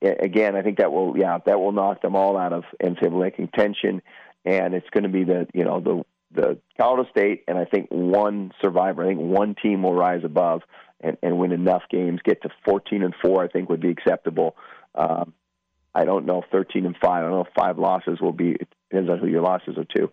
again, 0.02 0.56
I 0.56 0.62
think 0.62 0.78
that 0.78 0.92
will 0.92 1.16
yeah 1.16 1.38
that 1.44 1.60
will 1.60 1.72
knock 1.72 2.02
them 2.02 2.16
all 2.16 2.36
out 2.36 2.52
of 2.52 2.64
NCAA 2.82 3.34
contention, 3.34 4.02
and 4.44 4.74
it's 4.74 4.88
going 4.90 5.04
to 5.04 5.10
be 5.10 5.24
the 5.24 5.46
you 5.52 5.64
know 5.64 5.80
the 5.80 6.04
the 6.34 6.58
Colorado 6.78 7.08
State, 7.10 7.44
and 7.48 7.58
I 7.58 7.64
think 7.64 7.88
one 7.90 8.52
survivor. 8.60 9.04
I 9.04 9.08
think 9.08 9.20
one 9.20 9.54
team 9.54 9.82
will 9.82 9.94
rise 9.94 10.24
above 10.24 10.62
and, 11.00 11.16
and 11.22 11.38
win 11.38 11.52
enough 11.52 11.82
games, 11.90 12.20
get 12.24 12.42
to 12.42 12.48
14 12.64 13.02
and 13.02 13.14
four. 13.22 13.42
I 13.42 13.48
think 13.48 13.68
would 13.68 13.80
be 13.80 13.90
acceptable. 13.90 14.56
Um, 14.96 15.32
I 15.94 16.04
don't 16.04 16.26
know 16.26 16.42
13 16.52 16.84
and 16.84 16.96
five. 17.02 17.18
I 17.18 17.20
don't 17.20 17.30
know 17.30 17.44
if 17.44 17.52
five 17.58 17.78
losses 17.78 18.20
will 18.20 18.32
be. 18.32 18.50
It 18.50 18.68
depends 18.90 19.10
on 19.10 19.18
who 19.18 19.26
your 19.26 19.40
losses 19.40 19.78
are 19.78 19.86
to. 19.96 20.12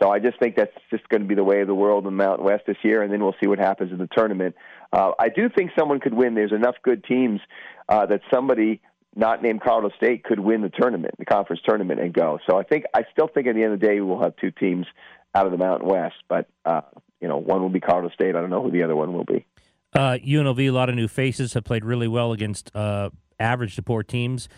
So 0.00 0.10
I 0.10 0.18
just 0.18 0.38
think 0.38 0.56
that's 0.56 0.72
just 0.90 1.08
going 1.08 1.22
to 1.22 1.28
be 1.28 1.34
the 1.34 1.44
way 1.44 1.60
of 1.60 1.68
the 1.68 1.74
world 1.74 2.06
in 2.06 2.14
Mountain 2.14 2.44
West 2.44 2.64
this 2.66 2.76
year, 2.82 3.02
and 3.02 3.12
then 3.12 3.22
we'll 3.22 3.36
see 3.40 3.48
what 3.48 3.58
happens 3.58 3.92
in 3.92 3.98
the 3.98 4.08
tournament. 4.14 4.56
Uh, 4.92 5.12
I 5.18 5.28
do 5.28 5.48
think 5.48 5.70
someone 5.78 6.00
could 6.00 6.12
win. 6.12 6.34
There's 6.34 6.52
enough 6.52 6.74
good 6.82 7.04
teams 7.04 7.40
uh, 7.88 8.06
that 8.06 8.20
somebody 8.32 8.80
not 9.14 9.42
named 9.42 9.62
Colorado 9.62 9.94
State 9.96 10.24
could 10.24 10.40
win 10.40 10.62
the 10.62 10.70
tournament, 10.70 11.14
the 11.18 11.24
conference 11.24 11.62
tournament, 11.64 12.00
and 12.00 12.12
go. 12.12 12.38
So 12.48 12.58
I 12.58 12.62
think 12.62 12.84
I 12.94 13.04
still 13.12 13.28
think 13.28 13.46
at 13.46 13.54
the 13.54 13.62
end 13.62 13.74
of 13.74 13.80
the 13.80 13.86
day 13.86 14.00
we'll 14.00 14.22
have 14.22 14.36
two 14.36 14.50
teams 14.50 14.86
out 15.34 15.46
of 15.46 15.52
the 15.52 15.58
Mountain 15.58 15.88
West, 15.88 16.16
but 16.28 16.48
uh, 16.64 16.82
you 17.20 17.28
know 17.28 17.38
one 17.38 17.62
will 17.62 17.68
be 17.68 17.80
Colorado 17.80 18.10
State. 18.14 18.34
I 18.36 18.40
don't 18.40 18.50
know 18.50 18.62
who 18.62 18.70
the 18.70 18.82
other 18.82 18.96
one 18.96 19.12
will 19.12 19.24
be. 19.24 19.46
Uh, 19.94 20.16
UNLV, 20.24 20.58
a 20.58 20.70
lot 20.70 20.88
of 20.88 20.94
new 20.94 21.08
faces 21.08 21.52
have 21.52 21.64
played 21.64 21.84
really 21.84 22.08
well 22.08 22.32
against 22.32 22.74
uh, 22.74 23.10
average 23.42 23.76
to 23.76 23.82
poor 23.82 24.02
teams. 24.02 24.48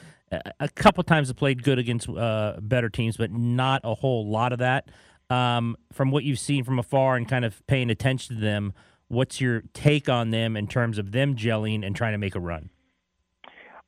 A 0.58 0.68
couple 0.68 1.04
times 1.04 1.28
have 1.28 1.36
played 1.36 1.62
good 1.62 1.78
against 1.78 2.08
uh, 2.08 2.56
better 2.60 2.88
teams, 2.88 3.16
but 3.16 3.30
not 3.30 3.80
a 3.84 3.94
whole 3.94 4.28
lot 4.28 4.52
of 4.52 4.58
that. 4.58 4.88
Um, 5.30 5.76
from 5.92 6.10
what 6.10 6.24
you've 6.24 6.38
seen 6.38 6.64
from 6.64 6.78
afar 6.78 7.16
and 7.16 7.28
kind 7.28 7.44
of 7.44 7.64
paying 7.66 7.88
attention 7.90 8.36
to 8.36 8.42
them, 8.42 8.72
what's 9.08 9.40
your 9.40 9.62
take 9.72 10.08
on 10.08 10.30
them 10.30 10.56
in 10.56 10.66
terms 10.66 10.98
of 10.98 11.12
them 11.12 11.36
gelling 11.36 11.84
and 11.86 11.94
trying 11.94 12.12
to 12.12 12.18
make 12.18 12.34
a 12.34 12.40
run? 12.40 12.70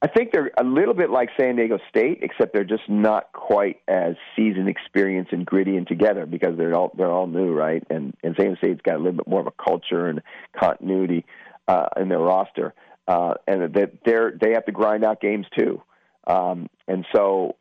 I 0.02 0.08
think 0.08 0.30
they're 0.32 0.50
a 0.58 0.64
little 0.64 0.94
bit 0.94 1.10
like 1.10 1.30
San 1.40 1.56
Diego 1.56 1.78
State, 1.88 2.18
except 2.22 2.52
they're 2.54 2.64
just 2.64 2.88
not 2.88 3.32
quite 3.32 3.80
as 3.88 4.14
seasoned, 4.36 4.68
experienced, 4.68 5.32
and 5.32 5.44
gritty 5.44 5.76
and 5.76 5.86
together 5.86 6.26
because 6.26 6.56
they're 6.58 6.74
all 6.74 6.92
they're 6.96 7.10
all 7.10 7.26
new, 7.26 7.52
right? 7.52 7.82
And 7.88 8.14
and 8.22 8.34
San 8.36 8.46
Diego 8.46 8.58
State's 8.58 8.82
got 8.82 8.96
a 8.96 8.98
little 8.98 9.14
bit 9.14 9.26
more 9.26 9.40
of 9.40 9.46
a 9.46 9.52
culture 9.52 10.06
and 10.06 10.20
continuity 10.58 11.24
uh, 11.66 11.86
in 11.96 12.10
their 12.10 12.18
roster 12.18 12.74
uh, 13.06 13.34
and 13.46 13.74
that 13.74 13.98
they're 14.04 14.32
they 14.40 14.52
have 14.52 14.66
to 14.66 14.72
grind 14.72 15.04
out 15.04 15.20
games 15.20 15.46
too. 15.56 15.82
Um, 16.26 16.68
and 16.88 17.06
so, 17.14 17.56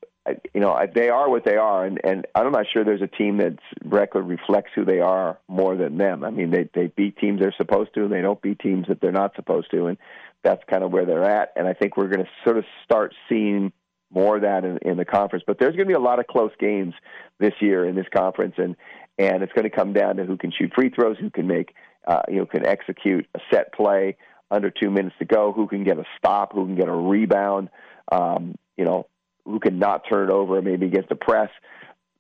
you 0.54 0.62
know, 0.62 0.76
they 0.94 1.10
are 1.10 1.30
what 1.30 1.46
they 1.46 1.56
are, 1.56 1.86
and 1.86 2.00
and 2.04 2.26
I'm 2.34 2.52
not 2.52 2.66
sure 2.72 2.84
there's 2.84 3.02
a 3.02 3.08
team 3.08 3.38
that's 3.38 3.58
record 3.84 4.24
reflects 4.24 4.72
who 4.74 4.86
they 4.86 5.00
are 5.00 5.38
more 5.48 5.76
than 5.76 5.98
them. 5.98 6.24
I 6.24 6.32
mean, 6.32 6.50
they 6.50 6.70
they 6.74 6.88
beat 6.88 7.18
teams 7.18 7.40
they're 7.40 7.54
supposed 7.58 7.94
to, 7.94 8.04
and 8.04 8.12
they 8.12 8.22
don't 8.22 8.42
beat 8.42 8.60
teams 8.60 8.88
that 8.88 9.02
they're 9.02 9.12
not 9.12 9.36
supposed 9.36 9.70
to, 9.72 9.88
and 9.88 9.98
that's 10.44 10.64
kind 10.70 10.84
of 10.84 10.92
where 10.92 11.06
they're 11.06 11.24
at. 11.24 11.54
And 11.56 11.68
I 11.68 11.74
think 11.74 11.96
we're 11.96 12.08
going 12.08 12.26
to 12.26 12.32
sort 12.44 12.58
of 12.58 12.66
start 12.84 13.14
seeing 13.30 13.72
more 14.12 14.38
of 14.38 14.44
that 14.44 14.64
in, 14.64 14.78
in 14.84 14.98
the 14.98 15.06
conference. 15.06 15.44
But 15.46 15.60
there's 15.60 15.76
going 15.76 15.88
to 15.88 15.94
be 15.94 15.94
a 15.94 16.00
lot 16.00 16.20
of 16.20 16.28
close 16.28 16.52
games 16.60 16.94
this 17.40 17.54
year 17.60 17.88
in 17.88 17.96
this 17.96 18.08
conference, 18.16 18.56
and 18.58 18.76
and 19.20 19.44
it's 19.44 19.54
going 19.54 19.70
to 19.70 19.76
come 19.76 19.94
down 19.94 20.18
to 20.18 20.26
who 20.26 20.38
can 20.38 20.52
shoot 20.52 20.72
free 20.74 20.90
throws, 20.90 21.18
who 21.20 21.30
can 21.30 21.48
make, 21.48 21.74
uh, 22.08 22.22
you 22.28 22.38
know, 22.38 22.46
can 22.46 22.66
execute 22.66 23.28
a 23.36 23.40
set 23.52 23.74
play 23.74 24.18
under 24.52 24.70
two 24.70 24.90
minutes 24.90 25.16
to 25.20 25.26
go, 25.26 25.52
who 25.52 25.68
can 25.68 25.84
get 25.84 25.98
a 25.98 26.04
stop, 26.18 26.54
who 26.54 26.66
can 26.66 26.76
get 26.76 26.88
a 26.88 26.94
rebound, 26.94 27.70
um, 28.12 28.56
you 28.78 28.86
know, 28.86 29.08
who 29.46 29.60
can 29.60 29.80
not 29.80 30.04
turn 30.10 30.30
it 30.30 30.34
over, 30.34 30.58
and 30.58 30.66
maybe 30.66 30.86
against 30.86 31.10
the 31.10 31.16
press. 31.16 31.50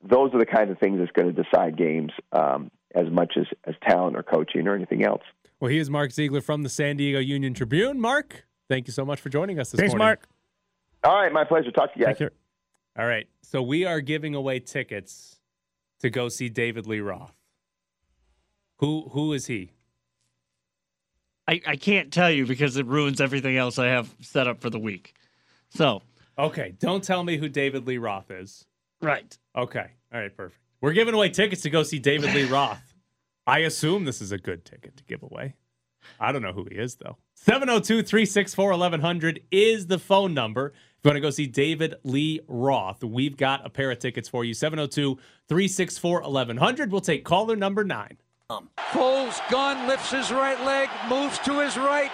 Those 0.03 0.33
are 0.33 0.39
the 0.39 0.45
kinds 0.45 0.71
of 0.71 0.79
things 0.79 0.99
that's 0.99 1.11
going 1.11 1.33
to 1.33 1.43
decide 1.43 1.77
games 1.77 2.11
um, 2.31 2.69
as 2.93 3.09
much 3.09 3.33
as, 3.38 3.45
as 3.63 3.75
talent 3.88 4.15
or 4.15 4.23
coaching 4.23 4.67
or 4.67 4.75
anything 4.75 5.03
else. 5.03 5.23
Well, 5.59 5.71
he 5.71 5.77
is 5.77 5.89
Mark 5.89 6.11
Zeigler 6.11 6.43
from 6.43 6.63
the 6.63 6.69
San 6.69 6.97
Diego 6.97 7.19
Union 7.19 7.53
Tribune. 7.53 7.99
Mark, 7.99 8.45
thank 8.69 8.88
you 8.88 8.93
so 8.93 9.05
much 9.05 9.19
for 9.19 9.29
joining 9.29 9.59
us 9.59 9.71
this 9.71 9.79
morning. 9.79 9.89
Thanks, 9.89 9.99
morning. 9.99 10.17
Mark. 11.03 11.15
All 11.15 11.21
right, 11.21 11.31
my 11.31 11.43
pleasure. 11.43 11.71
Talk 11.71 11.93
to 11.93 11.99
you 11.99 12.05
guys. 12.05 12.21
All 12.97 13.05
right, 13.05 13.27
so 13.41 13.61
we 13.61 13.85
are 13.85 14.01
giving 14.01 14.35
away 14.35 14.59
tickets 14.59 15.39
to 15.99 16.09
go 16.09 16.29
see 16.29 16.49
David 16.49 16.88
Lee 16.88 16.99
Roth. 16.99 17.33
Who 18.77 19.09
who 19.11 19.33
is 19.33 19.47
he? 19.47 19.71
I, 21.47 21.62
I 21.67 21.75
can't 21.75 22.12
tell 22.12 22.31
you 22.31 22.45
because 22.45 22.75
it 22.77 22.86
ruins 22.88 23.21
everything 23.21 23.55
else 23.58 23.77
I 23.77 23.88
have 23.88 24.13
set 24.21 24.47
up 24.47 24.62
for 24.62 24.69
the 24.69 24.79
week. 24.79 25.13
So, 25.69 26.01
Okay, 26.38 26.73
don't 26.79 27.03
tell 27.03 27.23
me 27.23 27.38
who 27.38 27.47
David 27.47 27.88
Lee 27.88 27.97
Roth 27.97 28.29
is. 28.31 28.65
right. 29.01 29.38
Okay, 29.55 29.86
all 30.13 30.19
right, 30.19 30.36
perfect. 30.36 30.60
We're 30.81 30.91
giving 30.93 31.13
away 31.13 31.29
tickets 31.29 31.62
to 31.62 31.69
go 31.69 31.84
see 31.84 31.97
David 31.99 32.34
Lee 32.36 32.43
Roth. 32.49 32.93
I 33.47 33.60
assume 33.60 34.03
this 34.05 34.21
is 34.21 34.31
a 34.31 34.38
good 34.38 34.65
ticket 34.65 34.97
to 34.97 35.03
give 35.05 35.23
away. 35.23 35.53
I 36.19 36.31
don't 36.31 36.41
know 36.41 36.51
who 36.51 36.65
he 36.69 36.75
is, 36.75 36.95
though. 36.95 37.17
702 37.36 38.03
364 38.03 38.71
1100 38.71 39.41
is 39.51 39.88
the 39.88 39.97
phone 39.99 40.34
number. 40.34 40.67
If 40.67 41.05
you 41.05 41.10
want 41.10 41.17
to 41.17 41.21
go 41.21 41.29
see 41.29 41.47
David 41.47 41.95
Lee 42.03 42.41
Roth, 42.47 43.03
we've 43.03 43.38
got 43.38 43.65
a 43.65 43.69
pair 43.69 43.91
of 43.91 43.99
tickets 43.99 44.27
for 44.27 44.43
you. 44.43 44.53
702 44.53 45.15
364 45.47 46.21
1100. 46.21 46.91
We'll 46.91 47.01
take 47.01 47.23
caller 47.23 47.55
number 47.55 47.84
nine. 47.84 48.17
Pulls 48.47 49.41
gun, 49.49 49.88
lifts 49.88 50.12
his 50.12 50.31
right 50.31 50.63
leg, 50.63 50.88
moves 51.10 51.39
to 51.39 51.62
his 51.62 51.77
right, 51.77 52.12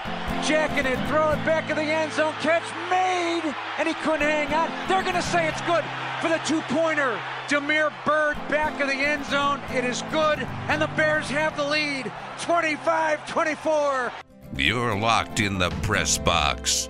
jacking 0.48 0.86
it, 0.86 0.96
throw 1.10 1.32
it 1.32 1.44
back 1.44 1.70
in 1.70 1.76
the 1.76 1.84
end 1.84 2.14
zone, 2.14 2.32
catch 2.40 2.64
made, 2.90 3.54
and 3.78 3.86
he 3.86 3.94
couldn't 3.96 4.22
hang 4.22 4.54
on. 4.54 4.70
They're 4.88 5.02
going 5.04 5.16
to 5.16 5.22
say 5.22 5.50
it's 5.50 5.60
good 5.64 5.84
for 6.22 6.30
the 6.30 6.40
two-pointer. 6.46 7.20
Demir 7.50 7.92
Bird 8.06 8.38
back 8.48 8.80
of 8.80 8.88
the 8.88 8.94
end 8.94 9.26
zone. 9.26 9.60
It 9.74 9.84
is 9.84 10.04
good, 10.04 10.48
and 10.70 10.82
the 10.82 10.88
Bears 10.96 11.30
have 11.30 11.58
the 11.58 11.66
lead, 11.66 12.06
25-24. 12.38 14.14
You're 14.56 14.98
locked 14.98 15.42
in 15.42 15.58
the 15.58 15.70
press 15.82 16.18
box. 16.18 16.88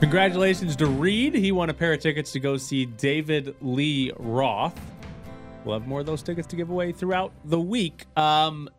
Congratulations 0.00 0.76
to 0.76 0.86
Reed. 0.86 1.34
He 1.34 1.52
won 1.52 1.68
a 1.68 1.74
pair 1.74 1.92
of 1.92 2.00
tickets 2.00 2.32
to 2.32 2.40
go 2.40 2.56
see 2.56 2.86
David 2.86 3.54
Lee 3.60 4.12
Roth. 4.16 4.80
We'll 5.68 5.78
have 5.78 5.86
more 5.86 6.00
of 6.00 6.06
those 6.06 6.22
tickets 6.22 6.48
to 6.48 6.56
give 6.56 6.70
away 6.70 6.92
throughout 6.92 7.34
the 7.44 7.60
week. 7.60 8.06
Um, 8.16 8.70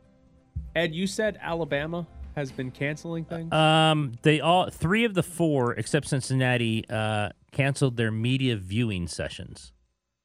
Ed, 0.75 0.95
you 0.95 1.05
said 1.05 1.37
Alabama 1.39 2.07
has 2.35 2.51
been 2.51 2.71
canceling 2.71 3.25
things. 3.25 3.53
Um, 3.53 4.13
they 4.23 4.41
all 4.41 4.71
three 4.71 5.05
of 5.05 5.13
the 5.13 5.21
four, 5.21 5.73
except 5.73 6.07
Cincinnati, 6.07 6.83
uh, 6.89 7.29
canceled 7.51 7.95
their 7.95 8.09
media 8.09 8.55
viewing 8.55 9.07
sessions. 9.07 9.71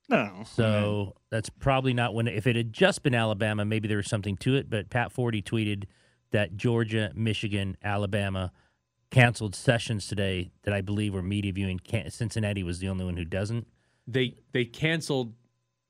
No. 0.08 0.44
So 0.46 1.16
that's 1.30 1.50
probably 1.50 1.92
not 1.92 2.14
when. 2.14 2.28
If 2.28 2.46
it 2.46 2.56
had 2.56 2.72
just 2.72 3.02
been 3.02 3.14
Alabama, 3.14 3.66
maybe 3.66 3.86
there 3.86 3.98
was 3.98 4.08
something 4.08 4.38
to 4.38 4.54
it. 4.54 4.70
But 4.70 4.88
Pat 4.88 5.12
Forde 5.12 5.44
tweeted 5.44 5.84
that 6.30 6.56
Georgia, 6.56 7.12
Michigan, 7.14 7.76
Alabama 7.84 8.52
canceled 9.10 9.54
sessions 9.54 10.08
today 10.08 10.50
that 10.62 10.72
I 10.72 10.80
believe 10.80 11.12
were 11.12 11.22
media 11.22 11.52
viewing. 11.52 11.78
Cincinnati 12.08 12.62
was 12.62 12.78
the 12.78 12.88
only 12.88 13.04
one 13.04 13.18
who 13.18 13.26
doesn't. 13.26 13.66
They 14.06 14.36
they 14.52 14.64
canceled 14.64 15.34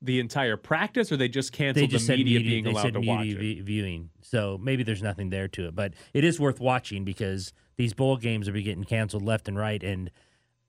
the 0.04 0.20
entire 0.20 0.56
practice, 0.56 1.10
or 1.10 1.16
they 1.16 1.28
just 1.28 1.52
They 1.52 1.58
canceled 1.64 1.90
just 1.90 2.06
the 2.06 2.16
media, 2.16 2.38
media, 2.38 2.50
being 2.50 2.64
they 2.64 2.70
allowed 2.70 2.82
said 2.82 2.92
to 2.94 3.00
media 3.00 3.14
watch 3.14 3.26
it. 3.26 3.38
vi- 3.38 3.60
viewing. 3.62 4.10
So 4.22 4.58
maybe 4.62 4.82
there's 4.82 5.02
nothing 5.02 5.30
there 5.30 5.48
to 5.48 5.68
it, 5.68 5.74
but 5.74 5.94
it 6.12 6.24
is 6.24 6.38
worth 6.38 6.60
watching 6.60 7.04
because 7.04 7.52
these 7.76 7.94
bowl 7.94 8.16
games 8.16 8.48
are 8.48 8.52
be 8.52 8.62
getting 8.62 8.84
canceled 8.84 9.22
left 9.24 9.48
and 9.48 9.56
right. 9.58 9.82
And 9.82 10.10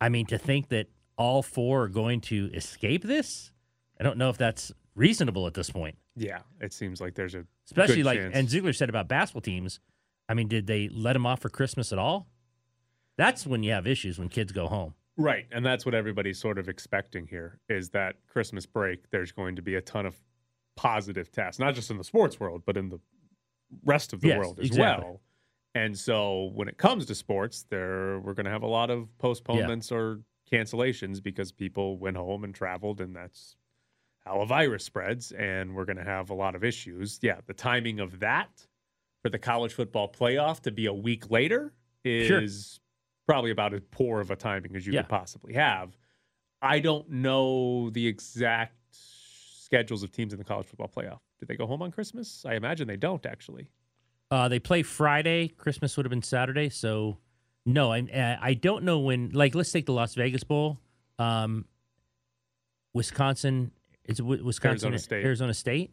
I 0.01 0.09
mean, 0.09 0.25
to 0.27 0.37
think 0.37 0.69
that 0.69 0.87
all 1.17 1.41
four 1.43 1.83
are 1.83 1.87
going 1.87 2.21
to 2.21 2.49
escape 2.53 3.03
this. 3.03 3.51
I 3.99 4.03
don't 4.03 4.17
know 4.17 4.29
if 4.29 4.37
that's 4.37 4.71
reasonable 4.95 5.47
at 5.47 5.53
this 5.53 5.69
point. 5.69 5.97
Yeah, 6.15 6.39
it 6.61 6.73
seems 6.73 6.99
like 7.01 7.15
there's 7.15 7.35
a 7.35 7.45
Especially 7.65 8.03
like, 8.03 8.19
chance. 8.19 8.35
and 8.35 8.47
Zeigler 8.47 8.75
said 8.75 8.89
about 8.89 9.07
basketball 9.07 9.41
teams. 9.41 9.79
I 10.29 10.33
mean, 10.33 10.47
did 10.47 10.67
they 10.67 10.87
let 10.89 11.13
them 11.13 11.25
off 11.25 11.41
for 11.41 11.49
Christmas 11.49 11.91
at 11.93 11.99
all? 11.99 12.27
That's 13.17 13.45
when 13.47 13.63
you 13.63 13.71
have 13.71 13.87
issues 13.87 14.17
when 14.19 14.27
kids 14.29 14.51
go 14.51 14.67
home. 14.67 14.93
Right, 15.17 15.47
and 15.51 15.65
that's 15.65 15.85
what 15.85 15.95
everybody's 15.95 16.39
sort 16.39 16.57
of 16.57 16.67
expecting 16.67 17.27
here 17.27 17.61
is 17.69 17.91
that 17.91 18.17
Christmas 18.27 18.65
break 18.65 19.09
there's 19.11 19.31
going 19.31 19.55
to 19.55 19.61
be 19.61 19.75
a 19.75 19.81
ton 19.81 20.05
of 20.05 20.21
positive 20.75 21.31
tests, 21.31 21.57
not 21.59 21.73
just 21.73 21.89
in 21.89 21.97
the 21.97 22.03
sports 22.03 22.37
world, 22.39 22.63
but 22.65 22.75
in 22.75 22.89
the 22.89 22.99
rest 23.83 24.13
of 24.13 24.21
the 24.21 24.29
Yes, 24.29 24.37
world 24.37 24.59
as 24.59 24.71
exactly. 24.71 25.05
well. 25.05 25.21
And 25.75 25.97
so 25.97 26.51
when 26.55 26.67
it 26.67 26.77
comes 26.77 27.05
to 27.07 27.15
sports, 27.15 27.63
there 27.69 28.19
we're 28.19 28.33
going 28.33 28.45
to 28.45 28.51
have 28.51 28.63
a 28.63 28.67
lot 28.67 28.89
of 28.89 29.17
postponements 29.19 29.91
or 29.91 30.21
cancellations 30.51 31.23
because 31.23 31.51
people 31.51 31.97
went 31.97 32.17
home 32.17 32.43
and 32.43 32.55
traveled 32.55 33.01
and 33.01 33.15
that's 33.15 33.57
how 34.21 34.41
a 34.41 34.45
virus 34.45 34.83
spreads 34.85 35.31
and 35.33 35.75
we're 35.75 35.85
going 35.85 35.97
to 35.97 36.03
have 36.03 36.29
a 36.29 36.33
lot 36.35 36.55
of 36.55 36.63
issues. 36.63 37.19
Yeah, 37.21 37.41
the 37.45 37.53
timing 37.53 37.99
of 37.99 38.19
that 38.19 38.67
for 39.23 39.29
the 39.29 39.39
college 39.39 39.73
football 39.73 40.11
playoff 40.11 40.61
to 40.61 40.71
be 40.71 40.85
a 40.87 40.93
week 40.93 41.29
later 41.31 41.73
Sure. 42.17 42.41
Probably 43.27 43.51
about 43.51 43.73
as 43.73 43.81
poor 43.91 44.19
of 44.21 44.31
a 44.31 44.35
timing 44.35 44.75
as 44.75 44.85
you 44.85 44.93
Yeah. 44.93 45.01
could 45.01 45.09
possibly 45.09 45.53
have. 45.53 45.97
I 46.61 46.79
don't 46.79 47.09
know 47.09 47.89
the 47.89 48.05
exact 48.07 48.75
schedules 48.91 50.03
of 50.03 50.11
teams 50.11 50.31
in 50.33 50.39
the 50.39 50.45
college 50.45 50.67
football 50.67 50.87
playoff. 50.95 51.19
Do 51.39 51.45
they 51.45 51.55
go 51.55 51.67
home 51.67 51.81
on 51.81 51.91
Christmas? 51.91 52.45
I 52.45 52.55
imagine 52.55 52.87
they 52.87 52.97
don't 52.97 53.25
actually. 53.25 53.67
Uh, 54.31 54.47
they 54.47 54.59
play 54.59 54.81
Friday. 54.83 55.47
Christmas 55.49 55.95
would 55.97 56.05
have 56.05 56.09
been 56.11 56.21
Saturday. 56.23 56.69
So, 56.69 57.17
no, 57.65 57.91
I 57.91 58.01
uh, 58.01 58.37
I 58.41 58.53
don't 58.53 58.83
know 58.83 58.99
when. 58.99 59.29
Like, 59.31 59.53
let's 59.53 59.71
take 59.71 59.85
the 59.85 59.93
Las 59.93 60.15
Vegas 60.15 60.43
Bowl. 60.43 60.79
Um, 61.19 61.65
Wisconsin 62.93 63.71
is 64.05 64.21
Wisconsin 64.21 64.69
Arizona 64.93 64.99
State. 64.99 65.25
Arizona 65.25 65.53
State. 65.53 65.91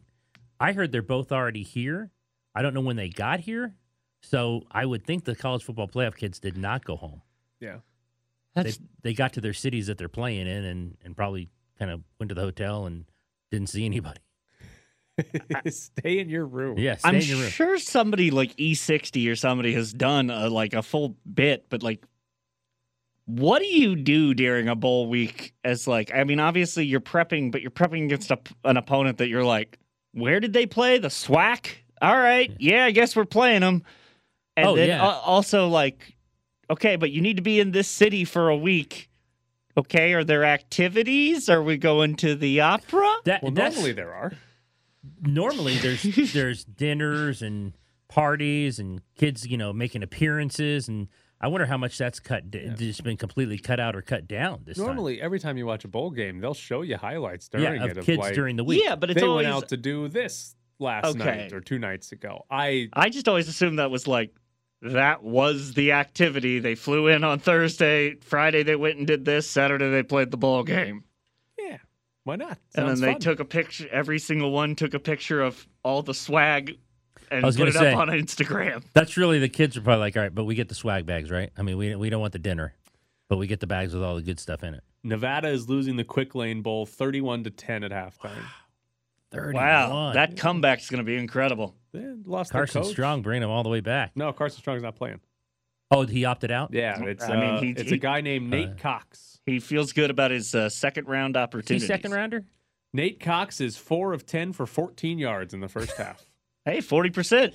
I 0.59 0.71
heard 0.73 0.91
they're 0.91 1.01
both 1.01 1.31
already 1.31 1.63
here. 1.63 2.11
I 2.55 2.61
don't 2.61 2.73
know 2.73 2.81
when 2.81 2.95
they 2.95 3.09
got 3.09 3.41
here. 3.41 3.75
So 4.23 4.63
I 4.71 4.85
would 4.85 5.05
think 5.05 5.25
the 5.25 5.35
college 5.35 5.63
football 5.63 5.87
playoff 5.87 6.15
kids 6.15 6.39
did 6.39 6.57
not 6.57 6.85
go 6.85 6.95
home. 6.95 7.21
Yeah. 7.59 7.77
They, 8.55 8.63
That's 8.63 8.79
they 9.01 9.13
got 9.13 9.33
to 9.33 9.41
their 9.41 9.53
cities 9.53 9.87
that 9.87 9.97
they're 9.97 10.09
playing 10.09 10.47
in 10.47 10.63
and, 10.63 10.97
and 11.03 11.15
probably 11.15 11.49
kind 11.77 11.91
of 11.91 12.01
went 12.19 12.29
to 12.29 12.35
the 12.35 12.41
hotel 12.41 12.85
and 12.85 13.05
didn't 13.51 13.69
see 13.69 13.85
anybody. 13.85 14.21
Stay 15.67 16.19
in 16.19 16.29
your 16.29 16.45
room. 16.45 16.77
Yeah, 16.77 16.95
I'm 17.03 17.15
in 17.15 17.21
your 17.21 17.37
room. 17.39 17.49
sure 17.49 17.77
somebody 17.77 18.31
like 18.31 18.55
E60 18.55 19.29
or 19.31 19.35
somebody 19.35 19.73
has 19.73 19.93
done 19.93 20.29
a, 20.29 20.49
like 20.49 20.73
a 20.73 20.81
full 20.81 21.17
bit, 21.31 21.65
but 21.69 21.83
like, 21.83 22.03
what 23.25 23.59
do 23.59 23.67
you 23.67 23.95
do 23.95 24.33
during 24.33 24.67
a 24.67 24.75
bowl 24.75 25.07
week? 25.07 25.53
As 25.63 25.87
like, 25.87 26.11
I 26.13 26.23
mean, 26.23 26.39
obviously 26.39 26.85
you're 26.85 27.01
prepping, 27.01 27.51
but 27.51 27.61
you're 27.61 27.71
prepping 27.71 28.05
against 28.05 28.31
a, 28.31 28.39
an 28.63 28.77
opponent 28.77 29.17
that 29.19 29.29
you're 29.29 29.43
like, 29.43 29.77
where 30.13 30.39
did 30.39 30.53
they 30.53 30.65
play? 30.65 30.97
The 30.97 31.09
SWAC? 31.09 31.67
All 32.01 32.17
right, 32.17 32.51
yeah, 32.59 32.85
I 32.85 32.91
guess 32.91 33.15
we're 33.15 33.25
playing 33.25 33.61
them. 33.61 33.83
And 34.55 34.67
Oh, 34.67 34.75
then 34.75 34.87
yeah. 34.89 35.01
al- 35.03 35.19
also 35.25 35.67
like, 35.67 36.15
okay, 36.69 36.95
but 36.95 37.11
you 37.11 37.21
need 37.21 37.37
to 37.37 37.43
be 37.43 37.59
in 37.59 37.71
this 37.71 37.87
city 37.87 38.23
for 38.25 38.49
a 38.49 38.57
week. 38.57 39.09
Okay, 39.75 40.13
are 40.13 40.23
there 40.23 40.43
activities? 40.43 41.49
Are 41.49 41.63
we 41.63 41.77
going 41.77 42.15
to 42.17 42.35
the 42.35 42.61
opera? 42.61 43.11
That, 43.25 43.41
Well, 43.41 43.51
normally 43.51 43.91
there 43.93 44.13
are. 44.13 44.33
normally 45.21 45.77
there's 45.77 46.03
there's 46.33 46.63
dinners 46.63 47.41
and 47.41 47.73
parties 48.07 48.77
and 48.77 49.01
kids 49.15 49.47
you 49.47 49.57
know 49.57 49.73
making 49.73 50.03
appearances 50.03 50.87
and 50.87 51.07
I 51.41 51.47
wonder 51.47 51.65
how 51.65 51.77
much 51.77 51.97
that's 51.97 52.19
cut 52.21 52.51
d 52.51 52.69
just 52.77 53.03
been 53.03 53.17
completely 53.17 53.57
cut 53.57 53.79
out 53.79 53.95
or 53.97 54.01
cut 54.01 54.27
down 54.29 54.61
this 54.63 54.77
time. 54.77 54.85
Normally, 54.85 55.19
every 55.19 55.39
time 55.39 55.57
you 55.57 55.65
watch 55.65 55.83
a 55.83 55.89
bowl 55.89 56.09
game, 56.09 56.39
they'll 56.39 56.53
show 56.53 56.83
you 56.83 56.95
highlights 56.95 57.49
during 57.49 57.81
yeah, 57.81 57.87
it 57.87 57.97
of 57.97 58.05
kids 58.05 58.19
like, 58.19 58.33
during 58.33 58.55
the 58.55 58.63
week. 58.63 58.81
Yeah, 58.81 58.95
but 58.95 59.09
it's 59.09 59.19
they 59.19 59.27
always 59.27 59.43
went 59.45 59.53
out 59.55 59.67
to 59.69 59.75
do 59.77 60.07
this 60.07 60.55
last 60.79 61.05
Okay. 61.07 61.19
night 61.19 61.51
or 61.53 61.59
two 61.59 61.79
nights 61.79 62.13
ago. 62.13 62.45
I 62.49 62.87
I 62.93 63.09
just 63.09 63.27
always 63.27 63.49
assumed 63.49 63.79
that 63.79 63.91
was 63.91 64.07
like 64.07 64.33
that 64.83 65.23
was 65.23 65.73
the 65.73 65.91
activity. 65.93 66.59
They 66.59 66.75
flew 66.75 67.07
in 67.07 67.23
on 67.23 67.39
Thursday, 67.39 68.15
Friday 68.21 68.63
they 68.63 68.75
went 68.75 68.97
and 68.97 69.07
did 69.07 69.25
this, 69.25 69.47
Saturday 69.49 69.89
they 69.89 70.03
played 70.03 70.31
the 70.31 70.37
ball 70.37 70.63
game. 70.63 71.03
yeah, 71.57 71.77
why 72.23 72.35
not? 72.35 72.57
and 72.75 72.87
then 72.89 72.99
they 72.99 73.13
fun. 73.13 73.21
took 73.21 73.39
a 73.39 73.45
picture 73.45 73.87
every 73.91 74.19
single 74.19 74.51
one 74.51 74.75
took 74.75 74.93
a 74.93 74.99
picture 74.99 75.41
of 75.41 75.65
all 75.83 76.01
the 76.01 76.13
swag 76.13 76.77
and 77.31 77.43
I 77.43 77.47
was 77.47 77.55
put 77.55 77.61
gonna 77.63 77.69
it 77.71 77.73
say. 77.73 77.93
up 77.93 77.99
on 77.99 78.09
Instagram. 78.09 78.83
That's 78.93 79.17
really 79.17 79.39
the 79.39 79.49
kids 79.49 79.75
are 79.77 79.81
probably 79.81 80.01
like, 80.01 80.15
all 80.17 80.23
right, 80.23 80.33
but 80.35 80.43
we 80.43 80.55
get 80.55 80.69
the 80.69 80.75
swag 80.75 81.05
bags, 81.05 81.31
right? 81.31 81.49
I 81.57 81.61
mean, 81.63 81.77
we 81.77 81.95
we 81.95 82.09
don't 82.09 82.21
want 82.21 82.33
the 82.33 82.39
dinner, 82.39 82.73
but 83.29 83.37
we 83.37 83.47
get 83.47 83.59
the 83.59 83.67
bags 83.67 83.93
with 83.93 84.03
all 84.03 84.15
the 84.15 84.21
good 84.21 84.39
stuff 84.39 84.63
in 84.63 84.73
it. 84.73 84.83
Nevada 85.03 85.49
is 85.49 85.67
losing 85.67 85.95
the 85.97 86.03
Quick 86.03 86.33
Lane 86.35 86.61
Bowl 86.61 86.85
31 86.85 87.43
to 87.45 87.49
10 87.49 87.83
at 87.83 87.91
halftime. 87.91 88.31
Wow, 89.33 90.11
that 90.13 90.37
comeback's 90.37 90.89
going 90.89 90.99
to 90.99 91.03
be 91.03 91.15
incredible. 91.15 91.75
They 91.93 92.05
lost 92.25 92.51
Carson 92.51 92.81
their 92.81 92.83
coach. 92.87 92.91
Strong 92.93 93.21
bringing 93.23 93.43
him 93.43 93.49
all 93.49 93.63
the 93.63 93.69
way 93.69 93.79
back. 93.81 94.11
No, 94.15 94.31
Carson 94.33 94.59
Strong's 94.59 94.83
not 94.83 94.95
playing. 94.95 95.19
Oh, 95.91 96.05
he 96.05 96.25
opted 96.25 96.51
out. 96.51 96.73
Yeah, 96.73 97.01
it's 97.03 97.23
I 97.23 97.35
mean, 97.35 97.43
uh, 97.55 97.61
he- 97.61 97.69
it's 97.71 97.89
he- 97.89 97.95
a 97.95 97.99
guy 97.99 98.21
named 98.21 98.49
Nate 98.49 98.69
Uh, 98.69 98.73
Cox. 98.77 99.39
He 99.45 99.59
feels 99.59 99.91
good 99.93 100.09
about 100.09 100.31
his 100.31 100.55
uh, 100.55 100.69
second 100.69 101.07
round 101.07 101.35
opportunity. 101.37 101.85
second 101.85 102.11
rounder. 102.13 102.45
Nate 102.93 103.19
Cox 103.19 103.59
is 103.61 103.75
four 103.77 104.13
of 104.13 104.25
10 104.25 104.53
for 104.53 104.65
14 104.65 105.17
yards 105.19 105.53
in 105.53 105.59
the 105.59 105.67
first 105.69 105.97
half. 105.97 106.25
Hey, 106.65 106.77
40%. 106.77 107.53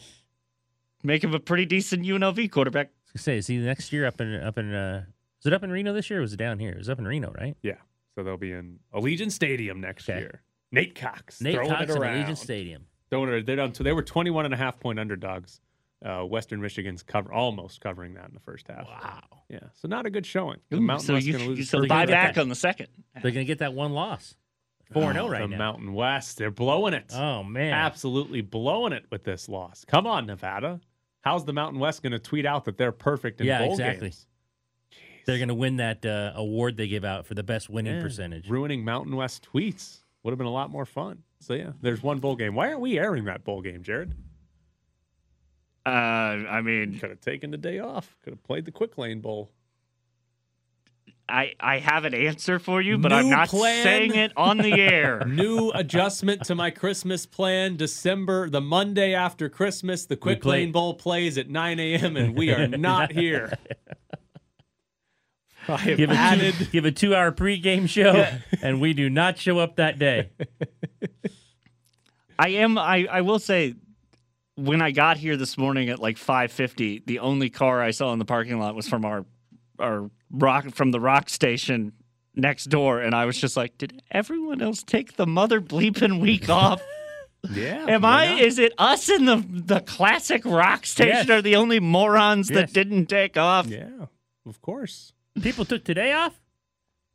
Make 1.02 1.24
him 1.24 1.32
a 1.32 1.40
pretty 1.40 1.64
decent 1.64 2.04
UNLV 2.04 2.50
quarterback. 2.50 2.88
I 2.88 3.10
was 3.14 3.22
say, 3.22 3.38
is 3.38 3.46
he 3.46 3.56
next 3.56 3.90
year 3.92 4.06
up 4.06 4.20
in 4.20 4.34
up 4.34 4.58
in? 4.58 4.74
Uh, 4.74 5.04
was 5.38 5.46
it 5.46 5.54
up 5.54 5.62
in 5.62 5.70
Reno 5.70 5.94
this 5.94 6.10
year? 6.10 6.18
or 6.18 6.22
Was 6.22 6.34
it 6.34 6.36
down 6.36 6.58
here? 6.58 6.72
It 6.72 6.78
was 6.78 6.90
up 6.90 6.98
in 6.98 7.06
Reno, 7.08 7.32
right? 7.32 7.56
Yeah, 7.62 7.76
so 8.14 8.22
they'll 8.22 8.36
be 8.36 8.52
in 8.52 8.80
Allegiant 8.92 9.30
Stadium 9.32 9.80
next 9.80 10.10
Okay. 10.10 10.18
year. 10.18 10.42
Nate 10.72 10.94
Cox 10.94 11.40
Nate 11.40 11.54
throwing 11.54 11.70
Cox 11.70 11.82
it 11.84 11.90
in 11.90 12.02
around. 12.02 12.24
Allegiant 12.24 12.36
Stadium. 12.36 12.86
Throwing 13.10 13.30
it, 13.30 13.46
they're 13.46 13.56
down, 13.56 13.72
so 13.74 13.82
they 13.84 13.92
were 13.92 14.02
21 14.02 14.44
and 14.44 14.52
a 14.52 14.56
half 14.56 14.78
point 14.80 14.98
underdogs. 14.98 15.60
Uh, 16.04 16.20
Western 16.22 16.60
Michigan's 16.60 17.02
cover 17.02 17.32
almost 17.32 17.80
covering 17.80 18.14
that 18.14 18.28
in 18.28 18.34
the 18.34 18.40
first 18.40 18.68
half. 18.68 18.86
Wow. 18.86 19.22
Yeah, 19.48 19.58
so 19.74 19.88
not 19.88 20.06
a 20.06 20.10
good 20.10 20.24
showing. 20.26 20.58
The 20.70 20.76
Ooh, 20.76 20.80
Mountain 20.80 21.06
so 21.06 21.14
West 21.14 21.26
you, 21.26 21.32
going 21.32 21.44
to 21.44 21.48
lose. 21.50 21.58
you 21.58 21.64
so 21.64 21.78
first 21.78 21.88
buy 21.88 22.04
game. 22.06 22.12
back 22.12 22.38
on 22.38 22.48
the 22.48 22.54
second. 22.54 22.88
They're 23.20 23.32
gonna 23.32 23.44
get 23.44 23.58
that 23.60 23.72
one 23.74 23.92
loss. 23.92 24.34
Four 24.92 25.04
and 25.04 25.14
zero 25.14 25.26
Oh, 25.26 25.28
right 25.30 25.40
the 25.42 25.48
now. 25.48 25.58
Mountain 25.58 25.92
West, 25.94 26.38
they're 26.38 26.50
blowing 26.50 26.94
it. 26.94 27.10
Oh 27.14 27.42
man, 27.42 27.72
Absolutely 27.72 28.42
blowing 28.42 28.92
it 28.92 29.06
with 29.10 29.24
this 29.24 29.48
loss. 29.48 29.84
Come 29.86 30.06
on, 30.06 30.26
Nevada. 30.26 30.80
How's 31.22 31.44
the 31.44 31.52
Mountain 31.52 31.80
West 31.80 32.02
going 32.02 32.12
to 32.12 32.18
tweet 32.18 32.46
out 32.46 32.64
that 32.66 32.78
they're 32.78 32.92
perfect 32.92 33.40
in 33.40 33.46
Yeah, 33.48 33.58
bowl 33.58 33.72
exactly. 33.72 34.08
games? 34.08 34.26
they're 35.26 35.38
gonna 35.38 35.54
win 35.54 35.76
that 35.76 36.06
uh, 36.06 36.32
award 36.36 36.76
they 36.76 36.88
give 36.88 37.04
out 37.04 37.26
for 37.26 37.34
the 37.34 37.42
best 37.42 37.68
winning 37.68 37.96
Yeah, 37.96 38.02
percentage. 38.02 38.48
Ruining 38.48 38.84
Mountain 38.84 39.14
West 39.16 39.46
tweets 39.52 39.98
would 40.28 40.32
have 40.32 40.38
been 40.38 40.46
a 40.46 40.50
lot 40.50 40.70
more 40.70 40.84
fun. 40.84 41.22
So 41.40 41.54
yeah, 41.54 41.70
there's 41.80 42.02
one 42.02 42.18
bowl 42.18 42.36
game. 42.36 42.54
Why 42.54 42.68
aren't 42.68 42.80
we 42.80 42.98
airing 42.98 43.24
that 43.24 43.44
bowl 43.44 43.62
game, 43.62 43.82
Jared? 43.82 44.12
Uh, 45.86 45.88
I 45.88 46.60
mean, 46.60 46.98
Could 46.98 47.08
have 47.08 47.22
taken 47.22 47.50
the 47.50 47.56
day 47.56 47.78
off. 47.78 48.14
Could 48.22 48.34
have 48.34 48.44
played 48.44 48.66
the 48.66 48.70
Quick 48.70 48.98
Lane 48.98 49.22
Bowl. 49.22 49.50
I, 51.26 51.54
I 51.58 51.78
have 51.78 52.04
an 52.04 52.12
answer 52.12 52.58
for 52.58 52.82
you, 52.82 52.98
but 52.98 53.10
I'm 53.10 53.30
not 53.30 53.48
plan. 53.48 53.82
saying 53.82 54.14
it 54.16 54.32
on 54.36 54.58
the 54.58 54.74
air. 54.74 55.24
New 55.26 55.70
adjustment 55.70 56.44
to 56.44 56.54
my 56.54 56.70
Christmas 56.70 57.24
plan. 57.24 57.76
December, 57.76 58.50
the 58.50 58.60
Monday 58.60 59.14
after 59.14 59.48
Christmas, 59.48 60.04
the 60.04 60.16
Quick 60.16 60.44
Lane 60.44 60.72
Bowl 60.72 60.92
plays 60.92 61.38
at 61.38 61.48
9 61.48 61.80
a.m. 61.80 62.18
and 62.18 62.36
we 62.36 62.50
are 62.50 62.66
not 62.66 63.12
here. 63.12 63.54
I 65.68 65.76
have 65.76 65.96
Give 65.98 66.10
a 66.10 66.14
added. 66.14 66.54
two, 66.54 66.64
give 66.66 66.84
a 66.84 66.92
two 66.92 67.14
hour 67.14 67.32
pregame 67.32 67.88
show, 67.88 68.26
and 68.62 68.80
we 68.80 68.92
do 68.94 69.10
not 69.10 69.38
show 69.38 69.58
up 69.58 69.76
that 69.76 69.98
day. 69.98 70.30
I 72.38 72.50
am. 72.50 72.78
I, 72.78 73.06
I 73.10 73.20
will 73.22 73.38
say, 73.38 73.74
when 74.54 74.80
I 74.80 74.92
got 74.92 75.16
here 75.16 75.36
this 75.36 75.58
morning 75.58 75.88
at 75.88 75.98
like 75.98 76.16
5:50, 76.16 77.04
the 77.06 77.18
only 77.20 77.50
car 77.50 77.82
I 77.82 77.90
saw 77.90 78.12
in 78.12 78.18
the 78.18 78.24
parking 78.24 78.58
lot 78.58 78.74
was 78.74 78.88
from 78.88 79.04
our 79.04 79.24
our 79.78 80.10
rock 80.30 80.70
from 80.74 80.90
the 80.92 81.00
rock 81.00 81.28
station 81.28 81.92
next 82.34 82.64
door, 82.66 83.00
and 83.00 83.14
I 83.14 83.24
was 83.24 83.38
just 83.38 83.56
like, 83.56 83.76
did 83.78 84.00
everyone 84.10 84.62
else 84.62 84.82
take 84.82 85.16
the 85.16 85.26
mother 85.26 85.60
bleeping 85.60 86.20
week 86.20 86.48
off? 86.48 86.80
Yeah. 87.50 87.86
Am 87.88 88.04
I? 88.04 88.26
not? 88.26 88.40
Is 88.40 88.58
it 88.58 88.72
us 88.78 89.08
in 89.08 89.24
the 89.24 89.44
the 89.48 89.80
classic 89.80 90.42
rock 90.44 90.86
station 90.86 91.14
Yes. 91.26 91.30
are 91.30 91.42
the 91.42 91.56
only 91.56 91.80
morons 91.80 92.50
Yes. 92.50 92.58
that 92.58 92.72
didn't 92.72 93.06
take 93.06 93.36
off? 93.36 93.66
Yeah, 93.66 94.06
of 94.46 94.60
course. 94.60 95.12
People 95.40 95.64
took 95.64 95.84
today 95.84 96.12
off. 96.12 96.38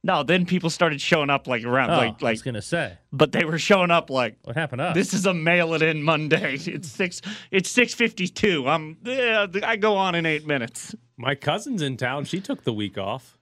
No, 0.06 0.22
then 0.24 0.46
people 0.46 0.70
started 0.70 1.00
showing 1.00 1.30
up 1.30 1.48
like 1.48 1.64
around 1.64 1.92
Oh, 1.92 1.98
like 1.98 2.22
I 2.24 2.30
was 2.32 2.42
gonna 2.42 2.62
say, 2.62 2.98
but 3.14 3.32
they 3.32 3.46
were 3.46 3.58
showing 3.58 3.90
up 3.90 4.10
like 4.10 4.38
what 4.44 4.56
happened 4.56 4.80
to 4.80 4.86
us? 4.88 4.96
This 4.96 5.14
is 5.14 5.26
a 5.26 5.34
mail 5.34 5.74
it 5.74 5.82
in 5.82 6.04
Monday. 6.04 6.58
It's 6.66 6.90
six. 6.90 7.22
It's 7.52 7.72
six 7.72 7.94
fifty 7.94 8.28
two. 8.28 8.68
I'm. 8.68 8.98
Yeah, 9.04 9.48
I 9.64 9.78
go 9.78 9.96
on 9.96 10.16
in 10.16 10.26
eight 10.26 10.46
minutes. 10.46 10.94
My 11.16 11.36
cousin's 11.36 11.82
in 11.82 11.96
town. 11.96 12.26
She 12.26 12.42
took 12.42 12.64
the 12.66 12.74
week 12.74 12.98
off. 12.98 13.38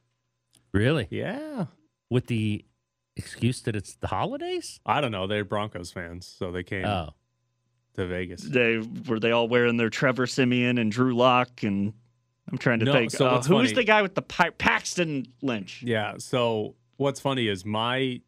really 0.71 1.07
Yeah. 1.09 1.65
with 2.11 2.27
the 2.27 2.63
excuse 3.15 3.61
that 3.61 3.75
it's 3.75 3.95
the 3.95 4.07
holidays. 4.07 4.79
I 4.86 5.01
don't 5.01 5.11
know. 5.11 5.25
They're 5.25 5.43
Broncos 5.43 5.91
fans, 5.91 6.27
so 6.27 6.51
they 6.51 6.63
came 6.63 6.86
Oh, 6.86 7.09
to 7.95 8.05
Vegas. 8.05 8.41
They 8.43 8.77
were 9.07 9.19
they 9.19 9.32
all 9.32 9.47
wearing 9.47 9.77
their 9.77 9.89
Trevor 9.89 10.27
Siemian 10.27 10.77
and 10.77 10.91
Drew 10.91 11.15
Lock 11.15 11.63
and 11.63 11.93
I'm 12.49 12.57
trying 12.57 12.79
to 12.79 12.85
No, 12.85 12.93
think. 12.93 13.11
so 13.11 13.27
uh, 13.27 13.35
who's 13.37 13.47
funny- 13.47 13.73
the 13.73 13.83
guy 13.83 14.01
with 14.01 14.15
the 14.15 14.21
pi- 14.21 14.49
Paxton 14.51 15.25
Lynch? 15.41 15.83
Yeah. 15.83 16.15
So 16.17 16.75
what's 16.97 17.19
funny 17.19 17.47
is 17.47 17.65
my 17.65 18.21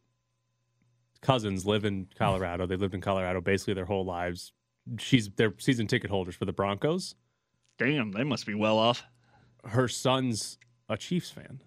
cousins 1.20 1.64
live 1.66 1.84
in 1.84 2.06
Colorado. 2.16 2.66
They've 2.66 2.80
lived 2.80 2.94
in 2.94 3.00
Colorado 3.00 3.40
basically 3.40 3.74
their 3.74 3.84
whole 3.86 4.04
lives. 4.04 4.52
She's 4.98 5.30
they're 5.30 5.54
season 5.58 5.86
ticket 5.86 6.10
holders 6.10 6.34
for 6.36 6.44
the 6.44 6.52
Broncos. 6.52 7.14
Damn, 7.78 8.12
they 8.12 8.24
must 8.24 8.46
be 8.46 8.54
well 8.54 8.78
off. 8.78 9.02
Her 9.64 9.88
son's 9.88 10.58
a 10.88 10.96
Chiefs 10.96 11.30
fan. 11.30 11.62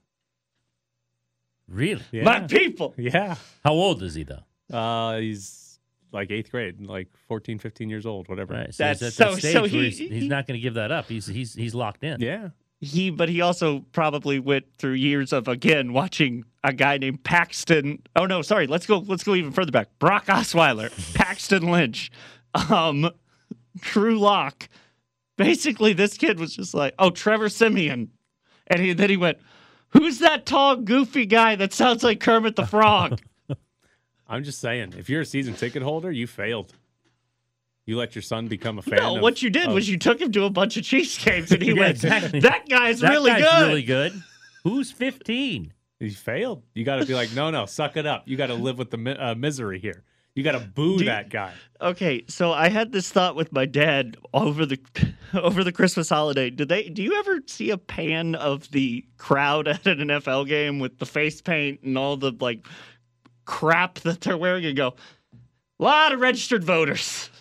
Really? 1.67 2.03
Yeah. 2.11 2.23
My 2.23 2.41
people. 2.41 2.93
Yeah. 2.97 3.35
How 3.63 3.73
old 3.73 4.01
is 4.03 4.15
he 4.15 4.23
though? 4.23 4.43
Uh, 4.75 5.17
he's 5.17 5.66
like 6.11 6.31
eighth 6.31 6.51
grade, 6.51 6.79
like 6.85 7.07
14, 7.27 7.59
15 7.59 7.89
years 7.89 8.05
old, 8.05 8.27
whatever. 8.29 8.53
Right. 8.53 8.73
So 8.73 8.83
That's 8.83 8.99
he's 8.99 9.07
at 9.09 9.13
so- 9.13 9.31
that 9.35 9.39
stage 9.39 9.53
so 9.53 9.61
where 9.61 9.69
he- 9.69 9.89
he's, 9.89 9.97
he's 9.97 10.23
not 10.29 10.47
going 10.47 10.57
to 10.57 10.61
give 10.61 10.75
that 10.75 10.91
up. 10.91 11.05
He's 11.07 11.25
he's 11.27 11.53
he's 11.53 11.75
locked 11.75 12.03
in. 12.03 12.19
Yeah. 12.21 12.49
He, 12.79 13.09
but 13.09 13.27
he 13.27 13.41
also 13.41 13.79
probably 13.91 14.39
went 14.39 14.65
through 14.77 14.93
years 14.93 15.33
of 15.33 15.47
again 15.47 15.93
watching 15.93 16.43
a 16.63 16.71
guy 16.71 16.99
named 16.99 17.23
Paxton. 17.23 18.03
Oh 18.15 18.27
no, 18.27 18.43
sorry. 18.43 18.67
Let's 18.67 18.85
go. 18.85 18.99
Let's 18.99 19.23
go 19.23 19.33
even 19.33 19.51
further 19.51 19.71
back. 19.71 19.87
Brock 19.97 20.27
Osweiler, 20.27 20.91
Paxton 21.15 21.71
Lynch, 21.71 22.11
um, 22.69 23.09
Drew 23.79 24.19
Lock. 24.19 24.69
Basically, 25.37 25.93
this 25.93 26.17
kid 26.17 26.39
was 26.39 26.55
just 26.55 26.73
like, 26.73 26.93
oh, 26.99 27.09
Trevor 27.09 27.49
Siemian, 27.49 28.09
and 28.67 28.79
he, 28.81 28.93
then 28.93 29.09
he 29.09 29.17
went, 29.17 29.37
"Who's 29.89 30.19
that 30.19 30.45
tall, 30.45 30.75
goofy 30.77 31.25
guy 31.25 31.55
that 31.55 31.73
sounds 31.73 32.03
like 32.03 32.19
Kermit 32.19 32.55
the 32.55 32.65
Frog?" 32.67 33.19
I'm 34.30 34.43
just 34.43 34.59
saying, 34.59 34.93
if 34.97 35.09
you're 35.09 35.21
a 35.21 35.25
season 35.25 35.53
ticket 35.53 35.82
holder, 35.84 36.11
you 36.11 36.28
failed. 36.28 36.73
You 37.86 37.97
let 37.97 38.15
your 38.15 38.21
son 38.21 38.47
become 38.47 38.78
a 38.78 38.82
fan. 38.82 38.99
no, 38.99 39.15
of- 39.15 39.21
what 39.21 39.41
you 39.41 39.49
did 39.49 39.67
of- 39.69 39.73
was 39.73 39.88
you 39.89 39.97
took 39.97 40.19
him 40.19 40.32
to 40.34 40.43
a 40.43 40.49
bunch 40.49 40.75
of 40.78 40.84
Chiefs 40.84 41.23
games, 41.23 41.51
and 41.51 41.61
he 41.61 41.69
Yeah, 41.73 41.80
went, 41.80 41.91
exactly. 41.91 42.39
"That 42.41 42.67
guy's 42.67 42.99
That 42.99 43.11
really 43.11 43.32
guy's 43.32 43.41
good." 43.43 43.67
really 43.67 43.84
good. 43.84 44.23
Who's 44.63 44.91
15? 44.91 45.73
He 45.99 46.09
failed. 46.09 46.63
You 46.73 46.84
got 46.84 46.97
to 46.97 47.05
be 47.05 47.13
like, 47.15 47.34
no, 47.34 47.49
no, 47.49 47.65
suck 47.65 47.95
it 47.97 48.05
up. 48.05 48.23
You 48.28 48.36
got 48.38 48.47
to 48.47 48.53
live 48.53 48.78
with 48.78 48.91
the 48.91 49.17
uh, 49.19 49.34
misery 49.36 49.80
here. 49.80 50.03
You 50.36 50.43
got 50.43 50.51
to 50.51 50.59
boo 50.59 50.97
you- 50.99 51.05
that 51.05 51.30
guy. 51.30 51.53
Okay, 51.82 52.23
so 52.28 52.51
I 52.51 52.67
had 52.69 52.91
this 52.91 53.09
thought 53.09 53.36
with 53.36 53.51
my 53.53 53.65
dad 53.65 54.17
over 54.34 54.65
the 54.65 54.78
over 55.34 55.63
the 55.63 55.71
Christmas 55.71 56.09
holiday. 56.09 56.49
Did 56.49 56.67
they? 56.69 56.89
Do 56.89 57.01
you 57.01 57.17
ever 57.17 57.39
see 57.47 57.69
a 57.71 57.78
pan 57.78 58.36
of 58.36 58.69
the 58.71 59.05
crowd 59.17 59.67
at 59.69 59.88
an 59.88 59.99
NFL 59.99 60.47
game 60.47 60.80
with 60.80 60.99
the 60.99 61.05
face 61.07 61.41
paint 61.41 61.82
and 61.84 61.97
all 61.97 62.17
the 62.17 62.34
like 62.39 62.67
crap 63.47 63.95
that 64.01 64.21
they're 64.21 64.37
wearing, 64.37 64.65
and 64.65 64.77
go, 64.77 64.93
a 65.79 65.83
lot 65.83 66.13
of 66.13 66.19
registered 66.19 66.63
voters. 66.63 67.31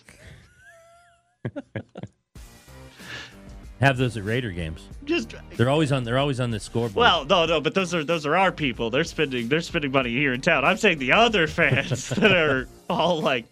Have 3.79 3.97
those 3.97 4.17
at 4.17 4.25
Raider 4.25 4.49
games. 4.49 4.87
Just 5.05 5.35
They're 5.55 5.69
always 5.69 5.91
on. 5.91 6.03
They're 6.03 6.17
always 6.17 6.39
on 6.39 6.49
the 6.49 6.59
scoreboard. 6.59 6.95
well, 6.95 7.25
no, 7.25 7.45
no, 7.45 7.61
but 7.61 7.75
those 7.75 7.93
are 7.93 8.03
those 8.03 8.25
are 8.25 8.35
our 8.35 8.51
people. 8.51 8.89
They're 8.89 9.03
spending 9.03 9.47
they're 9.49 9.61
spending 9.61 9.91
money 9.91 10.09
here 10.09 10.33
in 10.33 10.41
town. 10.41 10.65
I'm 10.65 10.77
saying 10.77 10.97
the 10.97 11.11
other 11.11 11.45
fans 11.47 12.09
that 12.09 12.31
are 12.31 12.67
all 12.89 13.21
like. 13.21 13.45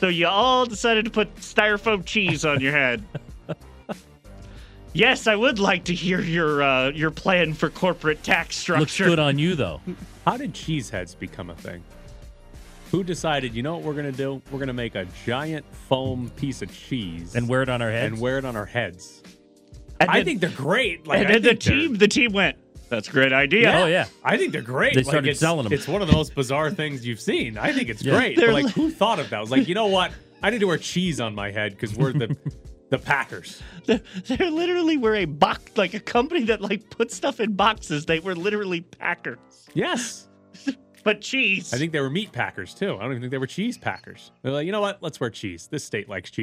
So 0.00 0.08
you 0.08 0.26
all 0.26 0.66
decided 0.66 1.04
to 1.04 1.10
put 1.10 1.32
styrofoam 1.36 2.04
cheese 2.04 2.44
on 2.44 2.60
your 2.60 2.72
head. 2.72 3.04
Yes, 4.92 5.26
I 5.26 5.36
would 5.36 5.58
like 5.60 5.84
to 5.84 5.94
hear 5.94 6.20
your 6.20 6.62
uh, 6.62 6.90
your 6.90 7.12
plan 7.12 7.54
for 7.54 7.70
corporate 7.70 8.24
tax 8.24 8.56
structure. 8.56 8.80
looks 8.80 8.98
good 8.98 9.18
on 9.20 9.38
you 9.38 9.54
though. 9.54 9.80
How 10.28 10.36
did 10.36 10.52
cheeseheads 10.52 11.18
become 11.18 11.48
a 11.48 11.54
thing? 11.54 11.82
Who 12.90 13.02
decided, 13.02 13.54
you 13.54 13.62
know 13.62 13.76
what 13.76 13.82
we're 13.82 13.94
going 13.94 14.10
to 14.12 14.16
do? 14.16 14.42
We're 14.50 14.58
going 14.58 14.66
to 14.66 14.74
make 14.74 14.94
a 14.94 15.06
giant 15.24 15.64
foam 15.88 16.30
piece 16.36 16.60
of 16.60 16.70
cheese 16.70 17.34
And 17.34 17.48
wear 17.48 17.62
it 17.62 17.70
on 17.70 17.80
our 17.80 17.90
heads. 17.90 18.12
and 18.12 18.20
wear 18.20 18.36
it 18.36 18.44
on 18.44 18.54
our 18.54 18.66
heads. 18.66 19.22
And 19.98 20.10
I 20.10 20.16
then- 20.18 20.24
think 20.26 20.40
they're 20.42 20.50
great. 20.50 21.06
Like, 21.06 21.20
and 21.20 21.28
I 21.28 21.32
then 21.32 21.42
the 21.42 21.48
think 21.48 21.62
they're- 21.62 21.74
team 21.78 21.94
the 21.96 22.08
team 22.08 22.32
went. 22.34 22.58
That's 22.90 23.08
a 23.08 23.10
great 23.10 23.32
idea. 23.32 23.72
Oh 23.74 23.86
yeah. 23.86 24.04
I 24.22 24.36
think 24.36 24.52
they're 24.52 24.60
great. 24.60 24.92
They 24.92 25.00
Like, 25.00 25.06
started 25.06 25.28
it's- 25.28 25.40
selling 25.40 25.64
'em. 25.64 25.72
It's 25.72 25.88
one 25.88 26.02
of 26.02 26.08
the 26.08 26.14
most 26.14 26.34
bizarre 26.34 26.70
things 26.70 27.06
you've 27.06 27.20
seen. 27.22 27.56
I 27.56 27.72
think 27.72 27.88
it's 27.88 28.02
Yeah. 28.04 28.14
great. 28.18 28.36
They're 28.36 28.52
like, 28.52 28.66
li- 28.66 28.72
who 28.72 28.90
thought 28.90 29.18
of 29.18 29.30
that? 29.30 29.38
I 29.38 29.40
was 29.40 29.50
like, 29.50 29.66
you 29.66 29.74
know 29.74 29.86
what? 29.86 30.12
I 30.42 30.50
need 30.50 30.60
to 30.60 30.66
wear 30.66 30.76
cheese 30.76 31.20
on 31.22 31.34
my 31.34 31.50
head 31.52 31.72
because 31.72 31.94
we're 31.96 32.12
the 32.12 32.36
the 32.90 32.98
Packers. 32.98 33.62
They're, 33.86 34.00
they're 34.26 34.50
literally 34.50 34.96
were 34.96 35.14
a 35.14 35.24
box 35.24 35.62
like 35.76 35.94
a 35.94 36.00
company 36.00 36.44
that 36.44 36.60
like 36.60 36.88
put 36.90 37.10
stuff 37.10 37.40
in 37.40 37.54
boxes. 37.54 38.06
They 38.06 38.20
were 38.20 38.34
literally 38.34 38.80
Packers, 38.82 39.38
Yes. 39.74 40.28
but 41.04 41.20
cheese. 41.20 41.72
I 41.72 41.78
think 41.78 41.92
they 41.92 42.00
were 42.00 42.10
meat 42.10 42.32
packers 42.32 42.74
too. 42.74 42.96
I 42.96 43.02
don't 43.02 43.10
even 43.12 43.20
think 43.22 43.30
they 43.30 43.38
were 43.38 43.46
cheese 43.46 43.78
packers. 43.78 44.32
They're 44.42 44.52
like, 44.52 44.66
you 44.66 44.72
know 44.72 44.80
what? 44.80 45.02
Let's 45.02 45.20
wear 45.20 45.30
cheese. 45.30 45.68
This 45.70 45.84
state 45.84 46.08
likes 46.08 46.30
cheese. 46.30 46.36